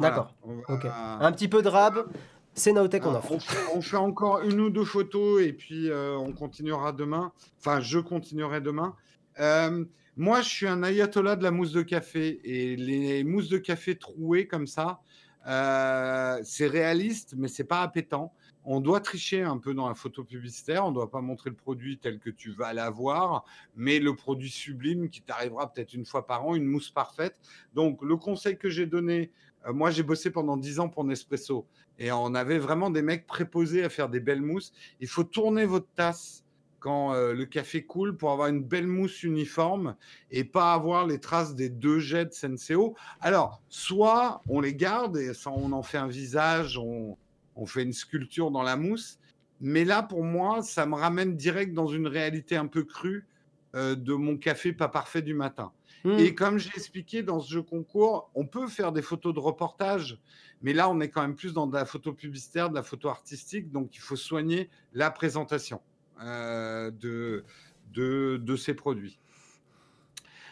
[0.00, 1.18] D'accord, va-.
[1.20, 2.06] Un petit peu de rab,
[2.54, 3.32] c'est Naotech qu'on offre.
[3.32, 7.32] on, fait, on fait encore une ou deux photos et puis euh, on continuera demain.
[7.58, 8.94] Enfin, je continuerai demain.
[9.38, 9.84] Euh,
[10.16, 13.96] moi, je suis un ayatollah de la mousse de café et les mousses de café
[13.96, 15.00] trouées comme ça,
[15.46, 18.34] euh, c'est réaliste, mais c'est pas appétant.
[18.64, 20.84] On doit tricher un peu dans la photo publicitaire.
[20.84, 23.44] On ne doit pas montrer le produit tel que tu vas l'avoir,
[23.74, 27.36] mais le produit sublime qui t'arrivera peut-être une fois par an, une mousse parfaite.
[27.72, 29.32] Donc, le conseil que j'ai donné,
[29.68, 31.66] moi, j'ai bossé pendant 10 ans pour Nespresso.
[31.98, 34.72] Et on avait vraiment des mecs préposés à faire des belles mousses.
[35.00, 36.44] Il faut tourner votre tasse
[36.78, 39.94] quand euh, le café coule pour avoir une belle mousse uniforme
[40.30, 42.96] et pas avoir les traces des deux jets de Senseo.
[43.20, 47.18] Alors, soit on les garde et on en fait un visage, on,
[47.54, 49.18] on fait une sculpture dans la mousse.
[49.60, 53.26] Mais là, pour moi, ça me ramène direct dans une réalité un peu crue
[53.74, 55.70] euh, de mon café pas parfait du matin.
[56.04, 56.18] Hmm.
[56.18, 60.18] Et comme j'ai expliqué dans ce jeu concours, on peut faire des photos de reportage,
[60.62, 63.08] mais là, on est quand même plus dans de la photo publicitaire, de la photo
[63.08, 65.80] artistique, donc il faut soigner la présentation
[66.22, 67.44] euh, de,
[67.92, 69.18] de, de ces produits.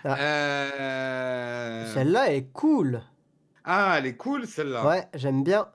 [0.04, 0.18] Ah.
[0.20, 3.02] Euh, Celle-là est cool.
[3.64, 4.86] Ah, elle est cool celle-là.
[4.86, 5.68] Ouais, j'aime bien.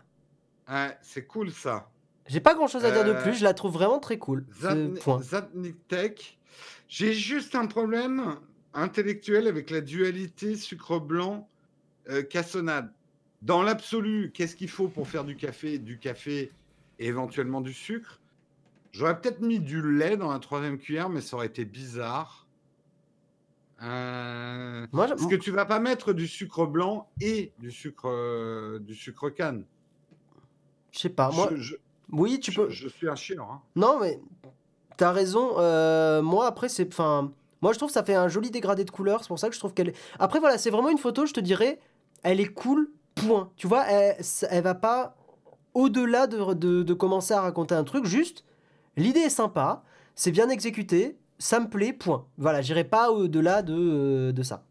[0.70, 1.90] Ouais, c'est cool ça.
[2.28, 4.46] J'ai pas grand chose à dire de Euh, plus, je la trouve vraiment très cool.
[5.22, 6.38] Zatnik Tech.
[6.88, 8.38] J'ai juste un problème
[8.74, 11.48] intellectuel avec la dualité sucre blanc
[12.10, 12.92] euh, cassonade.
[13.42, 16.52] Dans l'absolu, qu'est-ce qu'il faut pour faire du café Du café
[17.00, 18.20] et éventuellement du sucre?
[18.92, 22.48] J'aurais peut-être mis du lait dans la troisième cuillère, mais ça aurait été bizarre.
[23.82, 28.80] Euh, Moi, Parce que tu vas pas mettre du sucre blanc et du sucre, euh,
[28.80, 29.66] du sucre canne?
[30.92, 31.32] je sais pas.
[31.32, 31.76] Moi, je, je-
[32.12, 32.70] oui, tu je- peux.
[32.70, 33.50] je suis un chiant.
[33.52, 33.62] hein.
[33.76, 34.20] Non, mais
[34.96, 35.56] t'as raison.
[35.60, 36.88] euh, moi, après, c'est.
[36.88, 37.34] Enfin,
[37.64, 39.22] moi, je trouve que ça fait un joli dégradé de couleurs.
[39.22, 39.94] C'est pour ça que je trouve qu'elle.
[40.20, 41.80] Après, voilà, c'est vraiment une photo, je te dirais,
[42.22, 43.52] elle est cool, point.
[43.56, 44.18] Tu vois, elle,
[44.50, 45.16] elle va pas
[45.74, 48.04] au-delà de, de, de commencer à raconter un truc.
[48.04, 48.44] Juste,
[48.98, 49.82] l'idée est sympa,
[50.14, 52.28] c'est bien exécuté, ça me plaît, point.
[52.38, 54.66] Voilà, j'irai pas au-delà de, euh, de ça.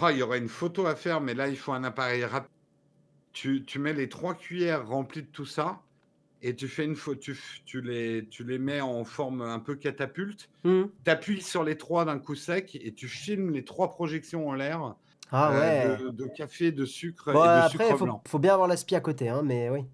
[0.00, 2.48] Oh, il y aurait une photo à faire, mais là, il faut un appareil rapide.
[3.32, 5.80] Tu, tu mets les trois cuillères remplies de tout ça
[6.42, 9.74] et tu fais une photo, tu, tu les, tu les mets en forme un peu
[9.74, 10.48] catapulte.
[10.64, 10.84] Hmm.
[11.04, 14.54] Tu appuies sur les trois d'un coup sec et tu filmes les trois projections en
[14.54, 14.94] l'air
[15.32, 16.02] Ah euh, ouais.
[16.04, 18.22] de, de café, de sucre Bon, et de après, sucre faut, blanc.
[18.26, 19.84] faut bien avoir la spie à côté, hein, mais oui.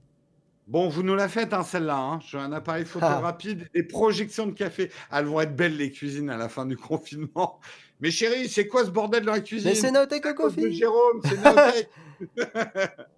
[0.69, 1.97] Bon, vous nous la faites, hein, celle-là.
[1.97, 2.21] Hein.
[2.27, 3.21] J'ai un appareil photo Ah.
[3.21, 4.91] rapide et projections de café.
[5.13, 7.61] Elles vont être belles, les cuisines, à la fin du confinement.
[8.01, 9.69] Mais chérie, c'est quoi ce bordel dans la cuisine?
[9.71, 10.25] Mais c'est Naotech
[10.71, 11.89] Jérôme, c'est.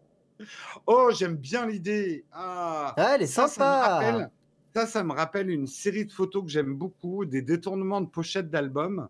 [0.87, 2.25] oh, j'aime bien l'idée.
[2.33, 4.31] Ah, Ah, elle est ça, ça me sympa rappelle,
[4.75, 8.51] ça, ça me rappelle une série de photos que j'aime beaucoup, des détournements de pochettes
[8.51, 9.09] d'albums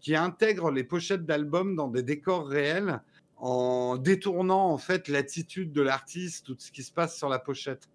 [0.00, 3.00] qui intègrent les pochettes d'albums dans des décors réels
[3.36, 7.88] en détournant en fait l'attitude de l'artiste, tout ce qui se passe sur la pochette.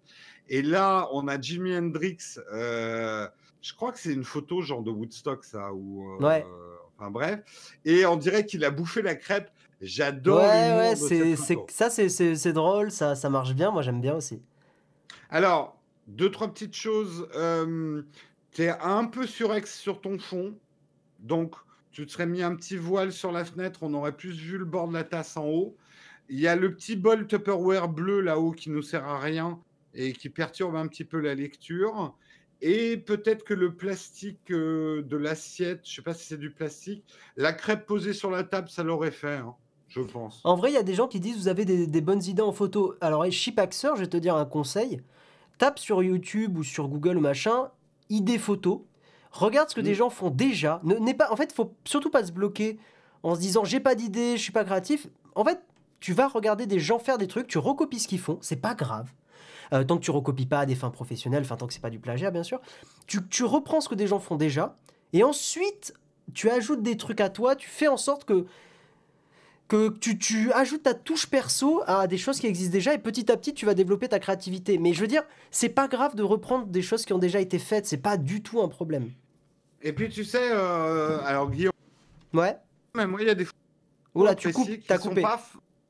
[0.48, 2.18] Et là, on a Jimi Hendrix.
[2.52, 3.26] euh,
[3.62, 6.46] je crois que c'est une photo genre de Woodstock, ça, ou euh, Ouais.
[6.98, 7.40] Enfin bref.
[7.84, 9.50] Et on dirait qu'il a bouffé la crêpe.
[9.80, 10.96] J'adore Ouais, ouais,
[11.68, 14.40] ça c'est, drôle, ça, ça marche bien, moi j'aime bien aussi.
[15.28, 17.28] Alors, deux, trois petites choses.
[17.34, 18.02] Euh,
[18.52, 20.54] tu es un peu surex sur ton fond.
[21.18, 21.56] Donc,
[21.92, 23.80] tu te serais mis un petit voile sur la fenêtre.
[23.82, 25.76] On aurait plus vu le bord de la tasse en haut.
[26.28, 29.60] Il y a le petit bol Tupperware bleu là-haut qui nous sert à rien
[29.94, 32.14] et qui perturbe un petit peu la lecture.
[32.62, 37.04] Et peut-être que le plastique euh, de l'assiette, je sais pas si c'est du plastique,
[37.36, 39.54] la crêpe posée sur la table, ça l'aurait fait, hein,
[39.96, 40.40] je pense.
[40.44, 42.42] En vrai, il y a des gens qui disent vous avez des, des bonnes idées
[42.42, 42.94] en photo.
[43.00, 45.00] Alors, Chipaxer, je vais te dire un conseil.
[45.58, 47.70] Tape sur YouTube ou sur Google machin,
[48.10, 48.80] idées photos.
[49.32, 49.84] Regarde ce que Mm.
[49.84, 50.80] des gens font déjà.
[50.84, 52.78] Ne, pas, en fait, faut surtout pas se bloquer
[53.22, 55.08] en se disant j'ai pas d'idée, je suis pas créatif.
[55.34, 55.60] En fait,
[56.00, 58.74] tu vas regarder des gens faire des trucs, tu recopies ce qu'ils font, c'est pas
[58.74, 59.10] grave.
[59.72, 61.90] Euh, tant que tu recopies pas à des fins professionnelles, enfin tant que c'est pas
[61.90, 62.60] du plagiat bien sûr.
[63.06, 64.76] Tu, tu reprends ce que des gens font déjà
[65.12, 65.94] et ensuite
[66.34, 68.46] tu ajoutes des trucs à toi, tu fais en sorte que
[69.68, 73.30] que tu, tu ajoutes ta touche perso à des choses qui existent déjà et petit
[73.32, 74.78] à petit tu vas développer ta créativité.
[74.78, 77.58] Mais je veux dire, c'est pas grave de reprendre des choses qui ont déjà été
[77.58, 79.10] faites, c'est pas du tout un problème.
[79.82, 81.72] Et puis, tu sais, euh, alors Guillaume,
[82.32, 82.56] Ouais.
[82.96, 83.60] mais moi, il y a des photos
[84.14, 85.22] Oula, tu coupes, t'as coupé.
[85.22, 85.40] pas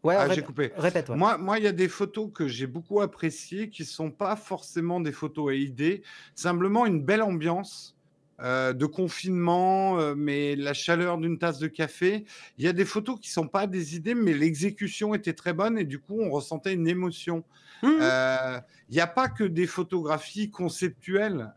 [0.02, 0.70] Ouais, Ah, j'ai coupé.
[0.76, 1.16] Répète, ouais.
[1.16, 5.00] Moi, moi, il y a des photos que j'ai beaucoup appréciées qui sont pas forcément
[5.00, 6.02] des photos à idées,
[6.36, 7.95] simplement une belle ambiance
[8.40, 12.24] euh, de confinement, euh, mais la chaleur d'une tasse de café.
[12.58, 15.78] Il y a des photos qui sont pas des idées, mais l'exécution était très bonne
[15.78, 17.44] et du coup, on ressentait une émotion.
[17.82, 17.98] Mhm.
[18.00, 21.52] Euh, Il n'y a pas que des photographies conceptuelles.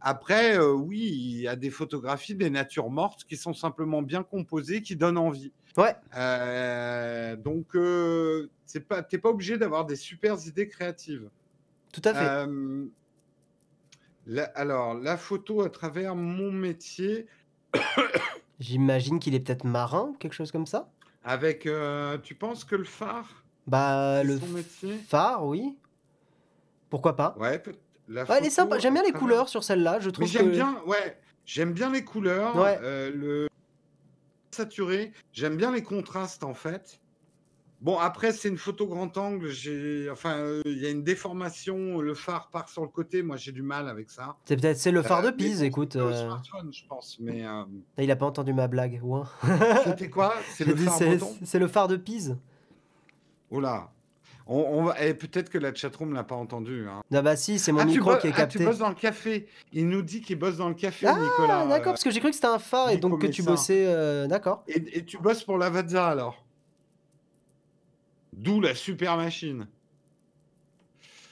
[0.00, 4.80] Après, oui, il y a des photographies des natures mortes qui sont simplement bien composées,
[4.80, 5.52] qui donnent envie.
[5.76, 5.94] Ouais.
[7.36, 11.28] Donc, euh, c'est pas, pas obligé d'avoir des super idées créatives.
[11.92, 12.28] Tout à fait.
[12.28, 12.84] Euh,
[14.28, 17.26] la- alors, la photo à travers mon métier,
[18.60, 20.90] J'imagine qu'il est peut-être marin, quelque chose comme ça.
[21.24, 24.38] avec, euh, tu penses que le phare, Bah, le
[25.08, 25.76] phare, oui.
[26.90, 27.34] Pourquoi pas?
[27.38, 27.62] Ouais,
[28.08, 28.78] la Ouais, elle est photo sympa.
[28.78, 30.00] J'aime bien les couleurs sur celle-là.
[30.00, 30.52] Je Mais trouve j'aime que...
[30.54, 32.78] bien, ouais, j'aime bien les couleurs, Ouais.
[32.82, 33.48] euh, le
[34.50, 35.12] saturé.
[35.32, 37.00] J'aime bien les contrastes en fait.
[37.80, 39.48] Bon, après, c'est une photo grand angle.
[39.50, 42.00] J'ai, enfin, euh, il y a une déformation.
[42.00, 43.22] Le phare part sur le côté.
[43.22, 44.34] Moi, j'ai du mal avec ça.
[44.46, 45.92] C'est peut-être c'est le phare de Euh, Pise, écoute.
[45.92, 47.16] c'est au euh, smartphone, je pense.
[47.20, 47.44] Mais
[47.98, 49.24] Il a pas entendu ma blague, ou un
[49.84, 50.34] c'était quoi?
[50.54, 52.36] C'est le phare le de Pise.
[53.50, 53.90] Oula.
[54.50, 55.04] On, on va...
[55.04, 56.86] et peut-être que la chatroom l'a pas entendu.
[56.88, 57.02] hein.
[57.14, 58.64] Ah bah si, c'est mon Ah, micro qui est ah, tu capté.
[58.64, 59.46] bosses dans le café.
[59.72, 61.66] Il nous dit qu'il bosse dans le café, Ah, Nicolas.
[61.66, 63.84] d'accord, euh, parce que j'ai cru que c'était un phare et donc que tu bossais...
[63.86, 64.64] euh, D'accord.
[64.66, 66.44] Et, et tu bosses pour la Lavazza alors?
[68.38, 69.66] D'où la super machine.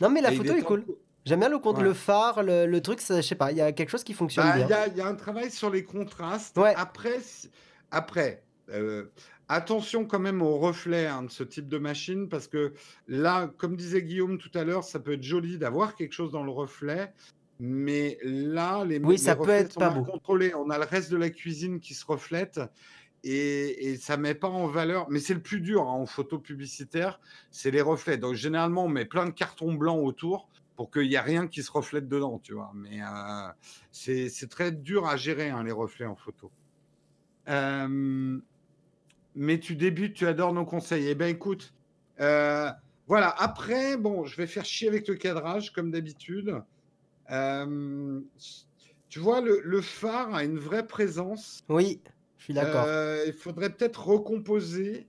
[0.00, 0.84] Non mais la Et photo est cool.
[1.24, 1.82] J'aime bien le compte, Ouais.
[1.84, 4.12] le phare, le, le truc, ça, je sais pas, il y a quelque chose qui
[4.12, 4.76] fonctionne Bah, Il bien.
[4.76, 6.56] y, a- il y a un travail sur les contrastes.
[6.56, 6.72] Ouais.
[7.90, 9.06] Après, euh,
[9.48, 12.74] attention quand même aux reflets hein, de ce type de machine, parce que
[13.08, 16.44] là, comme disait Guillaume tout à l'heure, ça peut être joli d'avoir quelque chose dans
[16.44, 17.12] le reflet.
[17.58, 20.04] Mais là, les, Oui, les ça peut reflets être sont pas beau.
[20.04, 20.54] contrôlés.
[20.54, 22.60] On a le reste de la cuisine qui se reflète
[23.24, 25.06] et, et ça met pas en valeur.
[25.10, 27.20] Mais c'est le plus dur hein, en photo publicitaire,
[27.50, 28.18] c'est les reflets.
[28.18, 31.62] Donc généralement, on met plein de cartons blancs autour pour qu'il n'y ait rien qui
[31.62, 32.70] se reflète dedans, tu vois.
[32.74, 33.48] Mais euh,
[33.90, 36.52] c'est très dur à gérer, hein, les reflets en photo.
[37.48, 38.38] Euh,
[39.34, 41.08] mais tu débutes, tu adores nos conseils.
[41.08, 41.74] Eh bien, écoute,
[42.20, 42.70] euh,
[43.06, 43.30] voilà.
[43.38, 46.62] Après, bon, je vais faire chier avec le cadrage, comme d'habitude.
[49.08, 51.64] Tu vois, le, phare a une vraie présence.
[51.68, 52.00] Oui,
[52.46, 52.84] suis d'accord.
[52.86, 55.06] Euh, il faudrait peut-être recomposer.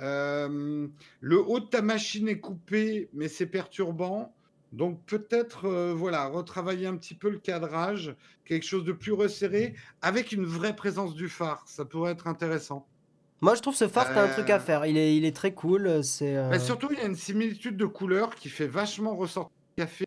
[0.00, 0.86] Euh,
[1.20, 4.34] le haut de ta machine est coupé, mais c'est perturbant.
[4.72, 8.14] Donc peut-être euh, voilà, retravailler un petit peu le cadrage,
[8.44, 11.64] quelque chose de plus resserré, avec une vraie présence du phare.
[11.66, 12.86] Ça pourrait être intéressant.
[13.40, 14.86] Moi je trouve ce phare, t'as un truc à faire.
[14.86, 16.04] Il est, il est très cool.
[16.04, 16.36] C'est.
[16.36, 19.82] euh, Mais surtout, il y a une similitude de couleur qui fait vachement ressortir le
[19.84, 20.04] café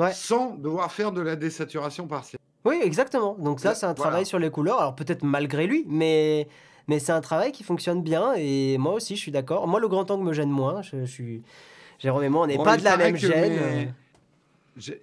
[0.00, 0.12] Ouais.
[0.12, 2.38] sans devoir faire de la désaturation partielle.
[2.68, 3.34] Oui, exactement.
[3.38, 4.10] Donc ça, c'est un voilà.
[4.10, 4.80] travail sur les couleurs.
[4.80, 6.48] Alors peut-être malgré lui, mais
[6.86, 8.34] mais c'est un travail qui fonctionne bien.
[8.36, 9.66] Et moi aussi, je suis d'accord.
[9.68, 10.82] Moi, le grand angle me gêne moins.
[10.82, 11.42] Je, je suis.
[11.98, 13.52] Jérôme et moi, on n'est Bon, pas de la même gêne.
[13.52, 13.92] mes-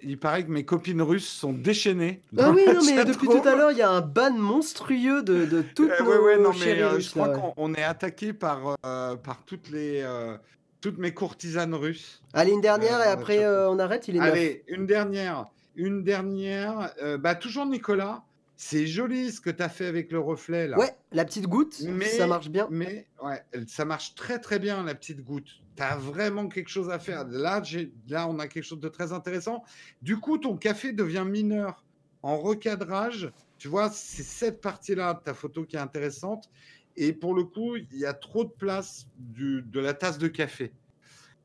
[0.02, 2.22] Il paraît que mes copines russes sont déchaînées.
[2.38, 5.44] Ah oui, non, mais depuis tout à l'heure, il y a un ban monstrueux de,
[5.44, 7.40] de toutes Euh, nos ouais, ouais, non, mais euh, je russes, crois là, ouais.
[7.40, 10.38] qu'on on est attaqué par, euh, par toutes, les, euh,
[10.80, 12.22] toutes mes courtisanes russes.
[12.32, 14.32] Allez, une dernière Euh, et après euh, on arrête, il est neuf.
[14.32, 15.44] Allez, une dernière.
[15.76, 16.92] Une dernière.
[17.02, 18.24] Euh, bah, toujours Nicolas.
[18.58, 20.78] C'est joli ce que tu as fait avec le reflet là.
[20.78, 22.66] Ouais, la petite goutte, Mais- ça marche bien.
[22.70, 25.60] Mais ouais, ça marche très très bien la petite goutte.
[25.76, 27.26] Tu as vraiment quelque chose à faire.
[27.28, 29.62] Là, j'ai- là, on a quelque chose de très intéressant.
[30.00, 31.84] Du coup, ton café devient mineur.
[32.22, 36.50] En recadrage, Tu vois, c'est cette partie-là de ta photo qui est intéressante.
[36.94, 40.28] Et pour le coup, il y a trop de place du, de la tasse de
[40.28, 40.72] café.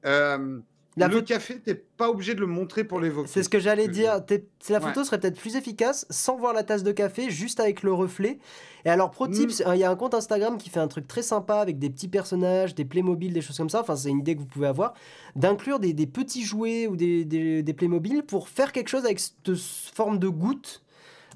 [0.06, 0.60] Euh,
[0.98, 3.30] La le photo- café, t'es pas obligé de le montrer pour l'évoquer.
[3.30, 4.20] C'est ce que j'allais dire.
[4.70, 4.82] La Ouais.
[4.82, 8.40] photo serait peut-être plus efficace sans voir la tasse de café, juste avec le reflet.
[8.84, 9.32] Et alors, pro Mm.
[9.32, 11.90] tips, il y a un compte Instagram qui fait un truc très sympa avec des
[11.90, 13.80] petits personnages, des Playmobil, des choses comme ça.
[13.82, 14.94] Enfin, c'est une idée que vous pouvez avoir.
[15.38, 19.20] D'inclure des, des petits jouets ou des, des, des Playmobil pour faire quelque chose avec
[19.22, 19.56] cette
[19.94, 20.82] forme de goutte.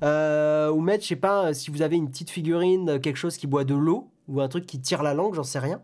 [0.04, 3.48] Euh, ou mettre, je sais pas, si vous avez une petite figurine, quelque chose qui
[3.48, 5.82] boit de l'eau ou un truc qui tire la langue, j'en sais rien.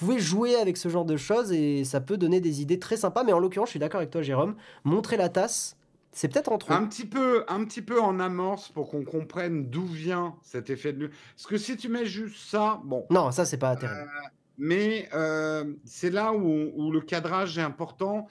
[0.00, 2.96] Vous pouvez jouer avec ce genre de choses et ça peut donner des idées très
[2.96, 3.22] sympas.
[3.22, 4.56] Mais en l'occurrence, je suis d'accord avec toi, Jérôme.
[4.84, 5.76] Montrer la tasse,
[6.12, 6.72] c'est peut-être en trop.
[6.72, 10.92] Un petit, peu, un petit peu en amorce pour qu'on comprenne d'où vient cet effet
[10.94, 11.16] de lumière.
[11.36, 13.04] Parce que si tu mets juste ça, bon.
[13.10, 14.08] Non, ça, c'est pas terrible.
[14.56, 18.26] Mais euh, c'est là où, où le cadrage est important.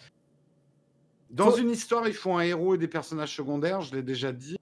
[1.29, 4.31] Dans Faut- une histoire, il faut un héros et des personnages secondaires, je l'ai déjà
[4.31, 4.57] dit.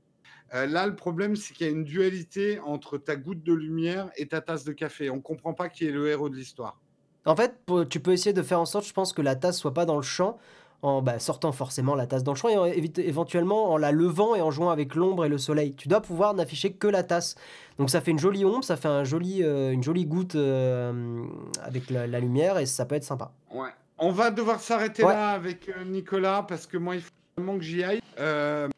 [0.54, 4.10] Euh, là, le problème, c'est qu'il y a une dualité entre ta goutte de lumière
[4.18, 5.10] et ta tasse de café.
[5.10, 6.80] On ne comprend pas qui est le héros de l'histoire.
[7.28, 7.54] En fait,
[7.90, 9.98] tu peux essayer de faire en sorte, je pense, que la tasse soit pas dans
[9.98, 10.38] le champ,
[10.82, 14.36] en bah, sortant forcément la tasse dans le champ et en- éventuellement en la levant
[14.36, 15.74] et en jouant avec l'ombre et le soleil.
[15.76, 17.36] Tu dois pouvoir n'afficher que la tasse.
[17.80, 21.24] Donc ça fait une jolie ombre, ça fait un joli, euh, une jolie goutte euh,
[21.64, 23.32] avec la, la lumière et ça peut être sympa.
[23.52, 23.70] Ouais.
[23.98, 25.14] On va devoir s'arrêter Ouais.
[25.14, 28.00] là avec euh, Nicolas parce que moi, il faut vraiment que j'y aille.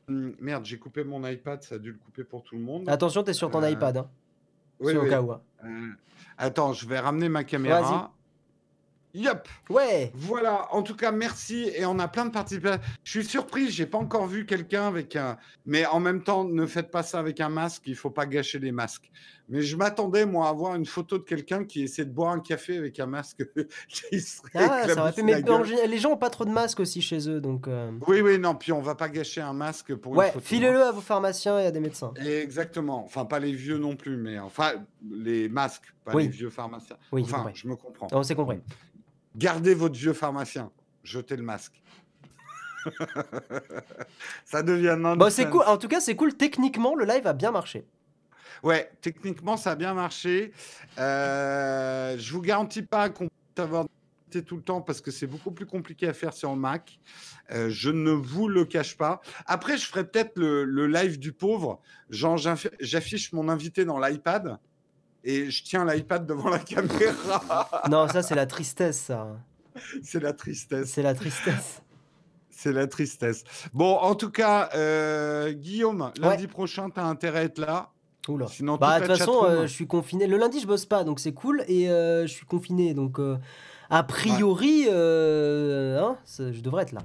[0.07, 2.87] Merde, j'ai coupé mon iPad, ça a dû le couper pour tout le monde.
[2.89, 4.07] Attention, tu es sur ton iPad, hein,
[4.79, 5.09] Oui, au oui.
[5.09, 5.31] cas où.
[5.33, 5.41] hein.
[6.37, 8.11] Attends, je vais ramener ma caméra.
[9.13, 9.47] Yep.
[9.69, 11.71] Ouais, Voilà, en tout cas, merci.
[11.75, 12.77] Et on a plein de participants.
[13.03, 15.37] Je suis surpris, j'ai pas encore vu quelqu'un avec un.
[15.65, 18.59] Mais en même temps, ne faites pas ça avec un masque, il faut pas gâcher
[18.59, 19.09] les masques.
[19.51, 22.39] Mais je m'attendais, moi, à voir une photo de quelqu'un qui essaie de boire un
[22.39, 23.43] café avec un masque
[23.89, 24.49] qui serait.
[24.55, 25.41] ah, ça aurait Mais
[25.87, 27.67] les gens ont pas trop de masques aussi chez eux, donc.
[27.67, 30.39] euh, Oui, oui, non, puis on va pas gâcher un masque pour une Ouais, photo.
[30.39, 30.43] hein.
[30.45, 32.13] filez-le à vos pharmaciens et à des médecins.
[32.23, 33.03] Exactement.
[33.03, 34.71] Enfin, pas les vieux non plus, mais enfin,
[35.09, 36.23] les masques, pas Oui.
[36.23, 36.97] les vieux pharmaciens.
[37.11, 38.07] Oui, enfin, je me comprends.
[38.11, 38.59] On s'est compris.
[39.35, 40.71] Gardez votre vieux pharmacien.
[41.03, 41.81] Jetez le masque.
[44.45, 45.15] Ça devient non.
[45.15, 45.63] Bon, c'est cool.
[45.67, 46.33] En tout cas, c'est cool.
[46.35, 47.85] Techniquement, le live a bien marché.
[48.63, 50.51] Ouais, techniquement, ça a bien marché.
[50.97, 53.85] Euh, je vous garantis pas qu'on peut avoir
[54.29, 56.99] tout le temps parce que c'est beaucoup plus compliqué à faire sur Mac.
[57.51, 59.21] Euh, je ne vous le cache pas.
[59.45, 61.81] Après, je ferai peut-être le, le live du pauvre.
[62.09, 62.37] Genre,
[62.79, 64.59] j'affiche mon invité dans l'iPad
[65.23, 67.83] et je tiens l'iPad devant la caméra.
[67.89, 69.35] Non, ça, c'est la tristesse, ça.
[70.03, 70.91] c'est la tristesse.
[70.91, 71.81] C'est la tristesse.
[72.49, 73.43] C'est la tristesse.
[73.73, 77.91] Bon, en tout cas, euh, Guillaume, lundi prochain, tu as intérêt à être là.
[78.27, 78.47] Oula.
[78.47, 80.27] Sinon, Bah, de toute façon, euh, je suis confiné.
[80.27, 81.63] Le lundi, je bosse pas, donc c'est cool.
[81.67, 83.37] Et euh, je suis confiné, donc euh,
[83.89, 87.01] a priori, hein, je devrais être là.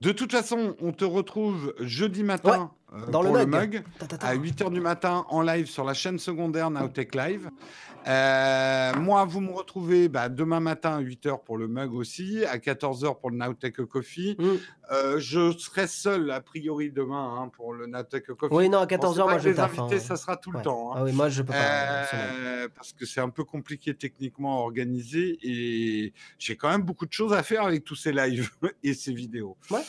[0.00, 2.70] De toute façon, on te retrouve jeudi matin
[3.10, 3.74] dans le pour le mug.
[3.74, 3.84] mug.
[3.98, 4.26] Ta, ta, ta.
[4.26, 7.50] à 8h du matin en live sur la chaîne secondaire Nowtech Live.
[8.06, 12.56] Euh, moi, vous me retrouvez bah, demain matin à 8h pour le mug aussi, à
[12.56, 14.36] 14h pour le Nowtech Coffee.
[14.38, 14.44] Mm.
[14.90, 18.54] Euh, je serai seul a priori demain hein, pour le Nowtech Coffee.
[18.54, 19.98] Oui, non, à Bon, c'est 14h, vrai moi je les invités, hein.
[19.98, 20.58] ça sera tout Ouais.
[20.58, 20.92] le temps.
[20.92, 20.94] hein.
[21.00, 21.58] Ah oui, moi je peux pas.
[21.58, 22.68] Euh, absolument.
[22.74, 27.12] parce que c'est un peu compliqué techniquement à organiser et j'ai quand même beaucoup de
[27.12, 28.50] choses à faire avec tous ces lives
[28.82, 29.56] et ces vidéos.
[29.70, 29.82] Ouais.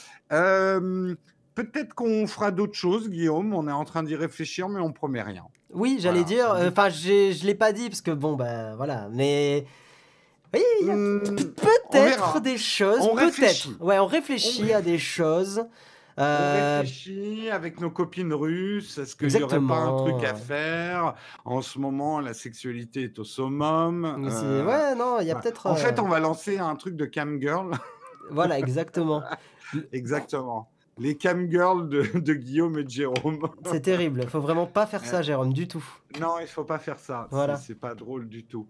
[1.59, 3.53] Euh, Peut-être qu'on fera d'autres choses, Guillaume.
[3.53, 5.43] On est en train d'y réfléchir, mais on promet rien.
[5.71, 6.27] Oui, j'allais voilà.
[6.35, 6.51] dire.
[6.51, 9.07] euh, Enfin, j'ai- je l'ai pas dit parce que bon, bah voilà.
[9.11, 9.65] Mais
[10.53, 11.21] oui, il y a Hmm,
[11.55, 12.99] peut-être des choses.
[13.01, 13.25] On Peut-être.
[13.25, 13.75] réfléchit.
[13.79, 15.65] Ouais, on réfléchit On à des choses.
[16.17, 18.97] On Euh, réfléchit avec nos copines russes.
[18.97, 21.13] Est-ce qu'il n'y aurait pas un truc à faire?
[21.45, 24.03] En ce moment, la sexualité est au summum.
[24.27, 25.67] Euh, Ouais, non, il y a peut-être.
[25.67, 27.71] En fait, euh, on va lancer un truc de cam girl.
[28.31, 29.23] Voilà, exactement.
[29.93, 30.67] Exactement.
[30.99, 33.39] Les cam girls de, de Guillaume et de Jérôme.
[33.71, 34.27] C'est terrible.
[34.27, 35.83] Faut vraiment pas faire ça, Jérôme, du tout.
[36.19, 37.27] Non, il faut pas faire ça.
[37.31, 37.55] Voilà.
[37.57, 38.67] C'est pas drôle du tout.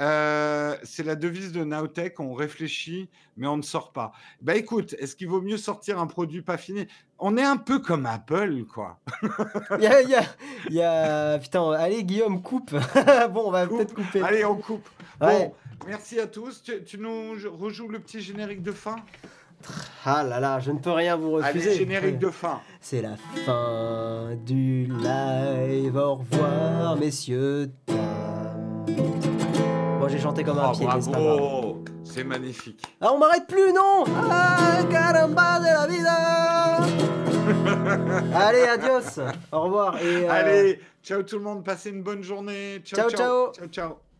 [0.00, 2.20] Euh, c'est la devise de Nowtech.
[2.20, 4.12] On réfléchit, mais on ne sort pas.
[4.40, 6.86] Bah écoute, est-ce qu'il vaut mieux sortir un produit pas fini?
[7.18, 8.98] On est un peu comme Apple, quoi.
[9.78, 10.24] Il y a, il y a-
[10.68, 12.72] il y a- Putain, allez, Guillaume, coupe.
[13.32, 13.78] bon, on va Coupe.
[13.78, 14.22] peut-être couper.
[14.22, 14.88] Allez, on coupe.
[15.20, 15.46] Ouais.
[15.48, 15.54] Bon,
[15.86, 16.62] merci à tous.
[16.62, 18.96] Tu, tu nous rejoues le petit générique de fin?
[20.04, 21.68] Ah là là, je ne peux rien vous refuser.
[21.70, 22.60] Allez, générique de fin.
[22.80, 23.16] C'est la
[23.46, 25.96] fin du live.
[25.96, 27.70] Au revoir, messieurs.
[27.86, 28.86] dames.
[30.00, 32.82] Bon, j'ai chanté comme un Oh, pied, bravo C'est magnifique.
[33.00, 36.18] Ah, on m'arrête plus, non Ah, caramba de la vida
[38.34, 39.20] Allez, adios
[39.52, 40.24] Au revoir et...
[40.26, 41.64] euh, Allez, ciao tout le monde.
[41.64, 42.80] Passez une bonne journée.
[42.84, 43.16] Ciao, ciao.
[43.16, 43.52] ciao.
[43.52, 44.11] Ciao, ciao.